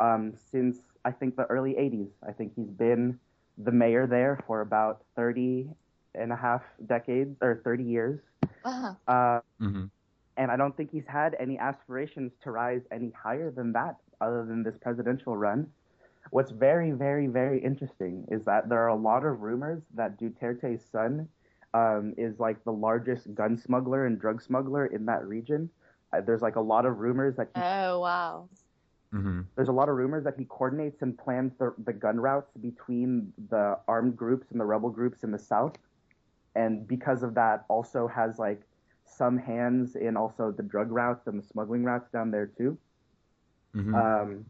um, 0.00 0.32
since 0.50 0.78
I 1.04 1.10
think 1.10 1.36
the 1.36 1.44
early 1.44 1.74
80s. 1.74 2.08
I 2.26 2.32
think 2.32 2.52
he's 2.56 2.70
been 2.70 3.18
the 3.58 3.72
mayor 3.72 4.06
there 4.06 4.42
for 4.46 4.60
about 4.60 5.04
30 5.16 5.68
and 6.14 6.32
a 6.32 6.36
half 6.36 6.62
decades 6.86 7.36
or 7.40 7.60
30 7.64 7.84
years. 7.84 8.20
Uh-huh. 8.64 8.94
Uh, 9.08 9.40
mm-hmm. 9.60 9.84
And 10.36 10.50
I 10.50 10.56
don't 10.56 10.76
think 10.76 10.90
he's 10.90 11.06
had 11.06 11.36
any 11.38 11.58
aspirations 11.58 12.32
to 12.42 12.50
rise 12.50 12.82
any 12.90 13.10
higher 13.10 13.50
than 13.50 13.72
that 13.72 13.96
other 14.20 14.44
than 14.44 14.62
this 14.62 14.74
presidential 14.80 15.36
run. 15.36 15.66
What's 16.30 16.50
very, 16.50 16.92
very, 16.92 17.26
very 17.26 17.62
interesting 17.62 18.26
is 18.30 18.44
that 18.44 18.68
there 18.68 18.80
are 18.80 18.88
a 18.88 18.96
lot 18.96 19.24
of 19.24 19.40
rumors 19.40 19.82
that 19.94 20.18
Duterte's 20.18 20.82
son 20.90 21.28
um, 21.74 22.14
is 22.16 22.38
like 22.38 22.62
the 22.64 22.72
largest 22.72 23.34
gun 23.34 23.58
smuggler 23.58 24.06
and 24.06 24.20
drug 24.20 24.40
smuggler 24.40 24.86
in 24.86 25.06
that 25.06 25.26
region. 25.26 25.68
Uh, 26.12 26.20
there's 26.20 26.42
like 26.42 26.56
a 26.56 26.60
lot 26.60 26.86
of 26.86 26.98
rumors 26.98 27.36
that. 27.36 27.48
He, 27.54 27.60
oh 27.60 28.00
wow! 28.00 28.48
Mm-hmm. 29.12 29.42
There's 29.56 29.68
a 29.68 29.72
lot 29.72 29.88
of 29.88 29.96
rumors 29.96 30.24
that 30.24 30.34
he 30.38 30.44
coordinates 30.46 31.02
and 31.02 31.16
plans 31.16 31.52
the, 31.58 31.74
the 31.84 31.92
gun 31.92 32.18
routes 32.18 32.50
between 32.60 33.32
the 33.50 33.78
armed 33.86 34.16
groups 34.16 34.46
and 34.50 34.60
the 34.60 34.64
rebel 34.64 34.88
groups 34.88 35.22
in 35.22 35.30
the 35.30 35.38
south, 35.38 35.76
and 36.54 36.86
because 36.88 37.22
of 37.22 37.34
that, 37.34 37.64
also 37.68 38.08
has 38.08 38.38
like 38.38 38.62
some 39.04 39.36
hands 39.36 39.96
in 39.96 40.16
also 40.16 40.50
the 40.50 40.62
drug 40.62 40.90
routes 40.90 41.26
and 41.26 41.42
the 41.42 41.46
smuggling 41.46 41.84
routes 41.84 42.10
down 42.10 42.30
there 42.30 42.46
too. 42.46 42.78
Mm-hmm. 43.74 43.94
Um, 43.94 44.46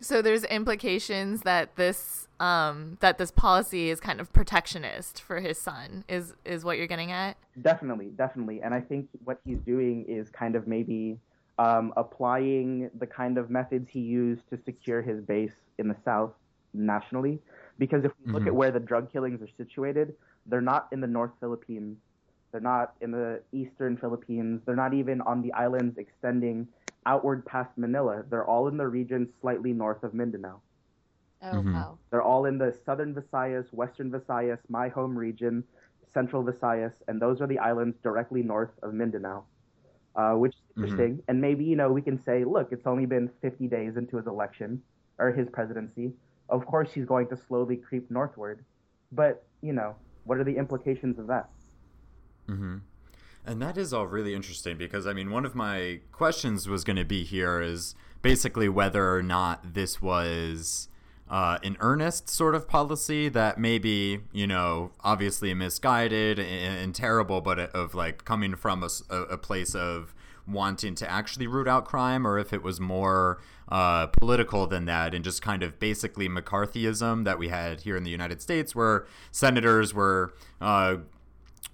so 0.00 0.20
there's 0.20 0.44
implications 0.44 1.42
that 1.42 1.76
this 1.76 2.28
um, 2.40 2.98
that 3.00 3.16
this 3.16 3.30
policy 3.30 3.90
is 3.90 4.00
kind 4.00 4.20
of 4.20 4.32
protectionist 4.32 5.22
for 5.22 5.40
his 5.40 5.58
son. 5.58 6.04
Is 6.08 6.34
is 6.44 6.64
what 6.64 6.76
you're 6.76 6.86
getting 6.86 7.12
at? 7.12 7.36
Definitely, 7.60 8.10
definitely. 8.16 8.60
And 8.62 8.74
I 8.74 8.80
think 8.80 9.08
what 9.24 9.40
he's 9.44 9.60
doing 9.60 10.04
is 10.06 10.28
kind 10.30 10.56
of 10.56 10.66
maybe 10.66 11.18
um, 11.58 11.92
applying 11.96 12.90
the 12.98 13.06
kind 13.06 13.38
of 13.38 13.50
methods 13.50 13.88
he 13.90 14.00
used 14.00 14.48
to 14.50 14.58
secure 14.64 15.02
his 15.02 15.20
base 15.20 15.54
in 15.78 15.88
the 15.88 15.96
South 16.04 16.32
nationally. 16.72 17.38
Because 17.78 18.04
if 18.04 18.12
we 18.24 18.32
look 18.32 18.42
mm-hmm. 18.42 18.48
at 18.48 18.54
where 18.54 18.70
the 18.70 18.80
drug 18.80 19.12
killings 19.12 19.42
are 19.42 19.48
situated, 19.56 20.14
they're 20.46 20.60
not 20.60 20.88
in 20.92 21.00
the 21.00 21.06
North 21.06 21.32
Philippines, 21.40 21.96
they're 22.52 22.60
not 22.60 22.94
in 23.00 23.10
the 23.10 23.40
Eastern 23.52 23.96
Philippines, 23.96 24.62
they're 24.64 24.76
not 24.76 24.94
even 24.94 25.20
on 25.22 25.42
the 25.42 25.52
islands 25.52 25.98
extending 25.98 26.68
outward 27.06 27.44
past 27.44 27.70
Manila. 27.76 28.24
They're 28.30 28.46
all 28.46 28.68
in 28.68 28.76
the 28.76 28.86
region 28.86 29.28
slightly 29.40 29.72
north 29.72 30.02
of 30.02 30.14
Mindanao. 30.14 30.60
Oh, 31.42 31.46
mm-hmm. 31.46 31.74
wow. 31.74 31.98
They're 32.10 32.22
all 32.22 32.46
in 32.46 32.58
the 32.58 32.76
southern 32.86 33.14
Visayas, 33.14 33.72
western 33.72 34.10
Visayas, 34.10 34.58
my 34.68 34.88
home 34.88 35.16
region, 35.16 35.64
central 36.12 36.44
Visayas, 36.44 36.92
and 37.08 37.20
those 37.20 37.40
are 37.40 37.46
the 37.46 37.58
islands 37.58 37.96
directly 38.02 38.42
north 38.42 38.70
of 38.82 38.94
Mindanao 38.94 39.44
uh, 40.16 40.32
which 40.32 40.54
is 40.54 40.60
mm-hmm. 40.76 40.84
interesting. 40.84 41.22
And 41.28 41.40
maybe 41.40 41.64
you 41.64 41.76
know 41.76 41.92
we 41.92 42.02
can 42.02 42.22
say, 42.24 42.44
look, 42.44 42.68
it's 42.72 42.86
only 42.86 43.06
been 43.06 43.30
50 43.42 43.68
days 43.68 43.96
into 43.96 44.16
his 44.16 44.26
election 44.26 44.82
or 45.18 45.32
his 45.32 45.48
presidency. 45.52 46.12
Of 46.48 46.66
course, 46.66 46.92
he's 46.92 47.06
going 47.06 47.28
to 47.28 47.36
slowly 47.36 47.76
creep 47.76 48.10
northward, 48.10 48.64
but 49.12 49.44
you 49.62 49.72
know, 49.72 49.94
what 50.24 50.38
are 50.38 50.44
the 50.44 50.56
implications 50.56 51.18
of 51.18 51.26
that? 51.28 51.48
Mm-hmm. 52.48 52.78
And 53.46 53.60
that 53.60 53.76
is 53.76 53.92
all 53.92 54.06
really 54.06 54.34
interesting 54.34 54.76
because 54.76 55.06
I 55.06 55.12
mean, 55.12 55.30
one 55.30 55.44
of 55.44 55.54
my 55.54 56.00
questions 56.12 56.68
was 56.68 56.84
going 56.84 56.96
to 56.96 57.04
be 57.04 57.24
here 57.24 57.60
is 57.60 57.94
basically 58.22 58.68
whether 58.68 59.14
or 59.14 59.22
not 59.22 59.74
this 59.74 60.00
was 60.00 60.88
uh, 61.28 61.58
an 61.62 61.76
earnest 61.80 62.28
sort 62.28 62.54
of 62.54 62.68
policy 62.68 63.28
that 63.28 63.58
maybe 63.58 64.20
you 64.32 64.46
know 64.46 64.92
obviously 65.00 65.52
misguided 65.54 66.38
and, 66.38 66.78
and 66.78 66.94
terrible, 66.94 67.40
but 67.40 67.58
of 67.58 67.94
like 67.94 68.24
coming 68.24 68.54
from 68.54 68.82
a, 68.82 69.14
a, 69.14 69.38
place 69.38 69.74
of 69.74 70.14
wanting 70.46 70.94
to 70.96 71.10
actually 71.10 71.46
root 71.46 71.66
out 71.68 71.84
crime, 71.84 72.26
or 72.26 72.38
if 72.38 72.52
it 72.52 72.62
was 72.62 72.80
more 72.80 73.40
uh, 73.68 74.06
political 74.08 74.66
than 74.66 74.84
that 74.84 75.14
and 75.14 75.24
just 75.24 75.40
kind 75.42 75.62
of 75.62 75.78
basically 75.78 76.28
McCarthyism 76.28 77.24
that 77.24 77.38
we 77.38 77.48
had 77.48 77.80
here 77.80 77.96
in 77.96 78.04
the 78.04 78.10
United 78.10 78.42
States, 78.42 78.74
where 78.74 79.06
senators 79.30 79.94
were. 79.94 80.34
Uh, 80.60 80.96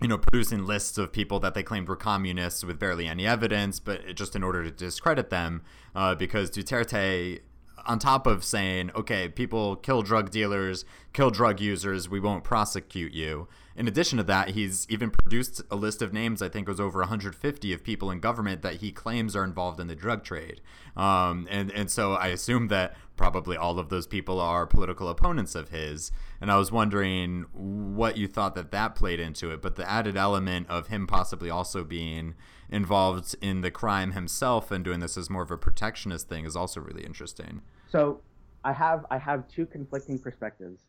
you 0.02 0.08
know, 0.08 0.16
producing 0.16 0.64
lists 0.64 0.96
of 0.96 1.12
people 1.12 1.40
that 1.40 1.52
they 1.52 1.62
claimed 1.62 1.86
were 1.86 1.94
communists 1.94 2.64
with 2.64 2.78
barely 2.78 3.06
any 3.06 3.26
evidence, 3.26 3.78
but 3.78 4.14
just 4.14 4.34
in 4.34 4.42
order 4.42 4.64
to 4.64 4.70
discredit 4.70 5.28
them, 5.28 5.60
uh, 5.94 6.14
because 6.14 6.50
Duterte 6.50 7.40
on 7.86 7.98
top 7.98 8.26
of 8.26 8.44
saying, 8.44 8.90
okay, 8.94 9.28
people 9.28 9.76
kill 9.76 10.02
drug 10.02 10.30
dealers, 10.30 10.84
kill 11.12 11.30
drug 11.30 11.60
users, 11.60 12.08
we 12.08 12.20
won't 12.20 12.44
prosecute 12.44 13.12
you. 13.12 13.48
In 13.80 13.88
addition 13.88 14.18
to 14.18 14.24
that, 14.24 14.50
he's 14.50 14.86
even 14.90 15.10
produced 15.10 15.62
a 15.70 15.74
list 15.74 16.02
of 16.02 16.12
names. 16.12 16.42
I 16.42 16.50
think 16.50 16.68
it 16.68 16.70
was 16.70 16.80
over 16.80 16.98
150 16.98 17.72
of 17.72 17.82
people 17.82 18.10
in 18.10 18.20
government 18.20 18.60
that 18.60 18.74
he 18.74 18.92
claims 18.92 19.34
are 19.34 19.42
involved 19.42 19.80
in 19.80 19.86
the 19.86 19.94
drug 19.94 20.22
trade. 20.22 20.60
Um, 20.98 21.48
and 21.50 21.70
and 21.70 21.90
so 21.90 22.12
I 22.12 22.26
assume 22.26 22.68
that 22.68 22.94
probably 23.16 23.56
all 23.56 23.78
of 23.78 23.88
those 23.88 24.06
people 24.06 24.38
are 24.38 24.66
political 24.66 25.08
opponents 25.08 25.54
of 25.54 25.70
his. 25.70 26.12
And 26.42 26.52
I 26.52 26.58
was 26.58 26.70
wondering 26.70 27.46
what 27.54 28.18
you 28.18 28.28
thought 28.28 28.54
that 28.54 28.70
that 28.70 28.94
played 28.94 29.18
into 29.18 29.50
it. 29.50 29.62
But 29.62 29.76
the 29.76 29.90
added 29.90 30.14
element 30.14 30.68
of 30.68 30.88
him 30.88 31.06
possibly 31.06 31.48
also 31.48 31.82
being 31.82 32.34
involved 32.68 33.34
in 33.40 33.62
the 33.62 33.70
crime 33.70 34.12
himself 34.12 34.70
and 34.70 34.84
doing 34.84 35.00
this 35.00 35.16
as 35.16 35.30
more 35.30 35.42
of 35.42 35.50
a 35.50 35.56
protectionist 35.56 36.28
thing 36.28 36.44
is 36.44 36.54
also 36.54 36.82
really 36.82 37.04
interesting. 37.06 37.62
So 37.88 38.20
I 38.62 38.74
have 38.74 39.06
I 39.10 39.16
have 39.16 39.48
two 39.48 39.64
conflicting 39.64 40.18
perspectives. 40.18 40.82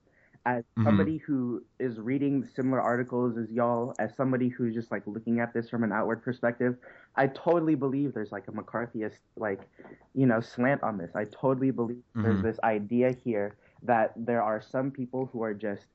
As 0.43 0.63
mm-hmm. 0.63 0.85
somebody 0.85 1.17
who 1.17 1.63
is 1.79 1.99
reading 1.99 2.47
similar 2.55 2.81
articles 2.81 3.37
as 3.37 3.51
y'all, 3.51 3.93
as 3.99 4.15
somebody 4.15 4.49
who's 4.49 4.73
just 4.73 4.89
like 4.89 5.03
looking 5.05 5.39
at 5.39 5.53
this 5.53 5.69
from 5.69 5.83
an 5.83 5.91
outward 5.91 6.23
perspective, 6.23 6.77
I 7.15 7.27
totally 7.27 7.75
believe 7.75 8.13
there's 8.15 8.31
like 8.31 8.47
a 8.47 8.51
McCarthyist 8.51 9.19
like, 9.35 9.61
you 10.15 10.25
know, 10.25 10.41
slant 10.41 10.81
on 10.81 10.97
this. 10.97 11.11
I 11.15 11.25
totally 11.25 11.69
believe 11.69 11.97
mm-hmm. 11.97 12.23
there's 12.23 12.41
this 12.41 12.59
idea 12.63 13.13
here 13.23 13.55
that 13.83 14.13
there 14.15 14.41
are 14.41 14.61
some 14.61 14.89
people 14.89 15.29
who 15.31 15.43
are 15.43 15.53
just 15.53 15.85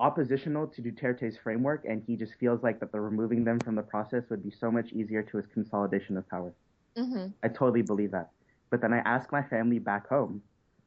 oppositional 0.00 0.66
to 0.66 0.82
Duterte's 0.82 1.36
framework, 1.36 1.84
and 1.84 2.02
he 2.04 2.16
just 2.16 2.34
feels 2.40 2.64
like 2.64 2.80
that 2.80 2.90
the 2.90 3.00
removing 3.00 3.44
them 3.44 3.60
from 3.60 3.76
the 3.76 3.82
process 3.82 4.24
would 4.28 4.42
be 4.42 4.50
so 4.50 4.72
much 4.72 4.90
easier 4.92 5.22
to 5.22 5.36
his 5.36 5.46
consolidation 5.46 6.16
of 6.16 6.28
power. 6.28 6.52
Mm-hmm. 6.96 7.28
I 7.44 7.48
totally 7.48 7.82
believe 7.82 8.10
that. 8.10 8.30
But 8.70 8.80
then 8.80 8.92
I 8.92 8.98
ask 8.98 9.30
my 9.30 9.42
family 9.42 9.78
back 9.78 10.08
home, 10.08 10.42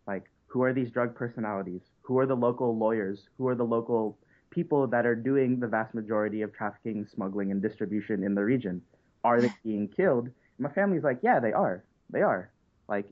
like, 0.06 0.26
who 0.56 0.64
are 0.64 0.72
these 0.72 0.90
drug 0.90 1.14
personalities? 1.14 1.82
Who 2.04 2.18
are 2.18 2.26
the 2.26 2.34
local 2.34 2.78
lawyers? 2.78 3.28
Who 3.38 3.50
are 3.50 3.56
the 3.56 3.66
local 3.66 4.18
people 4.52 4.88
that 4.88 5.06
are 5.06 5.14
doing 5.14 5.60
the 5.60 5.68
vast 5.68 5.94
majority 5.94 6.44
of 6.44 6.54
trafficking, 6.54 7.06
smuggling, 7.14 7.52
and 7.52 7.62
distribution 7.62 8.24
in 8.24 8.36
the 8.36 8.42
region? 8.46 8.82
Are 9.26 9.42
they 9.42 9.52
being 9.66 9.90
killed? 9.90 10.28
And 10.28 10.34
my 10.60 10.70
family's 10.70 11.04
like, 11.04 11.20
yeah, 11.22 11.42
they 11.42 11.52
are. 11.52 11.84
They 12.10 12.22
are. 12.22 12.54
Like, 12.88 13.06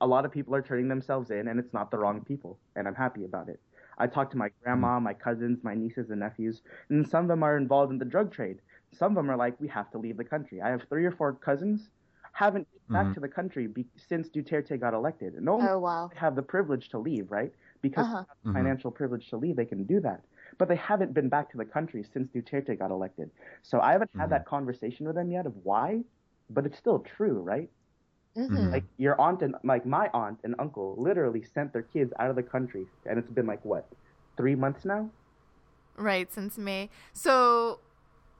a 0.00 0.06
lot 0.06 0.24
of 0.24 0.30
people 0.30 0.54
are 0.54 0.62
turning 0.62 0.86
themselves 0.86 1.32
in, 1.32 1.48
and 1.48 1.58
it's 1.58 1.74
not 1.74 1.90
the 1.90 1.98
wrong 1.98 2.20
people, 2.20 2.60
and 2.76 2.86
I'm 2.86 2.94
happy 2.94 3.24
about 3.24 3.48
it. 3.48 3.58
I 3.98 4.06
talk 4.06 4.30
to 4.30 4.36
my 4.36 4.50
grandma, 4.62 4.98
hmm. 4.98 5.04
my 5.04 5.14
cousins, 5.14 5.64
my 5.64 5.74
nieces 5.74 6.10
and 6.10 6.20
nephews, 6.20 6.62
and 6.90 7.08
some 7.08 7.24
of 7.24 7.28
them 7.28 7.42
are 7.42 7.56
involved 7.56 7.90
in 7.90 7.98
the 7.98 8.04
drug 8.04 8.32
trade. 8.32 8.58
Some 8.92 9.10
of 9.10 9.16
them 9.16 9.32
are 9.32 9.36
like, 9.36 9.60
we 9.60 9.66
have 9.66 9.90
to 9.90 9.98
leave 9.98 10.16
the 10.16 10.22
country. 10.22 10.62
I 10.62 10.68
have 10.68 10.82
three 10.88 11.06
or 11.06 11.10
four 11.10 11.32
cousins 11.32 11.88
haven't 12.36 12.68
mm-hmm. 12.68 12.92
back 12.92 13.14
to 13.14 13.20
the 13.20 13.28
country 13.28 13.66
be- 13.66 13.86
since 14.08 14.28
Duterte 14.28 14.78
got 14.78 14.92
elected. 14.92 15.34
And 15.34 15.44
no 15.46 15.58
oh, 15.60 15.78
wow. 15.78 16.10
have 16.14 16.36
the 16.36 16.42
privilege 16.42 16.90
to 16.90 16.98
leave, 16.98 17.30
right? 17.30 17.50
Because 17.80 18.04
uh-huh. 18.04 18.24
mm-hmm. 18.44 18.52
financial 18.52 18.90
privilege 18.90 19.30
to 19.30 19.38
leave, 19.38 19.56
they 19.56 19.64
can 19.64 19.84
do 19.84 20.00
that. 20.00 20.20
But 20.58 20.68
they 20.68 20.76
haven't 20.76 21.14
been 21.14 21.30
back 21.30 21.50
to 21.52 21.56
the 21.56 21.64
country 21.64 22.04
since 22.12 22.28
Duterte 22.28 22.78
got 22.78 22.90
elected. 22.90 23.30
So 23.62 23.80
I 23.80 23.92
haven't 23.92 24.10
mm-hmm. 24.10 24.20
had 24.20 24.30
that 24.30 24.44
conversation 24.44 25.06
with 25.06 25.16
them 25.16 25.30
yet 25.30 25.46
of 25.46 25.54
why, 25.62 26.02
but 26.50 26.66
it's 26.66 26.76
still 26.76 26.98
true, 27.16 27.40
right? 27.40 27.70
Mm-hmm. 28.36 28.70
Like 28.70 28.84
your 28.98 29.18
aunt 29.18 29.40
and 29.40 29.54
like 29.64 29.86
my 29.86 30.10
aunt 30.12 30.38
and 30.44 30.54
uncle 30.58 30.94
literally 30.98 31.42
sent 31.54 31.72
their 31.72 31.82
kids 31.82 32.12
out 32.18 32.28
of 32.28 32.36
the 32.36 32.42
country, 32.42 32.84
and 33.06 33.18
it's 33.18 33.30
been 33.30 33.46
like 33.46 33.64
what, 33.64 33.88
three 34.36 34.54
months 34.54 34.84
now? 34.84 35.08
Right 35.96 36.30
since 36.30 36.58
May. 36.58 36.90
So, 37.14 37.80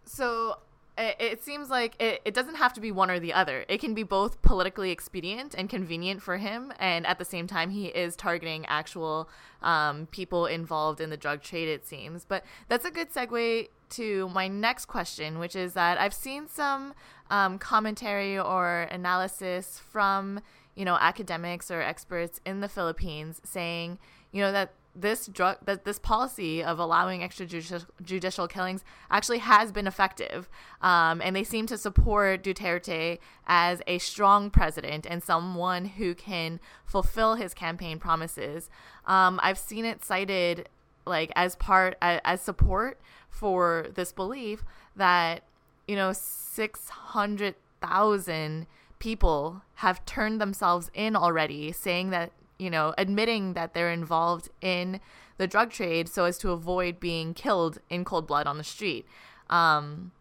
so 0.05 0.59
it, 0.99 1.45
seems 1.45 1.69
like 1.69 1.95
it, 2.01 2.23
it 2.25 2.35
doesn't 2.35 2.57
have 2.57 2.73
to 2.75 2.81
be 2.81 2.91
one 2.91 3.11
or 3.11 3.21
the 3.21 3.33
other. 3.33 3.65
It 3.69 3.81
can 3.81 3.95
be 3.95 4.03
both 4.03 4.41
politically 4.43 4.91
expedient 4.91 5.55
and 5.55 5.69
convenient 5.69 6.23
for 6.23 6.39
him, 6.39 6.73
and 6.79 7.07
at 7.07 7.19
the 7.19 7.25
same 7.25 7.47
time, 7.47 7.71
he 7.71 7.87
is 7.87 8.17
targeting 8.17 8.65
actual 8.67 9.29
um, 9.63 10.07
people 10.07 10.47
involved 10.47 11.01
in 11.01 11.11
the 11.11 11.17
drug 11.17 11.43
trade, 11.43 11.69
it 11.69 11.87
seems. 11.87 12.25
But 12.25 12.45
that's 12.69 12.85
a 12.85 12.91
good 12.91 13.13
segue 13.13 13.69
to 13.91 14.29
my 14.31 14.49
next 14.49 14.87
question, 14.87 15.39
which 15.39 15.55
is 15.55 15.75
that 15.75 16.01
I've 16.01 16.15
seen 16.15 16.49
some 16.49 16.95
um, 17.31 17.59
commentary 17.59 18.39
or 18.39 18.83
analysis 18.91 19.81
from 19.91 20.41
you 20.75 20.85
know 20.85 20.97
academics 21.01 21.71
or 21.71 21.81
experts 21.81 22.41
in 22.45 22.61
the 22.61 22.69
Philippines 22.69 23.41
saying 23.45 23.99
you 24.31 24.43
know 24.43 24.53
that 24.53 24.75
this 24.99 25.27
drug 25.27 25.59
that 25.65 25.85
this 25.85 25.99
policy 25.99 26.63
of 26.63 26.79
allowing 26.79 27.21
extrajudicial 27.21 28.49
killings 28.49 28.85
actually 29.11 29.39
has 29.39 29.71
been 29.71 29.87
effective, 29.87 30.49
um, 30.81 31.21
and 31.23 31.37
they 31.37 31.45
seem 31.45 31.67
to 31.67 31.79
support 31.79 32.43
Duterte 32.43 33.19
as 33.47 33.83
a 33.87 33.99
strong 33.99 34.51
president 34.51 35.07
and 35.09 35.23
someone 35.23 35.85
who 35.85 36.15
can 36.15 36.61
fulfill 36.85 37.35
his 37.35 37.55
campaign 37.55 37.99
promises. 37.99 38.71
Um, 39.07 39.39
I've 39.43 39.59
seen 39.59 39.85
it 39.85 40.05
cited 40.05 40.69
like 41.07 41.31
as 41.37 41.55
part 41.57 41.97
as, 42.03 42.41
support 42.41 43.01
for 43.31 43.87
this 43.95 44.13
belief 44.13 44.65
that 44.97 45.43
you 45.87 45.95
know 45.95 46.13
six 46.13 46.89
hundred 46.89 47.55
thousand 47.81 48.67
people 48.99 49.63
have 49.75 50.05
turned 50.07 50.41
themselves 50.41 50.91
in 50.95 51.15
already, 51.15 51.71
saying 51.71 52.11
that 52.11 52.33
you 52.59 52.71
know, 52.71 52.95
admitting 52.97 53.55
that 53.55 53.75
they're 53.75 53.91
involved 53.91 54.49
in 54.61 55.01
the 55.39 55.47
drug 55.47 55.71
trade 55.71 56.09
so 56.09 56.25
as 56.25 56.39
to 56.39 56.51
avoid 56.51 56.99
being 56.99 57.35
killed 57.35 57.79
in 57.91 58.05
cold 58.05 58.27
blood 58.27 58.47
on 58.47 58.59
the 58.59 58.65
street. 58.65 59.07
Um, 59.51 60.13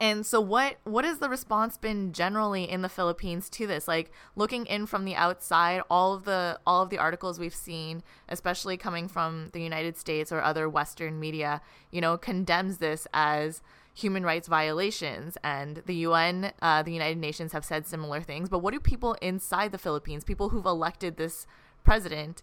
and 0.00 0.26
so 0.26 0.40
what 0.40 0.76
what 0.84 1.04
has 1.04 1.18
the 1.18 1.28
response 1.28 1.76
been 1.76 2.12
generally 2.12 2.68
in 2.68 2.82
the 2.82 2.88
Philippines 2.88 3.48
to 3.50 3.66
this? 3.66 3.86
Like 3.86 4.10
looking 4.36 4.66
in 4.66 4.86
from 4.86 5.04
the 5.04 5.14
outside, 5.14 5.82
all 5.88 6.14
of 6.14 6.24
the 6.24 6.58
all 6.66 6.82
of 6.82 6.90
the 6.90 6.98
articles 6.98 7.38
we've 7.38 7.54
seen, 7.54 8.02
especially 8.28 8.76
coming 8.76 9.08
from 9.08 9.50
the 9.52 9.62
United 9.62 9.96
States 9.96 10.32
or 10.32 10.42
other 10.42 10.68
western 10.68 11.20
media, 11.20 11.62
you 11.90 12.00
know, 12.00 12.18
condemns 12.18 12.78
this 12.78 13.06
as 13.14 13.62
human 13.94 14.24
rights 14.24 14.48
violations. 14.48 15.38
And 15.42 15.82
the 15.86 15.94
UN, 15.96 16.52
uh, 16.60 16.82
the 16.82 16.92
United 16.92 17.18
Nations, 17.18 17.52
have 17.52 17.64
said 17.64 17.86
similar 17.86 18.20
things. 18.20 18.48
But 18.48 18.58
what 18.58 18.74
do 18.74 18.80
people 18.80 19.14
inside 19.22 19.72
the 19.72 19.78
Philippines, 19.78 20.24
people 20.24 20.50
who've 20.50 20.66
elected 20.66 21.16
this 21.16 21.46
president, 21.84 22.42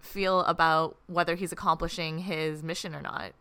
feel 0.00 0.40
about 0.40 0.96
whether 1.06 1.34
he's 1.34 1.52
accomplishing 1.52 2.20
his 2.20 2.62
mission 2.62 2.94
or 2.94 3.02
not? 3.02 3.32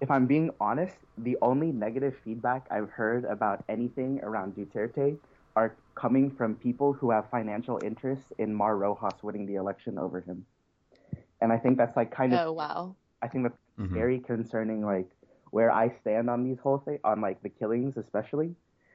If 0.00 0.10
I'm 0.10 0.26
being 0.26 0.50
honest, 0.60 0.96
the 1.18 1.36
only 1.42 1.72
negative 1.72 2.16
feedback 2.24 2.66
I've 2.70 2.88
heard 2.88 3.24
about 3.24 3.62
anything 3.68 4.20
around 4.22 4.56
Duterte 4.56 5.18
are 5.56 5.74
coming 5.94 6.30
from 6.30 6.54
people 6.54 6.94
who 6.94 7.10
have 7.10 7.28
financial 7.28 7.78
interests 7.84 8.32
in 8.38 8.54
Mar 8.54 8.76
Roxas 8.76 9.22
winning 9.22 9.46
the 9.46 9.56
election 9.56 9.98
over 9.98 10.20
him. 10.20 10.46
And 11.42 11.52
I 11.52 11.58
think 11.58 11.76
that's 11.76 11.96
like 11.96 12.10
kind 12.10 12.32
of 12.32 12.46
Oh 12.46 12.52
wow. 12.52 12.94
I 13.20 13.28
think 13.28 13.44
that's 13.44 13.58
mm-hmm. 13.78 13.94
very 13.94 14.18
concerning 14.20 14.84
like 14.84 15.08
where 15.50 15.70
I 15.70 15.92
stand 16.00 16.30
on 16.30 16.44
these 16.44 16.58
whole 16.62 16.78
thing 16.78 16.98
on 17.04 17.20
like 17.20 17.42
the 17.42 17.48
killings 17.48 17.96
especially. 17.96 18.54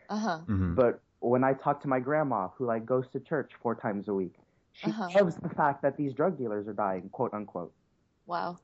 Uh-huh. 0.10 0.40
Mm-hmm. 0.48 0.76
But 0.76 1.02
when 1.20 1.44
I 1.44 1.54
talk 1.54 1.82
to 1.82 1.88
my 1.88 2.00
grandma 2.00 2.50
who 2.56 2.66
like 2.66 2.86
goes 2.86 3.06
to 3.14 3.20
church 3.20 3.52
four 3.62 3.76
times 3.76 4.08
a 4.08 4.14
week, 4.14 4.36
she 4.74 4.90
uh-huh. 4.90 5.10
loves 5.16 5.36
the 5.38 5.50
fact 5.50 5.82
that 5.82 5.98
these 5.98 6.14
drug 6.14 6.38
dealers 6.38 6.68
are 6.68 6.74
dying, 6.74 7.10
quote 7.10 7.34
unquote. 7.34 7.74
Wow. 8.26 8.58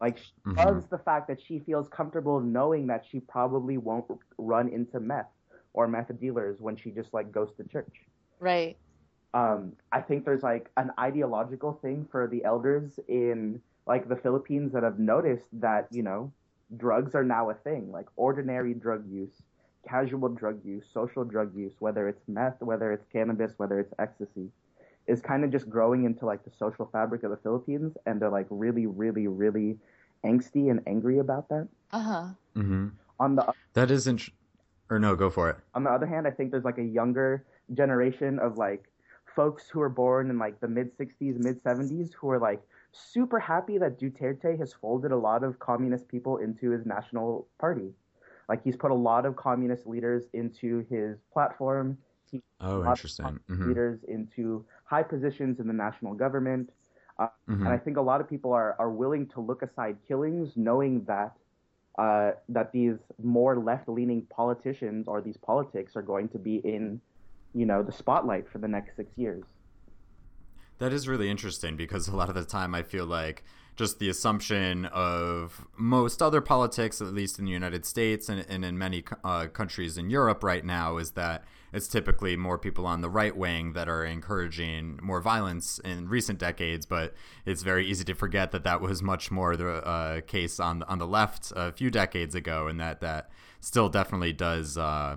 Like 0.00 0.18
she 0.18 0.32
mm-hmm. 0.46 0.58
loves 0.58 0.86
the 0.86 0.98
fact 0.98 1.28
that 1.28 1.40
she 1.40 1.58
feels 1.58 1.88
comfortable 1.88 2.40
knowing 2.40 2.86
that 2.86 3.04
she 3.10 3.20
probably 3.20 3.78
won't 3.78 4.06
run 4.38 4.68
into 4.68 5.00
meth 5.00 5.26
or 5.72 5.88
meth 5.88 6.10
dealers 6.20 6.60
when 6.60 6.76
she 6.76 6.90
just 6.90 7.12
like 7.12 7.32
goes 7.32 7.50
to 7.56 7.64
church. 7.64 7.94
Right. 8.40 8.76
Um, 9.34 9.72
I 9.92 10.00
think 10.00 10.24
there's 10.24 10.42
like 10.42 10.70
an 10.76 10.90
ideological 10.98 11.78
thing 11.82 12.06
for 12.10 12.26
the 12.28 12.44
elders 12.44 12.98
in 13.08 13.60
like 13.86 14.08
the 14.08 14.16
Philippines 14.16 14.72
that 14.72 14.82
have 14.82 14.98
noticed 14.98 15.46
that, 15.54 15.88
you 15.90 16.02
know, 16.02 16.32
drugs 16.76 17.14
are 17.14 17.24
now 17.24 17.50
a 17.50 17.54
thing, 17.54 17.90
like 17.90 18.06
ordinary 18.16 18.74
drug 18.74 19.04
use, 19.10 19.42
casual 19.88 20.28
drug 20.28 20.60
use, 20.64 20.84
social 20.92 21.24
drug 21.24 21.56
use, 21.56 21.72
whether 21.78 22.08
it's 22.08 22.22
meth, 22.28 22.60
whether 22.60 22.92
it's 22.92 23.06
cannabis, 23.12 23.52
whether 23.56 23.80
it's 23.80 23.92
ecstasy, 23.98 24.50
is 25.06 25.20
kind 25.20 25.44
of 25.44 25.50
just 25.50 25.70
growing 25.70 26.04
into 26.04 26.26
like 26.26 26.44
the 26.44 26.50
social 26.58 26.86
fabric 26.92 27.22
of 27.22 27.30
the 27.30 27.36
Philippines, 27.38 27.96
and 28.06 28.20
they're 28.20 28.30
like 28.30 28.46
really, 28.50 28.86
really, 28.86 29.26
really 29.26 29.78
angsty 30.24 30.70
and 30.70 30.80
angry 30.86 31.18
about 31.18 31.48
that. 31.48 31.68
Uh 31.92 32.00
huh. 32.00 32.26
Mm-hmm. 32.56 32.88
On 33.20 33.34
the 33.34 33.52
that 33.72 33.90
isn't, 33.90 34.28
or 34.90 34.98
no, 34.98 35.16
go 35.16 35.30
for 35.30 35.50
it. 35.50 35.56
On 35.74 35.84
the 35.84 35.90
other 35.90 36.06
hand, 36.06 36.26
I 36.26 36.30
think 36.30 36.50
there's 36.50 36.64
like 36.64 36.78
a 36.78 36.84
younger 36.84 37.44
generation 37.74 38.38
of 38.38 38.58
like 38.58 38.84
folks 39.34 39.68
who 39.68 39.78
were 39.80 39.88
born 39.88 40.30
in 40.30 40.38
like 40.38 40.60
the 40.60 40.68
mid 40.68 40.96
60s, 40.98 41.38
mid 41.38 41.62
70s 41.62 42.12
who 42.14 42.30
are 42.30 42.38
like 42.38 42.60
super 42.92 43.38
happy 43.38 43.78
that 43.78 43.98
Duterte 43.98 44.58
has 44.58 44.72
folded 44.72 45.12
a 45.12 45.16
lot 45.16 45.44
of 45.44 45.58
communist 45.58 46.08
people 46.08 46.38
into 46.38 46.70
his 46.70 46.86
national 46.86 47.46
party. 47.58 47.92
Like 48.48 48.64
he's 48.64 48.76
put 48.76 48.90
a 48.90 48.94
lot 48.94 49.26
of 49.26 49.36
communist 49.36 49.86
leaders 49.86 50.24
into 50.32 50.86
his 50.90 51.18
platform. 51.32 51.98
He 52.30 52.40
oh, 52.60 52.88
interesting. 52.88 53.38
Mm-hmm. 53.50 53.68
Leaders 53.68 54.00
into 54.08 54.64
high 54.84 55.02
positions 55.02 55.60
in 55.60 55.66
the 55.66 55.72
national 55.72 56.14
government. 56.14 56.70
Uh, 57.18 57.28
mm-hmm. 57.48 57.66
And 57.66 57.68
I 57.68 57.78
think 57.78 57.96
a 57.96 58.02
lot 58.02 58.20
of 58.20 58.28
people 58.28 58.52
are, 58.52 58.76
are 58.78 58.90
willing 58.90 59.26
to 59.28 59.40
look 59.40 59.62
aside 59.62 59.96
killings, 60.06 60.52
knowing 60.56 61.04
that 61.04 61.32
uh, 61.98 62.30
that 62.48 62.70
these 62.70 62.94
more 63.22 63.58
left-leaning 63.58 64.22
politicians 64.30 65.08
or 65.08 65.20
these 65.20 65.36
politics 65.36 65.96
are 65.96 66.02
going 66.02 66.28
to 66.28 66.38
be 66.38 66.56
in, 66.58 67.00
you 67.54 67.66
know, 67.66 67.82
the 67.82 67.90
spotlight 67.90 68.48
for 68.48 68.58
the 68.58 68.68
next 68.68 68.94
six 68.94 69.10
years. 69.18 69.44
That 70.78 70.92
is 70.92 71.08
really 71.08 71.28
interesting 71.28 71.76
because 71.76 72.08
a 72.08 72.16
lot 72.16 72.28
of 72.28 72.34
the 72.34 72.44
time 72.44 72.74
I 72.74 72.82
feel 72.82 73.04
like 73.04 73.44
just 73.74 74.00
the 74.00 74.08
assumption 74.08 74.86
of 74.86 75.66
most 75.76 76.20
other 76.20 76.40
politics, 76.40 77.00
at 77.00 77.14
least 77.14 77.38
in 77.38 77.44
the 77.44 77.50
United 77.52 77.84
States 77.84 78.28
and, 78.28 78.44
and 78.48 78.64
in 78.64 78.76
many 78.76 79.04
uh, 79.22 79.46
countries 79.46 79.96
in 79.96 80.10
Europe 80.10 80.42
right 80.42 80.64
now, 80.64 80.96
is 80.96 81.12
that 81.12 81.44
it's 81.72 81.86
typically 81.86 82.36
more 82.36 82.58
people 82.58 82.86
on 82.86 83.02
the 83.02 83.10
right 83.10 83.36
wing 83.36 83.74
that 83.74 83.88
are 83.88 84.04
encouraging 84.04 84.98
more 85.02 85.20
violence 85.20 85.78
in 85.84 86.08
recent 86.08 86.38
decades. 86.38 86.86
But 86.86 87.14
it's 87.44 87.62
very 87.62 87.86
easy 87.86 88.04
to 88.04 88.14
forget 88.14 88.50
that 88.52 88.64
that 88.64 88.80
was 88.80 89.02
much 89.02 89.30
more 89.30 89.56
the 89.56 89.68
uh, 89.68 90.20
case 90.22 90.58
on 90.58 90.82
on 90.84 90.98
the 90.98 91.06
left 91.06 91.52
a 91.54 91.72
few 91.72 91.90
decades 91.90 92.34
ago, 92.34 92.66
and 92.66 92.80
that 92.80 93.00
that 93.00 93.30
still 93.60 93.88
definitely 93.88 94.32
does 94.32 94.76
uh, 94.76 95.16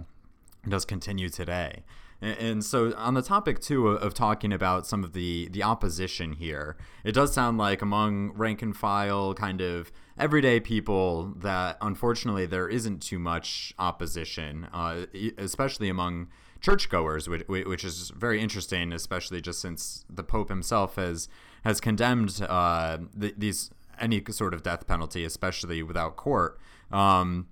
does 0.67 0.85
continue 0.85 1.29
today. 1.29 1.83
And 2.21 2.63
so, 2.63 2.93
on 2.95 3.15
the 3.15 3.23
topic 3.23 3.59
too 3.59 3.87
of 3.87 4.13
talking 4.13 4.53
about 4.53 4.85
some 4.85 5.03
of 5.03 5.13
the 5.13 5.49
the 5.49 5.63
opposition 5.63 6.33
here, 6.33 6.77
it 7.03 7.13
does 7.13 7.33
sound 7.33 7.57
like 7.57 7.81
among 7.81 8.33
rank 8.33 8.61
and 8.61 8.77
file 8.77 9.33
kind 9.33 9.59
of 9.59 9.91
everyday 10.19 10.59
people 10.59 11.33
that 11.37 11.77
unfortunately 11.81 12.45
there 12.45 12.67
isn't 12.67 13.01
too 13.01 13.17
much 13.17 13.73
opposition, 13.79 14.67
uh, 14.71 15.05
especially 15.39 15.89
among 15.89 16.27
churchgoers, 16.61 17.27
which, 17.27 17.47
which 17.47 17.83
is 17.83 18.11
very 18.15 18.39
interesting, 18.39 18.93
especially 18.93 19.41
just 19.41 19.59
since 19.59 20.05
the 20.07 20.23
Pope 20.23 20.49
himself 20.49 20.95
has 20.97 21.27
has 21.63 21.81
condemned 21.81 22.39
uh, 22.47 22.99
these 23.15 23.71
any 23.99 24.23
sort 24.29 24.53
of 24.53 24.61
death 24.61 24.85
penalty, 24.85 25.25
especially 25.25 25.81
without 25.81 26.17
court. 26.17 26.59
Um, 26.91 27.47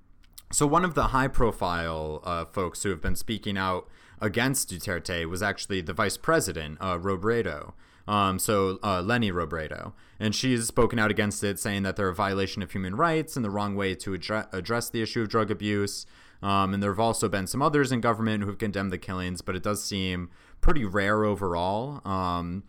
so 0.52 0.66
one 0.66 0.84
of 0.84 0.96
the 0.96 1.08
high 1.08 1.28
profile 1.28 2.22
uh, 2.24 2.46
folks 2.46 2.84
who 2.84 2.90
have 2.90 3.02
been 3.02 3.16
speaking 3.16 3.58
out 3.58 3.88
against 4.22 4.70
Duterte 4.70 5.26
was 5.26 5.42
actually 5.42 5.82
the 5.82 5.94
vice 5.94 6.18
president, 6.18 6.78
uh, 6.80 6.98
Robredo. 6.98 7.74
Um, 8.08 8.40
so 8.40 8.80
uh, 8.84 9.02
Leni 9.04 9.32
Robredo, 9.32 9.94
and 10.20 10.34
she's 10.34 10.66
spoken 10.66 10.98
out 10.98 11.12
against 11.12 11.44
it, 11.44 11.60
saying 11.60 11.84
that 11.84 11.96
they're 11.96 12.10
a 12.10 12.16
violation 12.16 12.64
of 12.64 12.72
human 12.72 12.96
rights 12.96 13.36
and 13.36 13.46
the 13.46 13.52
wrong 13.52 13.76
way 13.76 13.94
to 13.96 14.12
addre- 14.12 14.52
address 14.52 14.90
the 14.90 15.04
issue 15.04 15.22
of 15.22 15.30
drug 15.30 15.52
abuse. 15.52 16.08
Um, 16.42 16.74
and 16.74 16.82
there 16.82 16.90
have 16.90 17.00
also 17.00 17.30
been 17.30 17.46
some 17.46 17.62
others 17.62 17.92
in 17.92 18.02
government 18.02 18.42
who 18.42 18.50
have 18.50 18.58
condemned 18.58 18.92
the 18.92 18.98
killings, 18.98 19.42
but 19.42 19.56
it 19.56 19.62
does 19.62 19.84
seem 19.84 20.32
pretty 20.60 20.86
rare 20.86 21.24
overall. 21.24 22.02
Um, 22.04 22.64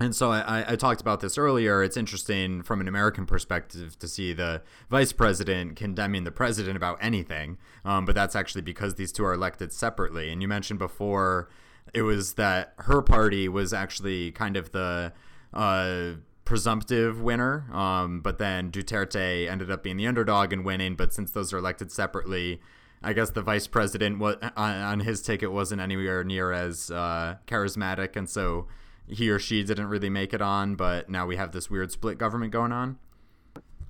and 0.00 0.14
so 0.14 0.32
I, 0.32 0.72
I, 0.72 0.76
talked 0.76 1.00
about 1.00 1.20
this 1.20 1.38
earlier. 1.38 1.82
It's 1.82 1.96
interesting 1.96 2.62
from 2.62 2.80
an 2.80 2.88
American 2.88 3.26
perspective 3.26 3.96
to 4.00 4.08
see 4.08 4.32
the 4.32 4.62
vice 4.90 5.12
president 5.12 5.76
condemning 5.76 6.24
the 6.24 6.32
president 6.32 6.76
about 6.76 6.98
anything, 7.00 7.58
um, 7.84 8.04
but 8.04 8.14
that's 8.14 8.34
actually 8.34 8.62
because 8.62 8.94
these 8.94 9.12
two 9.12 9.24
are 9.24 9.32
elected 9.32 9.72
separately. 9.72 10.30
And 10.30 10.42
you 10.42 10.48
mentioned 10.48 10.80
before 10.80 11.48
it 11.92 12.02
was 12.02 12.34
that 12.34 12.74
her 12.78 13.02
party 13.02 13.48
was 13.48 13.72
actually 13.72 14.32
kind 14.32 14.56
of 14.56 14.72
the 14.72 15.12
uh, 15.52 16.12
presumptive 16.44 17.20
winner, 17.22 17.66
um, 17.72 18.20
but 18.20 18.38
then 18.38 18.70
Duterte 18.70 19.48
ended 19.48 19.70
up 19.70 19.84
being 19.84 19.96
the 19.96 20.08
underdog 20.08 20.52
and 20.52 20.64
winning. 20.64 20.96
But 20.96 21.14
since 21.14 21.30
those 21.30 21.52
are 21.52 21.58
elected 21.58 21.92
separately, 21.92 22.60
I 23.02 23.12
guess 23.12 23.30
the 23.30 23.42
vice 23.42 23.66
president 23.66 24.20
on 24.56 25.00
his 25.00 25.22
ticket 25.22 25.52
wasn't 25.52 25.80
anywhere 25.80 26.24
near 26.24 26.52
as 26.52 26.90
uh, 26.90 27.36
charismatic, 27.46 28.16
and 28.16 28.28
so 28.28 28.66
he 29.06 29.30
or 29.30 29.38
she 29.38 29.62
didn't 29.62 29.86
really 29.86 30.10
make 30.10 30.32
it 30.32 30.42
on, 30.42 30.74
but 30.76 31.08
now 31.08 31.26
we 31.26 31.36
have 31.36 31.52
this 31.52 31.70
weird 31.70 31.92
split 31.92 32.18
government 32.18 32.52
going 32.52 32.72
on? 32.72 32.98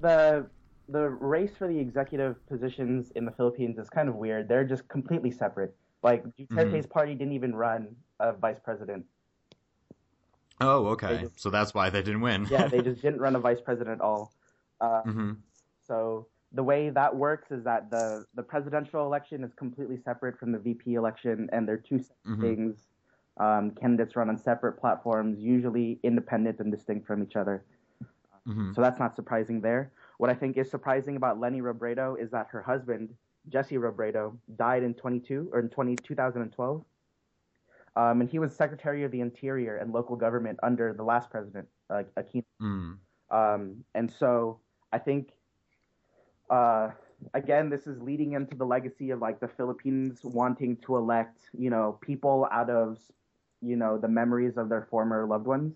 The 0.00 0.46
the 0.88 1.08
race 1.08 1.52
for 1.56 1.66
the 1.66 1.78
executive 1.78 2.46
positions 2.46 3.10
in 3.12 3.24
the 3.24 3.30
Philippines 3.30 3.78
is 3.78 3.88
kind 3.88 4.08
of 4.08 4.16
weird. 4.16 4.48
They're 4.48 4.64
just 4.64 4.86
completely 4.88 5.30
separate. 5.30 5.74
Like 6.02 6.24
Duterte's 6.36 6.86
mm-hmm. 6.86 6.90
party 6.90 7.14
didn't 7.14 7.32
even 7.32 7.54
run 7.54 7.96
a 8.20 8.32
vice 8.34 8.58
president. 8.62 9.06
Oh, 10.60 10.88
okay. 10.88 11.20
Just, 11.22 11.40
so 11.40 11.50
that's 11.50 11.72
why 11.72 11.90
they 11.90 12.02
didn't 12.02 12.20
win. 12.20 12.46
yeah, 12.50 12.68
they 12.68 12.82
just 12.82 13.00
didn't 13.00 13.20
run 13.20 13.34
a 13.34 13.40
vice 13.40 13.60
president 13.64 14.00
at 14.00 14.00
all. 14.02 14.32
Uh, 14.80 15.02
mm-hmm. 15.06 15.32
So 15.86 16.26
the 16.52 16.62
way 16.62 16.90
that 16.90 17.14
works 17.16 17.50
is 17.50 17.64
that 17.64 17.90
the 17.90 18.24
the 18.34 18.42
presidential 18.42 19.06
election 19.06 19.42
is 19.42 19.52
completely 19.54 19.98
separate 20.04 20.38
from 20.38 20.52
the 20.52 20.58
VP 20.58 20.94
election, 20.94 21.48
and 21.52 21.66
they're 21.66 21.78
two 21.78 21.96
mm-hmm. 21.96 22.40
things 22.40 22.76
um, 23.38 23.72
candidates 23.72 24.16
run 24.16 24.28
on 24.28 24.38
separate 24.38 24.74
platforms, 24.74 25.40
usually 25.40 25.98
independent 26.02 26.60
and 26.60 26.70
distinct 26.70 27.06
from 27.06 27.22
each 27.22 27.36
other. 27.36 27.64
Mm-hmm. 28.46 28.72
So 28.74 28.82
that's 28.82 29.00
not 29.00 29.16
surprising 29.16 29.60
there. 29.60 29.90
What 30.18 30.30
I 30.30 30.34
think 30.34 30.56
is 30.56 30.70
surprising 30.70 31.16
about 31.16 31.40
Leni 31.40 31.60
Robredo 31.60 32.20
is 32.20 32.30
that 32.30 32.46
her 32.50 32.62
husband, 32.62 33.14
Jesse 33.48 33.76
Robredo, 33.76 34.36
died 34.56 34.82
in 34.82 34.94
22 34.94 35.50
or 35.52 35.60
in 35.60 35.68
20, 35.68 35.96
2012. 35.96 36.84
Um, 37.96 38.20
and 38.20 38.28
he 38.28 38.38
was 38.38 38.54
Secretary 38.54 39.04
of 39.04 39.10
the 39.10 39.20
Interior 39.20 39.76
and 39.76 39.92
local 39.92 40.16
government 40.16 40.58
under 40.62 40.92
the 40.92 41.02
last 41.02 41.30
president, 41.30 41.66
uh, 41.90 42.02
Aquino. 42.18 42.44
Mm. 42.60 42.96
Um, 43.30 43.84
and 43.94 44.12
so 44.12 44.60
I 44.92 44.98
think, 44.98 45.30
uh, 46.50 46.90
again, 47.34 47.70
this 47.70 47.86
is 47.86 48.00
leading 48.00 48.32
into 48.32 48.56
the 48.56 48.66
legacy 48.66 49.10
of 49.10 49.20
like 49.20 49.40
the 49.40 49.48
Philippines 49.48 50.20
wanting 50.22 50.76
to 50.86 50.96
elect, 50.96 51.38
you 51.56 51.70
know, 51.70 51.98
people 52.02 52.48
out 52.52 52.68
of 52.68 52.98
you 53.64 53.76
know 53.76 53.98
the 53.98 54.08
memories 54.08 54.56
of 54.56 54.68
their 54.68 54.86
former 54.90 55.26
loved 55.26 55.46
ones. 55.46 55.74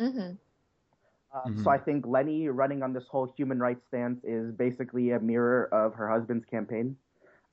Mm-hmm. 0.00 0.32
Uh, 1.34 1.40
mm-hmm. 1.48 1.62
So 1.62 1.70
I 1.70 1.78
think 1.78 2.06
Leni 2.06 2.48
running 2.48 2.82
on 2.82 2.92
this 2.92 3.06
whole 3.08 3.32
human 3.36 3.58
rights 3.58 3.86
stance 3.86 4.22
is 4.24 4.52
basically 4.52 5.12
a 5.12 5.20
mirror 5.20 5.68
of 5.72 5.94
her 5.94 6.08
husband's 6.08 6.44
campaign. 6.44 6.96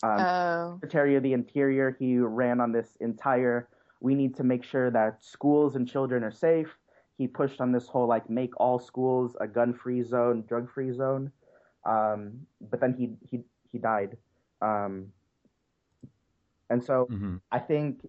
Um, 0.03 0.19
oh. 0.19 0.73
Secretary 0.75 1.15
of 1.15 1.23
the 1.23 1.33
Interior, 1.33 1.95
he 1.99 2.17
ran 2.17 2.59
on 2.59 2.71
this 2.71 2.97
entire. 2.99 3.67
We 4.01 4.15
need 4.15 4.35
to 4.37 4.43
make 4.43 4.63
sure 4.63 4.91
that 4.91 5.23
schools 5.23 5.75
and 5.75 5.87
children 5.87 6.23
are 6.23 6.31
safe. 6.31 6.77
He 7.17 7.27
pushed 7.27 7.59
on 7.59 7.71
this 7.71 7.87
whole 7.87 8.07
like 8.07 8.29
make 8.29 8.57
all 8.59 8.79
schools 8.79 9.35
a 9.41 9.47
gun-free 9.47 10.03
zone, 10.03 10.43
drug-free 10.47 10.93
zone. 10.93 11.31
Um, 11.85 12.47
but 12.69 12.79
then 12.79 12.93
he 12.93 13.11
he 13.29 13.43
he 13.71 13.77
died. 13.77 14.17
Um, 14.61 15.11
and 16.69 16.83
so 16.83 17.07
mm-hmm. 17.11 17.37
I 17.51 17.59
think 17.59 18.07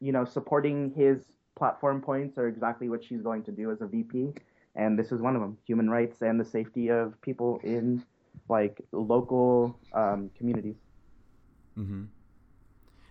you 0.00 0.12
know, 0.12 0.24
supporting 0.24 0.92
his 0.96 1.24
platform 1.56 2.00
points 2.00 2.38
are 2.38 2.48
exactly 2.48 2.88
what 2.88 3.04
she's 3.04 3.20
going 3.20 3.42
to 3.44 3.52
do 3.52 3.70
as 3.70 3.80
a 3.80 3.86
VP. 3.86 4.32
And 4.76 4.98
this 4.98 5.10
is 5.10 5.20
one 5.20 5.34
of 5.34 5.42
them 5.42 5.58
human 5.66 5.90
rights 5.90 6.22
and 6.22 6.38
the 6.38 6.44
safety 6.44 6.88
of 6.88 7.20
people 7.20 7.60
in 7.64 8.04
like 8.48 8.80
local 8.92 9.78
um, 9.92 10.30
communities. 10.36 10.76
Mm-hmm. 11.76 12.04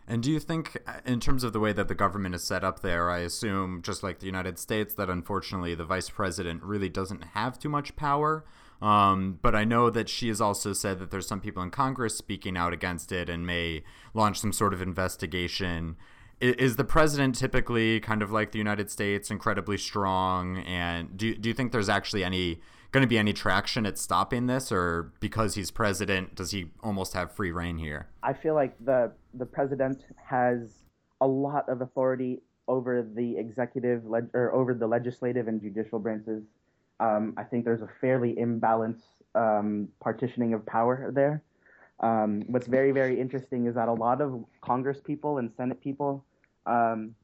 And 0.09 0.23
do 0.23 0.31
you 0.31 0.39
think, 0.39 0.77
in 1.05 1.19
terms 1.19 1.43
of 1.43 1.51
the 1.51 1.59
way 1.59 1.73
that 1.73 1.89
the 1.89 1.95
government 1.95 2.33
is 2.33 2.41
set 2.41 2.63
up 2.63 2.81
there, 2.81 3.09
I 3.09 3.19
assume, 3.19 3.81
just 3.81 4.03
like 4.03 4.19
the 4.19 4.25
United 4.25 4.57
States, 4.57 4.93
that 4.93 5.09
unfortunately 5.09 5.75
the 5.75 5.83
vice 5.83 6.09
president 6.09 6.63
really 6.63 6.88
doesn't 6.88 7.23
have 7.33 7.59
too 7.59 7.67
much 7.67 7.93
power? 7.97 8.45
Um, 8.81 9.39
but 9.41 9.53
I 9.53 9.65
know 9.65 9.89
that 9.89 10.07
she 10.07 10.29
has 10.29 10.39
also 10.39 10.71
said 10.71 10.99
that 10.99 11.11
there's 11.11 11.27
some 11.27 11.41
people 11.41 11.61
in 11.61 11.71
Congress 11.71 12.15
speaking 12.15 12.55
out 12.55 12.71
against 12.71 13.11
it 13.11 13.27
and 13.27 13.45
may 13.45 13.83
launch 14.13 14.39
some 14.39 14.53
sort 14.53 14.73
of 14.73 14.81
investigation 14.81 15.97
is 16.39 16.75
the 16.75 16.83
president 16.83 17.35
typically 17.35 17.99
kind 17.99 18.21
of 18.21 18.31
like 18.31 18.51
the 18.51 18.57
United 18.57 18.91
States, 18.91 19.31
incredibly 19.31 19.77
strong? 19.77 20.59
And 20.59 21.17
do 21.17 21.35
do 21.35 21.49
you 21.49 21.55
think 21.55 21.71
there's 21.71 21.89
actually 21.89 22.23
any 22.23 22.61
going 22.91 23.01
to 23.01 23.07
be 23.07 23.17
any 23.17 23.33
traction 23.33 23.85
at 23.85 23.97
stopping 23.97 24.47
this, 24.47 24.71
or 24.71 25.13
because 25.19 25.55
he's 25.55 25.71
president, 25.71 26.35
does 26.35 26.51
he 26.51 26.71
almost 26.81 27.13
have 27.13 27.31
free 27.31 27.51
reign 27.51 27.77
here? 27.77 28.07
I 28.23 28.33
feel 28.33 28.55
like 28.55 28.75
the 28.83 29.11
the 29.33 29.45
president 29.45 30.05
has 30.23 30.83
a 31.21 31.27
lot 31.27 31.67
of 31.69 31.81
authority 31.81 32.41
over 32.67 33.01
the 33.01 33.38
executive 33.38 34.05
leg- 34.05 34.29
or 34.33 34.53
over 34.53 34.73
the 34.73 34.88
legislative 34.88 35.47
and 35.47 35.61
judicial 35.61 35.99
branches. 35.99 36.43
Um, 36.99 37.33
I 37.38 37.43
think 37.43 37.65
there's 37.65 37.81
a 37.81 37.89
fairly 38.01 38.35
imbalanced 38.35 39.05
um, 39.35 39.88
partitioning 39.99 40.53
of 40.53 40.65
power 40.65 41.11
there. 41.13 41.43
Um, 41.99 42.43
what's 42.47 42.67
very, 42.67 42.91
very 42.91 43.19
interesting 43.19 43.65
is 43.67 43.75
that 43.75 43.88
a 43.88 43.93
lot 43.93 44.21
of 44.21 44.45
Congress 44.61 44.99
people 45.01 45.39
and 45.39 45.51
Senate 45.57 45.81
people, 45.81 46.25
um, 46.68 47.15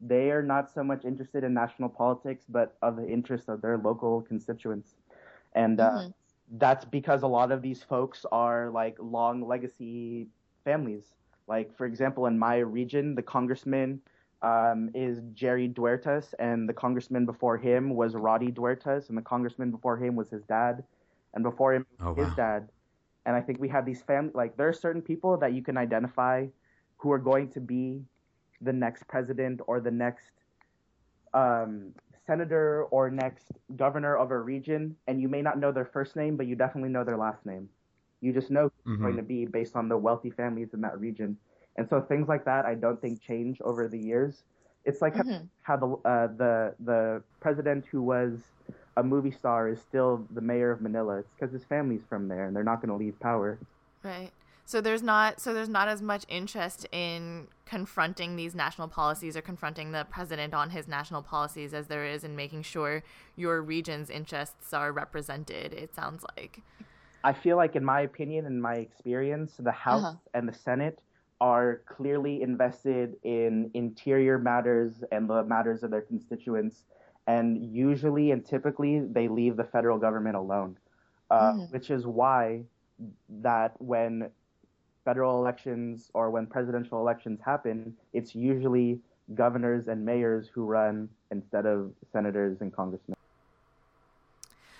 they 0.00 0.30
are 0.30 0.42
not 0.42 0.72
so 0.72 0.82
much 0.82 1.04
interested 1.04 1.44
in 1.44 1.54
national 1.54 1.88
politics, 1.88 2.44
but 2.48 2.76
of 2.82 2.96
the 2.96 3.06
interests 3.08 3.48
of 3.48 3.62
their 3.62 3.78
local 3.78 4.22
constituents. 4.22 4.96
And 5.54 5.80
uh, 5.80 5.90
mm-hmm. 5.90 6.10
that's 6.58 6.84
because 6.84 7.22
a 7.22 7.26
lot 7.26 7.52
of 7.52 7.62
these 7.62 7.82
folks 7.82 8.24
are 8.32 8.70
like 8.70 8.96
long 9.00 9.46
legacy 9.46 10.28
families. 10.64 11.14
Like, 11.46 11.76
for 11.76 11.86
example, 11.86 12.26
in 12.26 12.38
my 12.38 12.58
region, 12.58 13.14
the 13.14 13.22
congressman 13.22 14.00
um, 14.42 14.90
is 14.94 15.20
Jerry 15.34 15.68
Duertas, 15.68 16.34
and 16.38 16.68
the 16.68 16.72
congressman 16.72 17.26
before 17.26 17.56
him 17.56 17.90
was 17.90 18.14
Roddy 18.14 18.50
Duertas, 18.50 19.08
and 19.08 19.18
the 19.18 19.22
congressman 19.22 19.70
before 19.70 19.96
him 19.96 20.16
was 20.16 20.30
his 20.30 20.42
dad, 20.44 20.82
and 21.34 21.44
before 21.44 21.74
him, 21.74 21.86
oh, 22.00 22.14
his 22.14 22.28
wow. 22.28 22.34
dad 22.34 22.68
and 23.24 23.36
I 23.36 23.40
think 23.40 23.60
we 23.60 23.68
have 23.68 23.86
these 23.86 24.02
family 24.02 24.32
like 24.34 24.56
there 24.56 24.68
are 24.68 24.72
certain 24.72 25.02
people 25.02 25.36
that 25.38 25.52
you 25.52 25.62
can 25.62 25.76
identify 25.76 26.46
who 26.96 27.12
are 27.12 27.18
going 27.18 27.48
to 27.50 27.60
be 27.60 28.02
the 28.62 28.72
next 28.72 29.06
president 29.08 29.60
or 29.66 29.80
the 29.80 29.90
next 29.90 30.30
um, 31.34 31.92
senator 32.26 32.84
or 32.84 33.10
next 33.10 33.46
governor 33.76 34.16
of 34.16 34.30
a 34.30 34.38
region, 34.38 34.96
and 35.06 35.20
you 35.20 35.28
may 35.28 35.42
not 35.42 35.58
know 35.58 35.72
their 35.72 35.84
first 35.84 36.16
name, 36.16 36.36
but 36.36 36.46
you 36.46 36.54
definitely 36.54 36.90
know 36.90 37.04
their 37.04 37.16
last 37.16 37.44
name. 37.44 37.68
You 38.20 38.32
just 38.32 38.50
know 38.50 38.70
who's 38.84 38.94
mm-hmm. 38.94 39.02
going 39.04 39.16
to 39.16 39.22
be 39.22 39.46
based 39.46 39.74
on 39.76 39.88
the 39.88 39.96
wealthy 39.96 40.30
families 40.30 40.68
in 40.72 40.80
that 40.82 40.98
region. 41.00 41.36
And 41.76 41.88
so 41.88 42.00
things 42.00 42.28
like 42.28 42.44
that, 42.44 42.64
I 42.64 42.74
don't 42.74 43.00
think 43.00 43.20
change 43.20 43.60
over 43.62 43.88
the 43.88 43.98
years. 43.98 44.44
It's 44.84 45.00
like 45.00 45.14
Mhm. 45.14 45.48
how 45.62 45.76
the 45.76 45.88
uh, 46.08 46.26
the 46.36 46.74
the 46.80 47.22
president 47.40 47.86
who 47.86 48.02
was 48.02 48.40
a 48.96 49.02
movie 49.02 49.30
star 49.30 49.68
is 49.68 49.80
still 49.80 50.26
the 50.30 50.40
mayor 50.40 50.70
of 50.70 50.80
Manila. 50.80 51.18
It's 51.18 51.30
because 51.30 51.52
his 51.52 51.64
family's 51.64 52.04
from 52.04 52.28
there, 52.28 52.44
and 52.44 52.54
they're 52.54 52.64
not 52.64 52.80
going 52.82 52.90
to 52.90 52.96
leave 52.96 53.18
power. 53.20 53.58
Right. 54.02 54.30
So 54.64 54.80
there's 54.80 55.02
not 55.02 55.40
so 55.40 55.52
there's 55.52 55.68
not 55.68 55.88
as 55.88 56.00
much 56.00 56.24
interest 56.28 56.86
in 56.92 57.48
confronting 57.66 58.36
these 58.36 58.54
national 58.54 58.88
policies 58.88 59.36
or 59.36 59.42
confronting 59.42 59.92
the 59.92 60.06
president 60.08 60.54
on 60.54 60.70
his 60.70 60.88
national 60.88 61.22
policies 61.22 61.74
as 61.74 61.88
there 61.88 62.04
is 62.06 62.24
in 62.24 62.36
making 62.36 62.62
sure 62.62 63.02
your 63.36 63.60
region's 63.62 64.08
interests 64.08 64.72
are 64.72 64.92
represented. 64.92 65.72
It 65.72 65.94
sounds 65.94 66.24
like. 66.36 66.60
I 67.24 67.32
feel 67.32 67.56
like, 67.56 67.76
in 67.76 67.84
my 67.84 68.00
opinion 68.00 68.46
and 68.46 68.60
my 68.60 68.76
experience, 68.76 69.56
the 69.58 69.70
House 69.72 70.04
Uh-huh. 70.04 70.16
and 70.34 70.48
the 70.48 70.52
Senate 70.52 70.98
are 71.40 71.82
clearly 71.86 72.42
invested 72.42 73.16
in 73.22 73.70
interior 73.74 74.38
matters 74.38 75.04
and 75.12 75.28
the 75.28 75.44
matters 75.44 75.82
of 75.82 75.90
their 75.90 76.00
constituents, 76.02 76.84
and 77.26 77.62
usually 77.74 78.30
and 78.32 78.44
typically 78.44 79.00
they 79.00 79.28
leave 79.28 79.56
the 79.56 79.64
federal 79.64 79.98
government 79.98 80.36
alone, 80.36 80.76
uh, 81.30 81.52
Mhm. 81.52 81.70
which 81.72 81.90
is 81.90 82.06
why 82.06 82.64
that 83.28 83.80
when 83.80 84.30
federal 85.04 85.38
elections 85.38 86.10
or 86.14 86.30
when 86.30 86.46
presidential 86.46 86.98
elections 86.98 87.40
happen, 87.44 87.94
it's 88.12 88.34
usually 88.34 89.00
governors 89.34 89.88
and 89.88 90.04
mayors 90.04 90.48
who 90.52 90.64
run 90.64 91.08
instead 91.30 91.66
of 91.66 91.92
senators 92.12 92.58
and 92.60 92.74
congressmen. 92.74 93.16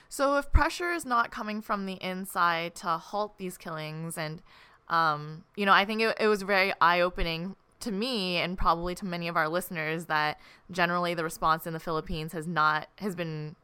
So 0.09 0.37
if 0.37 0.53
pressure 0.53 0.93
is 0.93 1.07
not 1.07 1.31
coming 1.31 1.63
from 1.63 1.87
the 1.87 1.95
inside 1.95 2.75
to 2.77 2.99
halt 2.99 3.39
these 3.39 3.57
killings, 3.57 4.19
and 4.19 4.43
um, 4.89 5.45
you 5.57 5.65
know, 5.65 5.73
I 5.73 5.87
think 5.87 6.03
it, 6.03 6.17
it 6.21 6.27
was 6.27 6.43
very 6.43 6.73
eye-opening 6.81 7.57
to 7.81 7.91
me 7.91 8.37
and 8.37 8.59
probably 8.59 8.95
to 8.97 9.07
many 9.07 9.27
of 9.27 9.37
our 9.37 9.49
listeners 9.49 10.05
that 10.07 10.39
generally 10.71 11.15
the 11.15 11.25
response 11.25 11.67
in 11.67 11.73
the 11.73 11.81
Philippines 11.81 12.33
has 12.33 12.47
not 12.47 12.89
has 12.97 13.17
been 13.17 13.57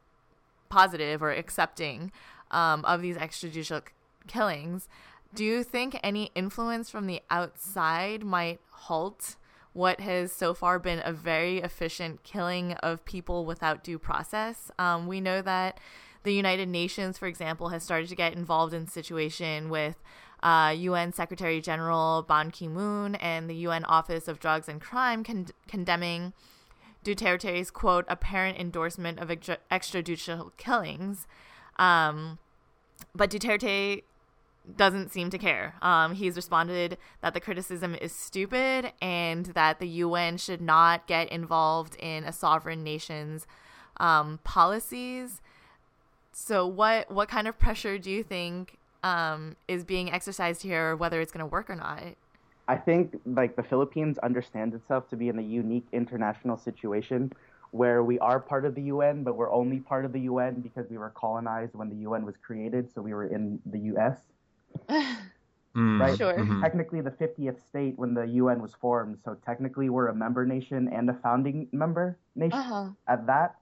positive 0.69 1.21
or 1.21 1.31
accepting 1.31 2.11
um, 2.51 2.83
of 2.85 3.01
these 3.01 3.15
extrajudicial 3.15 3.83
killings. 4.27 4.87
Do 5.33 5.45
you 5.45 5.63
think 5.63 5.99
any 6.03 6.31
influence 6.35 6.89
from 6.89 7.07
the 7.07 7.21
outside 7.29 8.23
might 8.23 8.59
halt 8.71 9.35
what 9.73 9.99
has 9.99 10.31
so 10.31 10.53
far 10.53 10.79
been 10.79 11.01
a 11.05 11.13
very 11.13 11.59
efficient 11.59 12.23
killing 12.23 12.73
of 12.73 13.05
people 13.05 13.45
without 13.45 13.83
due 13.83 13.99
process? 13.99 14.71
Um, 14.79 15.07
we 15.07 15.21
know 15.21 15.41
that 15.41 15.79
the 16.23 16.33
United 16.33 16.67
Nations, 16.67 17.17
for 17.17 17.27
example, 17.27 17.69
has 17.69 17.83
started 17.83 18.09
to 18.09 18.15
get 18.15 18.33
involved 18.33 18.73
in 18.73 18.87
situation 18.87 19.69
with 19.69 20.01
uh, 20.41 20.73
UN 20.75 21.13
Secretary 21.13 21.61
General 21.61 22.23
Ban 22.23 22.49
Ki 22.51 22.67
moon 22.67 23.15
and 23.15 23.49
the 23.49 23.55
UN 23.55 23.85
Office 23.85 24.27
of 24.27 24.39
Drugs 24.39 24.67
and 24.67 24.81
Crime 24.81 25.23
con- 25.23 25.47
condemning 25.67 26.33
Duterte's 27.03 27.71
quote 27.71 28.05
apparent 28.07 28.57
endorsement 28.57 29.19
of 29.19 29.29
extra- 29.29 29.59
extrajudicial 29.71 30.51
killings. 30.57 31.27
Um, 31.77 32.39
but 33.15 33.29
Duterte 33.29 34.03
doesn't 34.77 35.11
seem 35.11 35.29
to 35.29 35.37
care. 35.37 35.75
Um, 35.81 36.13
he's 36.13 36.35
responded 36.35 36.97
that 37.21 37.33
the 37.33 37.39
criticism 37.39 37.95
is 37.95 38.13
stupid 38.13 38.93
and 39.01 39.47
that 39.47 39.79
the 39.79 39.87
UN 39.87 40.37
should 40.37 40.61
not 40.61 41.07
get 41.07 41.29
involved 41.29 41.95
in 41.95 42.23
a 42.23 42.31
sovereign 42.31 42.83
nation's 42.83 43.47
um, 43.97 44.39
policies. 44.43 45.41
So, 46.31 46.65
what 46.65 47.11
what 47.11 47.27
kind 47.27 47.47
of 47.47 47.59
pressure 47.59 47.97
do 47.97 48.09
you 48.09 48.23
think 48.23 48.77
um, 49.03 49.55
is 49.67 49.83
being 49.83 50.11
exercised 50.11 50.61
here, 50.61 50.95
whether 50.95 51.19
it's 51.21 51.31
going 51.31 51.45
to 51.45 51.51
work 51.51 51.69
or 51.69 51.75
not? 51.75 52.03
I 52.67 52.75
think 52.75 53.19
like 53.25 53.55
the 53.55 53.63
Philippines 53.63 54.17
understands 54.19 54.75
itself 54.75 55.09
to 55.09 55.15
be 55.15 55.27
in 55.27 55.39
a 55.39 55.41
unique 55.41 55.87
international 55.91 56.57
situation 56.57 57.33
where 57.71 58.03
we 58.03 58.19
are 58.19 58.39
part 58.39 58.65
of 58.65 58.75
the 58.75 58.83
UN, 58.83 59.23
but 59.23 59.35
we're 59.35 59.51
only 59.51 59.79
part 59.79 60.05
of 60.05 60.13
the 60.13 60.21
UN 60.21 60.61
because 60.61 60.89
we 60.89 60.97
were 60.97 61.09
colonized 61.11 61.75
when 61.75 61.89
the 61.89 61.95
UN 61.97 62.25
was 62.25 62.35
created, 62.37 62.91
so 62.93 63.01
we 63.01 63.13
were 63.13 63.27
in 63.27 63.59
the 63.65 63.79
US. 63.95 64.17
Mm, 65.75 65.99
Right. 65.99 66.17
Sure. 66.17 66.33
mhm. 66.33 66.61
Technically 66.61 67.01
the 67.01 67.11
50th 67.11 67.61
state 67.61 67.97
when 67.97 68.13
the 68.13 68.25
UN 68.41 68.61
was 68.61 68.73
formed, 68.73 69.19
so 69.23 69.35
technically 69.35 69.89
we're 69.89 70.07
a 70.07 70.15
member 70.15 70.45
nation 70.45 70.87
and 70.89 71.09
a 71.09 71.13
founding 71.13 71.67
member 71.71 72.17
nation 72.35 72.57
huh. 72.59 72.89
at 73.07 73.25
that. 73.27 73.55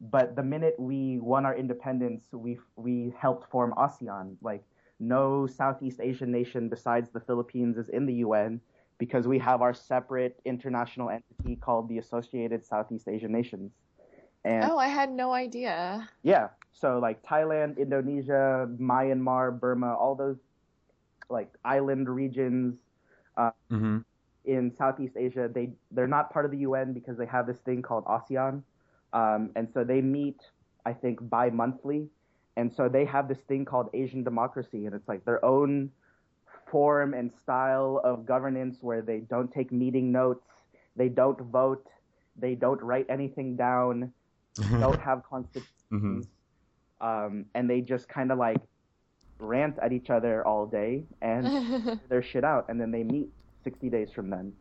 But 0.00 0.34
the 0.34 0.42
minute 0.42 0.74
we 0.78 1.18
won 1.20 1.44
our 1.44 1.54
independence, 1.54 2.32
we 2.32 2.58
we 2.76 3.12
helped 3.18 3.50
form 3.50 3.74
ASEAN. 3.76 4.36
Like 4.40 4.64
no 4.98 5.46
Southeast 5.46 6.00
Asian 6.00 6.30
nation 6.32 6.68
besides 6.68 7.10
the 7.10 7.20
Philippines 7.20 7.76
is 7.78 7.88
in 7.88 8.06
the 8.06 8.14
UN 8.26 8.60
because 8.98 9.26
we 9.28 9.38
have 9.38 9.60
our 9.62 9.74
separate 9.74 10.40
international 10.44 11.10
entity 11.10 11.56
called 11.56 11.88
the 11.88 11.98
Associated 11.98 12.64
Southeast 12.64 13.08
Asian 13.08 13.32
Nations. 13.32 13.72
And 14.44 14.72
Oh, 14.72 14.78
I 14.78 14.88
had 14.88 15.10
no 15.12 15.32
idea. 15.32 16.08
yeah, 16.22 16.48
so 16.72 16.98
like 16.98 17.22
Thailand, 17.22 17.78
Indonesia, 17.78 18.68
Myanmar, 18.80 19.58
Burma, 19.58 19.94
all 19.94 20.14
those 20.14 20.38
like 21.28 21.50
island 21.64 22.08
regions 22.08 22.76
Mhm. 23.70 24.02
in 24.44 24.70
Southeast 24.72 25.16
Asia, 25.16 25.48
they 25.52 25.72
they're 25.90 26.06
not 26.08 26.30
part 26.30 26.44
of 26.44 26.50
the 26.50 26.58
UN 26.58 26.92
because 26.92 27.16
they 27.16 27.26
have 27.26 27.46
this 27.46 27.60
thing 27.60 27.82
called 27.82 28.04
ASEAN, 28.06 28.62
um, 29.12 29.50
and 29.54 29.68
so 29.70 29.84
they 29.84 30.00
meet 30.00 30.40
I 30.84 30.92
think 30.92 31.18
bi-monthly, 31.28 32.08
and 32.56 32.72
so 32.72 32.88
they 32.88 33.04
have 33.04 33.28
this 33.28 33.40
thing 33.42 33.64
called 33.64 33.88
Asian 33.94 34.24
democracy, 34.24 34.86
and 34.86 34.94
it's 34.94 35.08
like 35.08 35.24
their 35.24 35.44
own 35.44 35.90
form 36.70 37.14
and 37.14 37.32
style 37.32 38.00
of 38.04 38.26
governance 38.26 38.78
where 38.82 39.02
they 39.02 39.20
don't 39.20 39.52
take 39.52 39.72
meeting 39.72 40.10
notes, 40.12 40.48
they 40.96 41.08
don't 41.08 41.40
vote, 41.40 41.86
they 42.36 42.54
don't 42.54 42.82
write 42.82 43.06
anything 43.08 43.56
down, 43.56 44.12
don't 44.56 45.00
have 45.08 45.22
constitutions, 45.28 45.68
Mhm. 45.92 46.26
um, 47.00 47.44
and 47.54 47.68
they 47.68 47.80
just 47.80 48.08
kind 48.08 48.30
of 48.32 48.38
like 48.38 48.58
rant 49.38 49.76
at 49.82 49.92
each 49.92 50.08
other 50.10 50.46
all 50.46 50.66
day 50.66 51.04
and 51.20 51.98
their 52.08 52.22
shit 52.22 52.44
out, 52.44 52.66
and 52.68 52.80
then 52.80 52.90
they 52.90 53.02
meet 53.02 53.28
60 53.64 53.88
days 53.90 54.10
from 54.12 54.30
then. 54.30 54.52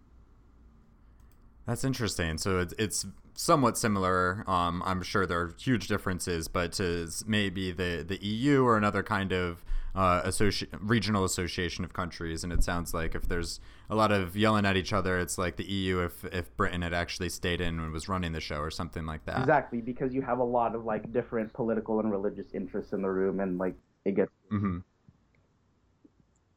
That's 1.67 1.83
interesting. 1.83 2.37
So 2.37 2.59
it's, 2.59 2.73
it's 2.79 3.05
somewhat 3.35 3.77
similar. 3.77 4.43
Um, 4.47 4.81
I'm 4.85 5.03
sure 5.03 5.25
there 5.25 5.39
are 5.41 5.55
huge 5.59 5.87
differences, 5.87 6.47
but 6.47 6.73
to 6.73 7.07
maybe 7.27 7.71
the, 7.71 8.03
the 8.07 8.17
EU 8.25 8.63
or 8.63 8.77
another 8.77 9.03
kind 9.03 9.31
of 9.31 9.63
uh, 9.95 10.21
associ- 10.23 10.67
regional 10.79 11.23
association 11.23 11.83
of 11.83 11.93
countries. 11.93 12.43
And 12.43 12.51
it 12.53 12.63
sounds 12.63 12.93
like 12.93 13.15
if 13.15 13.27
there's 13.27 13.59
a 13.89 13.95
lot 13.95 14.11
of 14.11 14.35
yelling 14.37 14.65
at 14.65 14.77
each 14.77 14.93
other, 14.93 15.19
it's 15.19 15.37
like 15.37 15.57
the 15.57 15.65
EU 15.65 15.99
if, 15.99 16.23
if 16.25 16.55
Britain 16.55 16.81
had 16.81 16.93
actually 16.93 17.29
stayed 17.29 17.61
in 17.61 17.79
and 17.79 17.91
was 17.91 18.07
running 18.07 18.31
the 18.31 18.39
show 18.41 18.57
or 18.57 18.71
something 18.71 19.05
like 19.05 19.25
that. 19.25 19.39
Exactly, 19.39 19.81
because 19.81 20.13
you 20.13 20.21
have 20.21 20.39
a 20.39 20.43
lot 20.43 20.75
of 20.75 20.85
like 20.85 21.11
different 21.11 21.51
political 21.53 21.99
and 21.99 22.09
religious 22.11 22.47
interests 22.53 22.93
in 22.93 23.01
the 23.01 23.09
room, 23.09 23.39
and 23.39 23.57
like 23.57 23.75
it 24.05 24.15
gets. 24.15 24.31
Mm-hmm. 24.51 24.77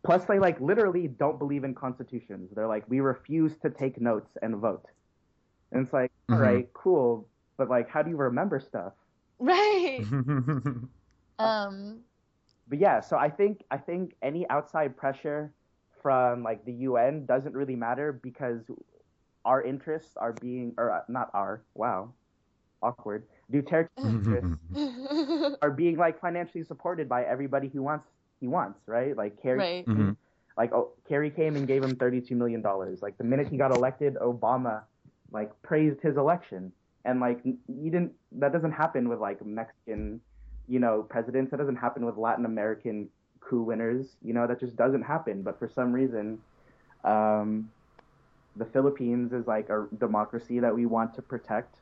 Plus, 0.04 0.24
they 0.26 0.38
like 0.38 0.60
literally 0.60 1.08
don't 1.08 1.38
believe 1.38 1.64
in 1.64 1.74
constitutions. 1.74 2.50
They're 2.54 2.66
like, 2.66 2.84
we 2.90 3.00
refuse 3.00 3.56
to 3.62 3.70
take 3.70 4.00
notes 4.00 4.30
and 4.42 4.56
vote. 4.56 4.84
And 5.72 5.82
it's 5.84 5.92
like, 5.94 6.12
all 6.28 6.36
Mhm. 6.36 6.40
right, 6.40 6.72
cool, 6.74 7.26
but 7.56 7.68
like, 7.70 7.88
how 7.88 8.02
do 8.02 8.10
you 8.10 8.16
remember 8.16 8.60
stuff? 8.60 8.92
right. 9.40 10.04
Um. 11.38 11.98
But 12.68 12.78
yeah, 12.78 13.00
so 13.00 13.16
I 13.16 13.28
think 13.28 13.62
I 13.70 13.76
think 13.76 14.14
any 14.22 14.48
outside 14.48 14.96
pressure 14.96 15.52
from 16.02 16.42
like 16.42 16.64
the 16.64 16.72
UN 16.72 17.26
doesn't 17.26 17.54
really 17.54 17.76
matter 17.76 18.12
because 18.12 18.60
our 19.44 19.62
interests 19.62 20.16
are 20.16 20.32
being 20.32 20.74
or 20.78 20.90
uh, 20.90 21.00
not 21.08 21.30
our 21.34 21.62
wow 21.74 22.12
awkward 22.82 23.24
Duterte's 23.52 23.88
interests 24.04 25.58
are 25.62 25.70
being 25.70 25.96
like 25.96 26.20
financially 26.20 26.64
supported 26.64 27.08
by 27.08 27.24
everybody 27.24 27.68
who 27.68 27.82
wants 27.82 28.06
he 28.40 28.48
wants 28.48 28.80
right 28.86 29.16
like 29.16 29.40
Kerry 29.42 29.58
right. 29.58 29.86
Mhm. 29.86 30.16
like 30.56 30.72
oh, 30.72 30.92
Kerry 31.08 31.30
came 31.30 31.56
and 31.56 31.66
gave 31.66 31.82
him 31.82 31.96
32 31.96 32.36
million 32.36 32.60
dollars 32.60 33.00
like 33.02 33.16
the 33.18 33.24
minute 33.24 33.48
he 33.48 33.56
got 33.56 33.70
elected 33.70 34.16
Obama 34.16 34.82
like 35.32 35.50
praised 35.62 36.00
his 36.02 36.16
election 36.16 36.72
and 37.04 37.20
like 37.20 37.40
n- 37.46 37.58
you 37.68 37.90
didn't 37.90 38.12
that 38.32 38.52
doesn't 38.52 38.72
happen 38.72 39.08
with 39.08 39.20
like 39.20 39.44
Mexican 39.44 40.20
you 40.68 40.78
know 40.78 41.02
presidents 41.02 41.50
that 41.50 41.58
doesn't 41.58 41.76
happen 41.76 42.04
with 42.04 42.16
Latin 42.16 42.44
American 42.44 43.08
coup 43.40 43.62
winners 43.62 44.16
you 44.22 44.32
know 44.32 44.46
that 44.46 44.60
just 44.60 44.76
doesn't 44.76 45.02
happen. 45.02 45.42
But 45.42 45.58
for 45.58 45.70
some 45.74 45.92
reason 45.92 46.40
um 47.04 47.70
the 48.56 48.64
Philippines 48.64 49.32
is 49.32 49.46
like 49.46 49.68
a 49.68 49.86
democracy 49.98 50.60
that 50.60 50.74
we 50.74 50.86
want 50.86 51.14
to 51.14 51.22
protect. 51.22 51.76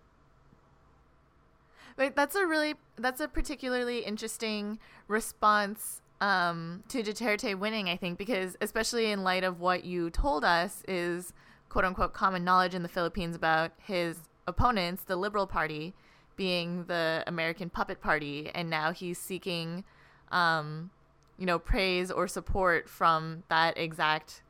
Wait, 1.98 2.16
that's 2.16 2.34
a 2.34 2.46
really 2.46 2.74
that's 2.96 3.20
a 3.20 3.28
particularly 3.28 4.00
interesting 4.00 4.78
response 5.08 6.00
um, 6.20 6.84
to 6.88 7.02
Duterte 7.02 7.58
winning, 7.58 7.88
I 7.88 7.96
think, 7.96 8.16
because 8.16 8.56
especially 8.60 9.10
in 9.10 9.24
light 9.24 9.44
of 9.44 9.60
what 9.60 9.84
you 9.84 10.08
told 10.08 10.44
us 10.44 10.82
is 10.88 11.32
quote 11.68 11.84
unquote 11.84 12.14
common 12.14 12.44
knowledge 12.44 12.74
in 12.74 12.82
the 12.82 12.88
Philippines 12.88 13.36
about 13.36 13.72
his 13.78 14.18
opponents, 14.46 15.04
the 15.04 15.16
Liberal 15.16 15.46
Party, 15.46 15.94
being 16.36 16.84
the 16.84 17.24
American 17.26 17.70
puppet 17.70 18.00
party, 18.00 18.50
and 18.54 18.70
now 18.70 18.92
he's 18.92 19.18
seeking, 19.18 19.84
um, 20.30 20.90
you 21.38 21.46
know, 21.46 21.58
praise 21.58 22.10
or 22.10 22.28
support 22.28 22.88
from 22.88 23.42
that 23.48 23.76
exact 23.78 24.42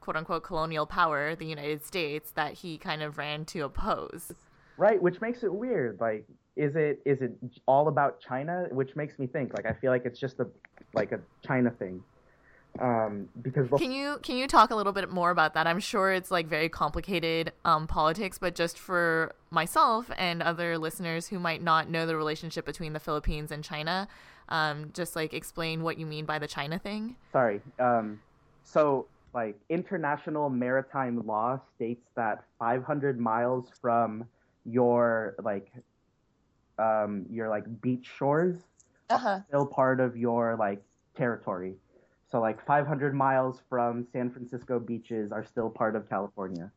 quote 0.00 0.16
unquote 0.16 0.44
colonial 0.44 0.86
power, 0.86 1.34
the 1.34 1.46
United 1.46 1.84
States, 1.84 2.30
that 2.32 2.54
he 2.54 2.78
kind 2.78 3.02
of 3.02 3.18
ran 3.18 3.44
to 3.46 3.60
oppose. 3.60 4.32
Right, 4.76 5.00
which 5.00 5.20
makes 5.20 5.42
it 5.42 5.52
weird. 5.52 5.98
Like, 6.00 6.26
is 6.56 6.76
it 6.76 7.00
is 7.04 7.20
it 7.22 7.32
all 7.66 7.88
about 7.88 8.20
China? 8.20 8.66
Which 8.70 8.94
makes 8.96 9.18
me 9.18 9.26
think 9.26 9.52
like 9.54 9.66
I 9.66 9.72
feel 9.72 9.90
like 9.90 10.04
it's 10.04 10.18
just 10.18 10.38
a 10.40 10.46
like 10.92 11.12
a 11.12 11.20
China 11.44 11.70
thing. 11.70 12.02
Um, 12.80 13.28
because 13.40 13.68
can 13.78 13.92
you 13.92 14.18
can 14.22 14.36
you 14.36 14.48
talk 14.48 14.70
a 14.70 14.74
little 14.74 14.92
bit 14.92 15.08
more 15.08 15.30
about 15.30 15.54
that? 15.54 15.66
I'm 15.66 15.78
sure 15.78 16.12
it's 16.12 16.30
like 16.30 16.48
very 16.48 16.68
complicated 16.68 17.52
um, 17.64 17.86
politics, 17.86 18.36
but 18.38 18.54
just 18.56 18.78
for 18.78 19.32
myself 19.50 20.10
and 20.16 20.42
other 20.42 20.76
listeners 20.76 21.28
who 21.28 21.38
might 21.38 21.62
not 21.62 21.88
know 21.88 22.04
the 22.04 22.16
relationship 22.16 22.66
between 22.66 22.92
the 22.92 22.98
Philippines 22.98 23.52
and 23.52 23.62
China, 23.62 24.08
um, 24.48 24.90
just 24.92 25.14
like 25.14 25.32
explain 25.32 25.82
what 25.84 25.98
you 25.98 26.06
mean 26.06 26.24
by 26.24 26.40
the 26.40 26.48
China 26.48 26.78
thing. 26.78 27.14
Sorry. 27.32 27.60
Um, 27.78 28.20
so 28.64 29.06
like 29.34 29.56
international 29.68 30.50
maritime 30.50 31.24
law 31.26 31.60
states 31.76 32.06
that 32.16 32.44
500 32.58 33.20
miles 33.20 33.68
from 33.80 34.24
your 34.64 35.34
like 35.42 35.70
um, 36.78 37.26
your 37.30 37.48
like 37.48 37.64
beach 37.80 38.10
shores 38.18 38.56
uh-huh. 39.10 39.28
are 39.28 39.44
still 39.48 39.66
part 39.66 40.00
of 40.00 40.16
your 40.16 40.56
like 40.58 40.82
territory. 41.16 41.74
So 42.34 42.40
like 42.40 42.66
500 42.66 43.14
miles 43.14 43.60
from 43.68 44.04
San 44.12 44.28
Francisco 44.28 44.80
beaches 44.80 45.30
are 45.30 45.44
still 45.44 45.70
part 45.70 45.94
of 45.94 46.08
California. 46.08 46.72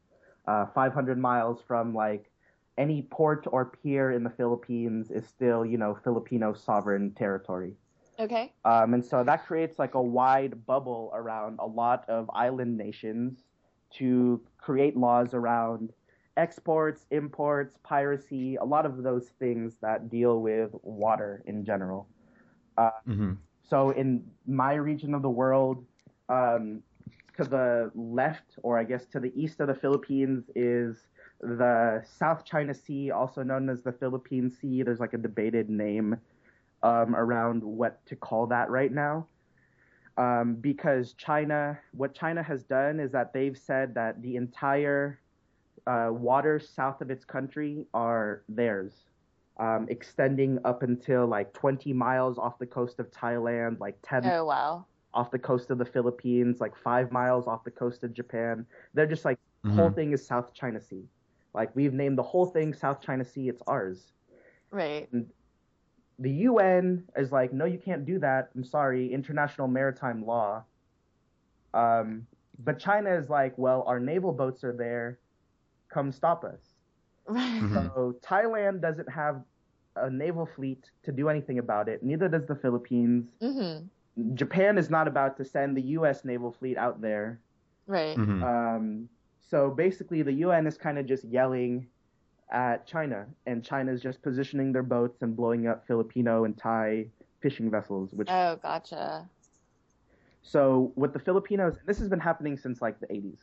Uh, 0.48 0.68
500 0.68 1.18
miles 1.18 1.64
from 1.68 1.96
like 1.96 2.30
any 2.78 3.02
port 3.02 3.48
or 3.52 3.66
pier 3.66 4.12
in 4.12 4.24
the 4.24 4.30
Philippines 4.30 5.10
is 5.10 5.26
still 5.26 5.66
you 5.66 5.80
know 5.80 5.98
Filipino 6.04 6.54
sovereign 6.54 7.10
territory. 7.18 7.74
Okay. 8.20 8.54
Um, 8.66 8.94
and 8.94 9.04
so 9.04 9.24
that 9.24 9.48
creates 9.48 9.80
like 9.80 9.96
a 9.96 10.02
wide 10.02 10.64
bubble 10.68 11.12
around 11.16 11.58
a 11.58 11.66
lot 11.66 12.08
of 12.08 12.30
island 12.36 12.78
nations 12.78 13.40
to 13.96 14.40
create 14.60 14.96
laws 14.96 15.34
around 15.34 15.92
exports, 16.38 17.08
imports, 17.10 17.80
piracy, 17.82 18.58
a 18.58 18.64
lot 18.64 18.86
of 18.86 19.02
those 19.02 19.30
things 19.40 19.74
that 19.82 20.08
deal 20.12 20.40
with 20.40 20.70
water 20.84 21.42
in 21.48 21.66
general. 21.66 22.08
Uh, 22.78 22.92
mm-hmm. 23.08 23.34
So 23.70 23.90
in 23.92 24.24
my 24.46 24.74
region 24.76 25.14
of 25.14 25.22
the 25.22 25.30
world, 25.30 25.86
um, 26.30 26.82
to 27.36 27.44
the 27.44 27.92
left, 27.94 28.58
or 28.64 28.80
I 28.80 28.84
guess 28.84 29.06
to 29.08 29.20
the 29.20 29.32
east 29.36 29.60
of 29.60 29.68
the 29.68 29.76
Philippines, 29.76 30.46
is 30.56 31.08
the 31.42 32.04
South 32.18 32.44
China 32.46 32.74
Sea, 32.74 33.12
also 33.12 33.44
known 33.44 33.70
as 33.70 33.84
the 33.84 33.92
Philippine 33.92 34.50
Sea. 34.50 34.84
There's 34.84 35.00
like 35.00 35.14
a 35.14 35.18
debated 35.18 35.70
name 35.70 36.18
um, 36.82 37.16
around 37.16 37.64
what 37.64 38.04
to 38.08 38.16
call 38.16 38.48
that 38.48 38.70
right 38.70 38.92
now. 38.92 39.28
Um, 40.18 40.56
because 40.56 41.14
China, 41.14 41.78
what 41.92 42.16
China 42.16 42.42
has 42.42 42.64
done 42.64 43.00
is 43.00 43.12
that 43.12 43.34
they've 43.34 43.58
said 43.58 43.94
that 43.94 44.20
the 44.24 44.36
entire 44.36 45.20
uh, 45.86 46.10
waters 46.12 46.68
south 46.68 47.02
of 47.02 47.12
its 47.12 47.24
country 47.24 47.86
are 47.94 48.42
theirs 48.50 48.94
um, 49.60 49.88
extending 49.90 50.60
up 50.66 50.84
until 50.84 51.26
like 51.26 51.54
20 51.54 51.94
miles 51.94 52.38
off 52.38 52.60
the 52.60 52.66
coast 52.66 53.00
of 53.00 53.10
Thailand, 53.12 53.80
like 53.80 53.98
10 54.04 54.26
oh, 54.26 54.46
wow. 54.46 54.86
off 55.14 55.32
the 55.32 55.40
coast 55.40 55.72
of 55.72 55.78
the 55.78 55.86
Philippines, 55.86 56.60
like 56.60 56.76
five 56.76 57.12
miles 57.12 57.48
off 57.48 57.64
the 57.64 57.72
coast 57.72 58.04
of 58.04 58.14
Japan. 58.14 58.66
They're 58.94 59.08
just 59.08 59.26
like, 59.26 59.38
mm-hmm. 59.38 59.76
the 59.76 59.82
whole 59.82 59.92
thing 59.92 60.12
is 60.12 60.26
South 60.26 60.54
China 60.54 60.80
Sea. 60.80 61.04
Like, 61.54 61.76
we've 61.76 61.94
named 61.94 62.18
the 62.18 62.24
whole 62.24 62.46
thing 62.46 62.74
South 62.74 63.02
China 63.02 63.26
Sea, 63.26 63.50
it's 63.50 63.64
ours. 63.66 64.12
Right. 64.70 65.08
And 65.12 65.28
the 66.20 66.32
UN 66.32 67.04
is 67.16 67.32
like, 67.32 67.52
no, 67.52 67.66
you 67.66 67.80
can't 67.80 68.06
do 68.06 68.20
that. 68.20 68.50
I'm 68.56 68.64
sorry, 68.64 69.12
international 69.12 69.68
maritime 69.68 70.26
law. 70.26 70.64
Um, 71.74 72.28
but 72.60 72.80
China 72.80 73.12
is 73.16 73.30
like, 73.30 73.58
well, 73.58 73.84
our 73.88 74.00
naval 74.00 74.34
boats 74.34 74.64
are 74.64 74.74
there. 74.74 75.20
Come 75.90 76.12
stop 76.12 76.44
us. 76.44 76.67
Mm-hmm. 77.28 77.74
So 77.74 78.16
Thailand 78.26 78.82
doesn't 78.82 79.10
have 79.10 79.42
a 79.96 80.10
naval 80.10 80.46
fleet 80.46 80.90
to 81.04 81.12
do 81.12 81.30
anything 81.30 81.60
about 81.60 81.90
it. 81.90 82.04
Neither 82.04 82.28
does 82.28 82.46
the 82.46 82.56
Philippines. 82.56 83.28
Mm-hmm. 83.42 84.36
Japan 84.36 84.78
is 84.78 84.90
not 84.90 85.08
about 85.08 85.38
to 85.38 85.46
send 85.46 85.78
the 85.78 85.82
U.S. 85.82 86.26
naval 86.26 86.52
fleet 86.52 86.78
out 86.78 87.02
there. 87.02 87.40
Right. 87.86 88.18
Mm-hmm. 88.18 88.44
Um, 88.44 89.10
so 89.50 89.70
basically, 89.70 90.22
the 90.22 90.34
UN 90.34 90.68
is 90.68 90.78
kind 90.78 90.98
of 90.98 91.06
just 91.06 91.24
yelling 91.26 91.88
at 92.52 92.88
China, 92.88 93.26
and 93.46 93.64
China 93.64 93.92
is 93.92 94.02
just 94.02 94.22
positioning 94.22 94.72
their 94.72 94.84
boats 94.84 95.22
and 95.22 95.36
blowing 95.36 95.68
up 95.68 95.86
Filipino 95.88 96.46
and 96.46 96.58
Thai 96.58 97.08
fishing 97.42 97.70
vessels. 97.70 98.14
Which 98.14 98.30
oh, 98.30 98.58
gotcha. 98.62 99.28
So 100.42 100.92
with 100.96 101.14
the 101.14 101.20
Filipinos, 101.20 101.76
this 101.86 102.00
has 102.00 102.08
been 102.08 102.20
happening 102.20 102.58
since 102.58 102.82
like 102.82 103.00
the 103.00 103.08
80s. 103.08 103.40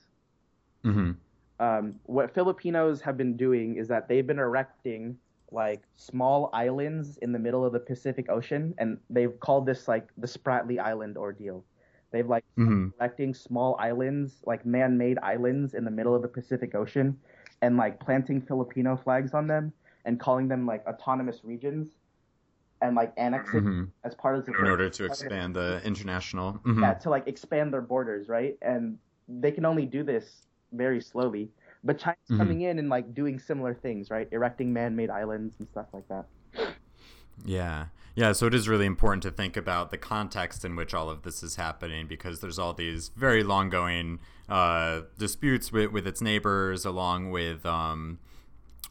Mm-hmm 0.85 1.13
um, 1.61 1.95
what 2.05 2.35
Filipinos 2.35 3.01
have 3.01 3.17
been 3.17 3.37
doing 3.37 3.77
is 3.77 3.89
that 3.89 4.09
they've 4.09 4.27
been 4.27 4.39
erecting 4.39 5.17
like 5.51 5.83
small 5.97 6.51
islands 6.53 7.17
in 7.19 7.33
the 7.33 7.39
middle 7.39 7.65
of 7.65 7.73
the 7.73 7.79
Pacific 7.79 8.29
Ocean, 8.29 8.75
and 8.79 8.99
they've 9.09 9.39
called 9.39 9.67
this 9.67 9.87
like 9.87 10.09
the 10.19 10.27
Spratly 10.27 10.81
Island 10.81 11.17
ordeal. 11.17 11.65
They've 12.11 12.29
like 12.29 12.45
mm-hmm. 12.59 12.89
erecting 12.99 13.35
small 13.35 13.77
islands, 13.79 14.41
like 14.47 14.67
man-made 14.67 15.19
islands 15.23 15.75
in 15.75 15.85
the 15.85 15.91
middle 15.91 16.15
of 16.15 16.23
the 16.23 16.29
Pacific 16.29 16.75
Ocean, 16.75 17.17
and 17.63 17.77
like 17.77 18.01
planting 18.01 18.41
Filipino 18.41 18.97
flags 18.97 19.33
on 19.33 19.47
them 19.47 19.73
and 20.05 20.19
calling 20.19 20.49
them 20.49 20.67
like 20.67 20.85
autonomous 20.87 21.41
regions, 21.45 21.93
and 22.83 22.97
like 22.97 23.13
annexing 23.17 23.61
mm-hmm. 23.61 23.85
as 24.03 24.15
part 24.17 24.37
of 24.37 24.45
the 24.45 24.53
in 24.53 24.67
order 24.67 24.91
to 24.91 25.05
expand 25.05 25.55
the 25.55 25.81
international 25.85 26.55
mm-hmm. 26.55 26.83
yeah 26.83 26.95
to 26.95 27.11
like 27.11 27.29
expand 27.29 27.73
their 27.73 27.83
borders, 27.83 28.29
right? 28.29 28.59
And 28.61 28.99
they 29.29 29.53
can 29.53 29.65
only 29.65 29.87
do 29.87 30.03
this 30.03 30.47
very 30.75 31.01
slowly. 31.01 31.49
But 31.83 31.99
China's 31.99 32.19
mm-hmm. 32.25 32.39
coming 32.39 32.61
in 32.63 32.79
and 32.79 32.89
like 32.89 33.15
doing 33.15 33.39
similar 33.39 33.75
things, 33.75 34.11
right? 34.11 34.29
Erecting 34.33 34.73
man-made 34.73 35.11
islands 35.11 35.57
and 35.59 35.69
stuff 35.69 35.87
like 35.93 36.09
that. 36.09 36.27
Yeah. 37.45 37.87
Yeah, 38.17 38.33
so 38.33 38.47
it 38.47 38.55
is 38.55 38.69
really 38.69 38.87
important 38.87 39.25
to 39.25 39.31
think 39.33 39.57
about 39.57 39.91
the 39.91 39.99
context 39.99 40.65
in 40.65 40.77
which 40.77 40.95
all 40.95 41.11
of 41.11 41.23
this 41.23 41.43
is 41.43 41.57
happening 41.57 42.07
because 42.07 42.41
there's 42.41 42.61
all 42.61 42.73
these 42.73 43.09
very 43.17 43.43
long 43.43 43.71
going 43.71 44.21
uh, 44.49 45.03
disputes 45.19 45.73
with, 45.73 45.91
with 45.91 46.07
its 46.07 46.21
neighbors, 46.23 46.85
along 46.85 47.33
with 47.33 47.67
um, 47.67 48.21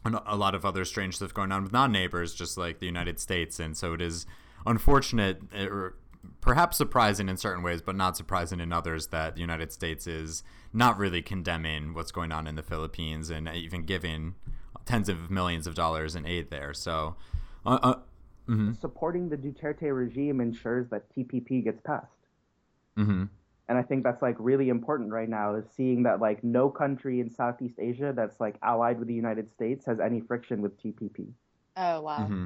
a 0.04 0.36
lot 0.36 0.54
of 0.54 0.66
other 0.66 0.84
strange 0.84 1.16
stuff 1.16 1.32
going 1.32 1.52
on 1.52 1.62
with 1.62 1.72
non 1.72 1.90
neighbors, 1.90 2.34
just 2.34 2.58
like 2.58 2.80
the 2.80 2.86
United 2.86 3.18
States. 3.18 3.58
And 3.58 3.74
so 3.74 3.94
it 3.94 4.02
is 4.02 4.26
unfortunate, 4.66 5.40
or 5.54 5.96
perhaps 6.40 6.76
surprising 6.76 7.28
in 7.28 7.36
certain 7.36 7.62
ways, 7.62 7.82
but 7.82 7.96
not 7.96 8.16
surprising 8.16 8.60
in 8.60 8.72
others, 8.72 9.08
that 9.08 9.34
the 9.34 9.40
United 9.40 9.72
States 9.72 10.06
is 10.06 10.42
not 10.72 10.98
really 10.98 11.22
condemning 11.22 11.94
what's 11.94 12.12
going 12.12 12.32
on 12.32 12.46
in 12.46 12.54
the 12.54 12.62
Philippines 12.62 13.30
and 13.30 13.48
even 13.48 13.84
giving 13.84 14.34
tens 14.84 15.08
of 15.08 15.30
millions 15.30 15.66
of 15.66 15.74
dollars 15.74 16.14
in 16.14 16.26
aid 16.26 16.50
there. 16.50 16.74
So, 16.74 17.16
uh, 17.64 17.78
uh, 17.82 17.94
mm-hmm. 18.48 18.72
supporting 18.80 19.28
the 19.28 19.36
Duterte 19.36 19.94
regime 19.94 20.40
ensures 20.40 20.88
that 20.90 21.04
TPP 21.14 21.64
gets 21.64 21.80
passed. 21.80 22.10
Mm-hmm. 22.98 23.24
And 23.68 23.78
I 23.78 23.82
think 23.82 24.04
that's 24.04 24.20
like 24.20 24.36
really 24.38 24.68
important 24.68 25.10
right 25.10 25.28
now 25.28 25.54
is 25.54 25.64
seeing 25.74 26.02
that 26.02 26.20
like 26.20 26.44
no 26.44 26.68
country 26.68 27.20
in 27.20 27.30
Southeast 27.30 27.76
Asia 27.78 28.12
that's 28.14 28.38
like 28.38 28.56
allied 28.62 28.98
with 28.98 29.08
the 29.08 29.14
United 29.14 29.50
States 29.52 29.86
has 29.86 30.00
any 30.00 30.20
friction 30.20 30.60
with 30.60 30.78
TPP. 30.82 31.28
Oh 31.76 32.02
wow. 32.02 32.18
Mm-hmm. 32.18 32.44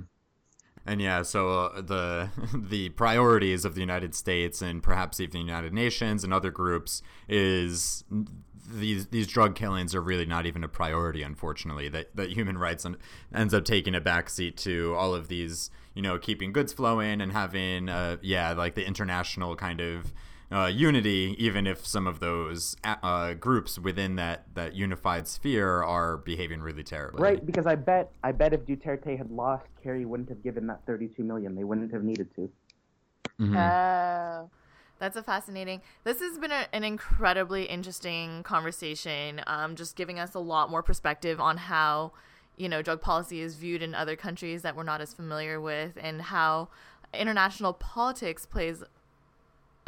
And 0.86 1.00
yeah, 1.00 1.22
so 1.22 1.50
uh, 1.50 1.80
the 1.80 2.30
the 2.54 2.90
priorities 2.90 3.64
of 3.64 3.74
the 3.74 3.80
United 3.80 4.14
States 4.14 4.62
and 4.62 4.82
perhaps 4.82 5.20
even 5.20 5.32
the 5.32 5.38
United 5.40 5.72
Nations 5.72 6.24
and 6.24 6.32
other 6.32 6.50
groups 6.50 7.02
is 7.28 8.04
these 8.70 9.06
these 9.06 9.26
drug 9.26 9.54
killings 9.54 9.94
are 9.94 10.00
really 10.00 10.26
not 10.26 10.46
even 10.46 10.64
a 10.64 10.68
priority. 10.68 11.22
Unfortunately, 11.22 11.88
that 11.88 12.14
that 12.16 12.30
human 12.30 12.58
rights 12.58 12.86
ends 13.34 13.54
up 13.54 13.64
taking 13.64 13.94
a 13.94 14.00
backseat 14.00 14.56
to 14.56 14.94
all 14.96 15.14
of 15.14 15.28
these, 15.28 15.70
you 15.94 16.02
know, 16.02 16.18
keeping 16.18 16.52
goods 16.52 16.72
flowing 16.72 17.20
and 17.20 17.32
having, 17.32 17.88
uh, 17.88 18.16
yeah, 18.22 18.52
like 18.52 18.74
the 18.74 18.86
international 18.86 19.56
kind 19.56 19.80
of 19.80 20.12
uh, 20.50 20.66
unity, 20.66 21.36
even 21.38 21.66
if 21.66 21.86
some 21.86 22.06
of 22.06 22.20
those 22.20 22.74
uh, 22.84 23.34
groups 23.34 23.78
within 23.78 24.16
that, 24.16 24.46
that 24.54 24.74
unified 24.74 25.28
sphere 25.28 25.82
are 25.82 26.16
behaving 26.16 26.60
really 26.60 26.82
terribly. 26.82 27.22
Right, 27.22 27.44
because 27.44 27.66
I 27.66 27.74
bet 27.74 28.12
I 28.22 28.32
bet 28.32 28.54
if 28.54 28.64
Duterte 28.64 29.16
had 29.16 29.30
lost, 29.30 29.66
Kerry 29.82 30.06
wouldn't 30.06 30.30
have 30.30 30.42
given 30.42 30.66
that 30.68 30.80
32 30.86 31.22
million. 31.22 31.54
They 31.54 31.64
wouldn't 31.64 31.92
have 31.92 32.02
needed 32.02 32.34
to. 32.36 32.50
Mm-hmm. 33.38 33.56
Oh, 33.56 34.50
that's 34.98 35.16
a 35.16 35.22
fascinating. 35.22 35.82
This 36.04 36.20
has 36.20 36.38
been 36.38 36.50
a, 36.50 36.66
an 36.72 36.82
incredibly 36.82 37.64
interesting 37.64 38.42
conversation. 38.42 39.42
Um, 39.46 39.76
just 39.76 39.96
giving 39.96 40.18
us 40.18 40.34
a 40.34 40.40
lot 40.40 40.70
more 40.70 40.82
perspective 40.82 41.40
on 41.40 41.58
how 41.58 42.12
you 42.56 42.70
know 42.70 42.80
drug 42.80 43.02
policy 43.02 43.40
is 43.40 43.56
viewed 43.56 43.82
in 43.82 43.94
other 43.94 44.16
countries 44.16 44.62
that 44.62 44.74
we're 44.74 44.82
not 44.82 45.02
as 45.02 45.12
familiar 45.12 45.60
with, 45.60 45.98
and 46.00 46.22
how 46.22 46.68
international 47.12 47.74
politics 47.74 48.46
plays 48.46 48.82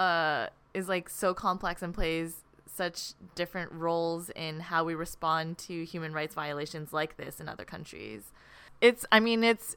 uh, 0.01 0.47
is 0.73 0.89
like 0.89 1.11
so 1.11 1.35
complex 1.35 1.83
and 1.83 1.93
plays 1.93 2.43
such 2.65 3.13
different 3.35 3.71
roles 3.71 4.31
in 4.31 4.61
how 4.61 4.83
we 4.83 4.95
respond 4.95 5.59
to 5.59 5.85
human 5.85 6.15
rights 6.15 6.35
violations 6.35 6.95
like 6.95 7.19
this 7.19 7.39
in 7.39 7.49
other 7.51 7.67
countries. 7.67 8.33
It's, 8.81 9.05
I 9.13 9.21
mean, 9.21 9.45
it's 9.45 9.77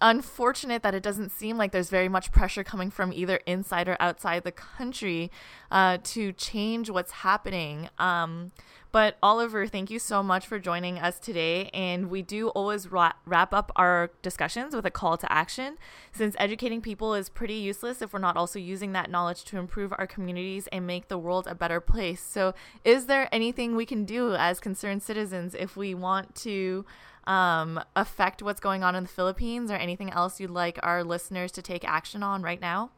unfortunate 0.00 0.82
that 0.82 0.94
it 0.94 1.02
doesn't 1.02 1.30
seem 1.30 1.56
like 1.56 1.72
there's 1.72 1.90
very 1.90 2.08
much 2.08 2.32
pressure 2.32 2.64
coming 2.64 2.90
from 2.90 3.12
either 3.12 3.40
inside 3.46 3.88
or 3.88 3.96
outside 4.00 4.44
the 4.44 4.52
country 4.52 5.30
uh, 5.70 5.98
to 6.04 6.32
change 6.32 6.90
what's 6.90 7.12
happening. 7.12 7.88
Um, 7.98 8.52
but 8.92 9.16
Oliver, 9.22 9.66
thank 9.66 9.90
you 9.90 9.98
so 9.98 10.22
much 10.22 10.46
for 10.46 10.58
joining 10.58 10.98
us 10.98 11.18
today. 11.18 11.70
And 11.72 12.10
we 12.10 12.22
do 12.22 12.48
always 12.48 12.90
ra- 12.90 13.12
wrap 13.24 13.54
up 13.54 13.70
our 13.76 14.10
discussions 14.20 14.74
with 14.74 14.84
a 14.84 14.90
call 14.90 15.16
to 15.18 15.32
action, 15.32 15.78
since 16.12 16.34
educating 16.38 16.80
people 16.80 17.14
is 17.14 17.28
pretty 17.28 17.54
useless 17.54 18.02
if 18.02 18.12
we're 18.12 18.18
not 18.18 18.36
also 18.36 18.58
using 18.58 18.92
that 18.92 19.10
knowledge 19.10 19.44
to 19.44 19.58
improve 19.58 19.92
our 19.96 20.06
communities 20.06 20.66
and 20.72 20.86
make 20.86 21.08
the 21.08 21.18
world 21.18 21.46
a 21.46 21.54
better 21.54 21.80
place. 21.80 22.20
So, 22.20 22.52
is 22.84 23.06
there 23.06 23.28
anything 23.32 23.76
we 23.76 23.86
can 23.86 24.04
do 24.04 24.34
as 24.34 24.58
concerned 24.58 25.02
citizens 25.02 25.54
if 25.54 25.76
we 25.76 25.94
want 25.94 26.34
to? 26.36 26.84
Um, 27.24 27.80
affect 27.94 28.42
what's 28.42 28.60
going 28.60 28.82
on 28.82 28.94
in 28.94 29.04
the 29.04 29.08
Philippines 29.08 29.70
or 29.70 29.74
anything 29.74 30.10
else 30.10 30.40
you'd 30.40 30.50
like 30.50 30.78
our 30.82 31.04
listeners 31.04 31.52
to 31.52 31.62
take 31.62 31.84
action 31.88 32.22
on 32.22 32.42
right 32.42 32.60
now? 32.60 32.90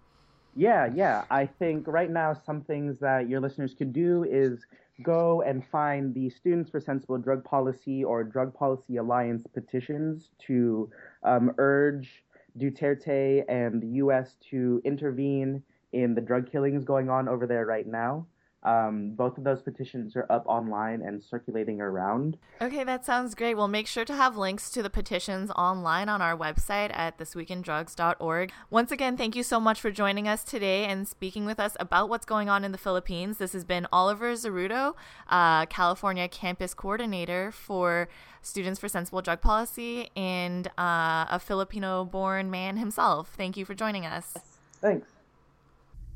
Yeah, 0.54 0.88
yeah. 0.94 1.24
I 1.30 1.46
think 1.46 1.86
right 1.86 2.10
now 2.10 2.34
some 2.34 2.60
things 2.60 2.98
that 3.00 3.28
your 3.28 3.40
listeners 3.40 3.74
could 3.76 3.92
do 3.92 4.24
is 4.24 4.60
go 5.02 5.42
and 5.42 5.64
find 5.66 6.14
the 6.14 6.28
Students 6.30 6.70
for 6.70 6.80
Sensible 6.80 7.18
Drug 7.18 7.42
Policy 7.44 8.04
or 8.04 8.22
Drug 8.22 8.54
Policy 8.54 8.96
Alliance 8.96 9.46
petitions 9.52 10.30
to 10.46 10.90
um, 11.22 11.52
urge 11.58 12.22
Duterte 12.58 13.44
and 13.48 13.82
the 13.82 13.86
U.S. 13.98 14.36
to 14.50 14.80
intervene 14.84 15.62
in 15.92 16.14
the 16.14 16.20
drug 16.20 16.50
killings 16.50 16.84
going 16.84 17.08
on 17.08 17.28
over 17.28 17.46
there 17.46 17.66
right 17.66 17.86
now. 17.86 18.26
Um, 18.64 19.10
both 19.10 19.38
of 19.38 19.44
those 19.44 19.60
petitions 19.60 20.14
are 20.14 20.26
up 20.30 20.44
online 20.46 21.02
and 21.02 21.22
circulating 21.22 21.80
around. 21.80 22.38
Okay, 22.60 22.84
that 22.84 23.04
sounds 23.04 23.34
great. 23.34 23.54
We'll 23.54 23.68
make 23.68 23.86
sure 23.86 24.04
to 24.04 24.14
have 24.14 24.36
links 24.36 24.70
to 24.70 24.82
the 24.82 24.90
petitions 24.90 25.50
online 25.52 26.08
on 26.08 26.22
our 26.22 26.36
website 26.36 26.90
at 26.96 27.18
thisweekindrugs.org. 27.18 28.52
Once 28.70 28.92
again, 28.92 29.16
thank 29.16 29.34
you 29.34 29.42
so 29.42 29.58
much 29.58 29.80
for 29.80 29.90
joining 29.90 30.28
us 30.28 30.44
today 30.44 30.84
and 30.84 31.08
speaking 31.08 31.44
with 31.44 31.58
us 31.58 31.76
about 31.80 32.08
what's 32.08 32.24
going 32.24 32.48
on 32.48 32.64
in 32.64 32.72
the 32.72 32.78
Philippines. 32.78 33.38
This 33.38 33.52
has 33.52 33.64
been 33.64 33.86
Oliver 33.92 34.32
Zerrudo, 34.34 34.94
uh, 35.28 35.66
California 35.66 36.28
campus 36.28 36.72
coordinator 36.72 37.50
for 37.50 38.08
Students 38.42 38.80
for 38.80 38.88
Sensible 38.88 39.22
Drug 39.22 39.40
Policy 39.40 40.10
and 40.16 40.66
uh, 40.78 41.26
a 41.30 41.40
Filipino 41.40 42.04
born 42.04 42.50
man 42.50 42.76
himself. 42.76 43.34
Thank 43.36 43.56
you 43.56 43.64
for 43.64 43.74
joining 43.74 44.04
us. 44.04 44.34
Thanks. 44.80 45.11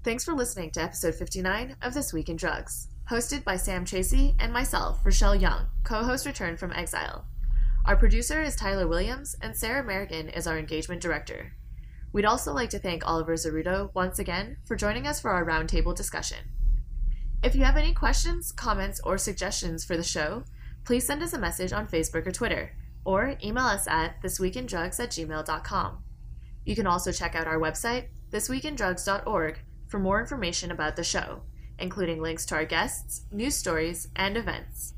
Thanks 0.07 0.25
for 0.25 0.35
listening 0.35 0.71
to 0.71 0.81
episode 0.81 1.17
59 1.17 1.79
of 1.83 1.93
This 1.93 2.13
Week 2.13 2.29
in 2.29 2.37
Drugs, 2.37 2.87
hosted 3.11 3.43
by 3.43 3.57
Sam 3.57 3.85
Tracy 3.85 4.37
and 4.39 4.53
myself, 4.53 5.03
Rachelle 5.03 5.37
Yeung, 5.37 5.67
co 5.83 6.05
host 6.05 6.25
returned 6.25 6.61
from 6.61 6.73
exile. 6.75 7.25
Our 7.87 7.97
producer 7.97 8.41
is 8.41 8.55
Tyler 8.55 8.87
Williams, 8.87 9.35
and 9.43 9.57
Sarah 9.57 9.83
Merrigan 9.83 10.29
is 10.29 10.47
our 10.47 10.61
engagement 10.61 11.03
director. 11.03 11.55
We'd 12.13 12.25
also 12.25 12.53
like 12.53 12.71
to 12.71 12.79
thank 12.79 13.05
Oliver 13.05 13.35
Zerrudo 13.35 13.91
once 13.95 14.21
again 14.21 14.59
for 14.65 14.77
joining 14.77 15.09
us 15.09 15.21
for 15.21 15.33
our 15.33 15.45
roundtable 15.45 15.97
discussion. 15.97 16.39
If 17.43 17.57
you 17.57 17.65
have 17.65 17.77
any 17.77 17.93
questions, 17.93 18.53
comments, 18.53 19.01
or 19.03 19.19
suggestions 19.19 19.85
for 19.85 19.97
the 19.97 20.05
show, 20.05 20.45
please 20.85 21.05
send 21.05 21.21
us 21.21 21.33
a 21.33 21.39
message 21.41 21.73
on 21.73 21.89
Facebook 21.89 22.29
or 22.29 22.31
Twitter, 22.31 22.77
or 23.05 23.37
email 23.43 23.65
us 23.65 23.89
at 23.89 24.23
thisweekindrugs 24.23 25.01
at 25.01 25.11
gmail.com. 25.11 26.05
You 26.65 26.77
can 26.77 26.87
also 26.87 27.11
check 27.11 27.35
out 27.35 27.49
our 27.49 27.59
website, 27.59 28.05
thisweekindrugs.org, 28.31 29.59
for 29.89 29.99
more 29.99 30.21
information 30.21 30.71
about 30.71 30.97
the 30.97 31.05
show, 31.05 31.43
including 31.79 32.21
links 32.21 32.47
to 32.47 32.55
our 32.55 32.65
guests, 32.65 33.27
news 33.31 33.57
stories, 33.57 34.09
and 34.17 34.37
events. 34.37 34.95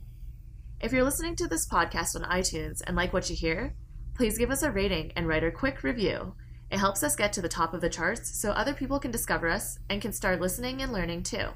If 0.81 0.93
you're 0.93 1.05
listening 1.05 1.35
to 1.37 1.49
this 1.49 1.69
podcast 1.69 2.15
on 2.15 2.23
iTunes 2.31 2.83
and 2.87 2.97
like 2.97 3.13
what 3.13 3.29
you 3.29 3.37
hear, 3.37 3.75
please 4.15 4.39
give 4.39 4.51
us 4.51 4.63
a 4.63 4.71
rating 4.71 5.13
and 5.17 5.27
write 5.27 5.45
a 5.45 5.51
quick 5.51 5.83
review. 5.83 6.35
It 6.71 6.79
helps 6.79 7.03
us 7.03 7.17
get 7.17 7.33
to 7.33 7.41
the 7.41 7.49
top 7.49 7.75
of 7.75 7.81
the 7.81 7.89
charts 7.89 8.41
so 8.41 8.51
other 8.51 8.75
people 8.75 9.01
can 9.01 9.11
discover 9.11 9.49
us 9.49 9.79
and 9.89 10.03
can 10.03 10.13
start 10.13 10.41
listening 10.41 10.83
and 10.83 10.93
learning 10.93 11.23
too. 11.23 11.49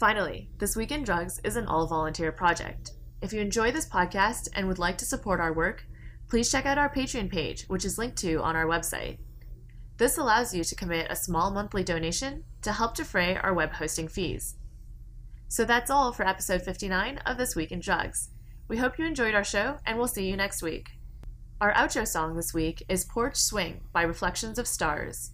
Finally, 0.00 0.50
This 0.58 0.74
Week 0.74 0.90
in 0.90 1.04
Drugs 1.04 1.40
is 1.44 1.56
an 1.56 1.66
all 1.66 1.86
volunteer 1.86 2.32
project. 2.32 2.92
If 3.20 3.32
you 3.32 3.40
enjoy 3.40 3.70
this 3.70 3.88
podcast 3.88 4.48
and 4.54 4.66
would 4.66 4.78
like 4.78 4.98
to 4.98 5.04
support 5.04 5.38
our 5.38 5.52
work, 5.52 5.84
please 6.28 6.50
check 6.50 6.66
out 6.66 6.78
our 6.78 6.92
Patreon 6.92 7.30
page, 7.30 7.64
which 7.68 7.84
is 7.84 7.98
linked 7.98 8.16
to 8.18 8.42
on 8.42 8.56
our 8.56 8.66
website. 8.66 9.18
This 10.02 10.18
allows 10.18 10.52
you 10.52 10.64
to 10.64 10.74
commit 10.74 11.06
a 11.12 11.14
small 11.14 11.52
monthly 11.52 11.84
donation 11.84 12.42
to 12.62 12.72
help 12.72 12.96
defray 12.96 13.36
our 13.36 13.54
web 13.54 13.74
hosting 13.74 14.08
fees. 14.08 14.56
So 15.46 15.64
that's 15.64 15.92
all 15.92 16.10
for 16.10 16.26
episode 16.26 16.62
59 16.62 17.18
of 17.18 17.38
This 17.38 17.54
Week 17.54 17.70
in 17.70 17.78
Drugs. 17.78 18.30
We 18.66 18.78
hope 18.78 18.98
you 18.98 19.06
enjoyed 19.06 19.36
our 19.36 19.44
show, 19.44 19.76
and 19.86 19.96
we'll 19.96 20.08
see 20.08 20.28
you 20.28 20.36
next 20.36 20.60
week. 20.60 20.88
Our 21.60 21.72
outro 21.74 22.04
song 22.04 22.34
this 22.34 22.52
week 22.52 22.82
is 22.88 23.04
Porch 23.04 23.36
Swing 23.36 23.82
by 23.92 24.02
Reflections 24.02 24.58
of 24.58 24.66
Stars. 24.66 25.30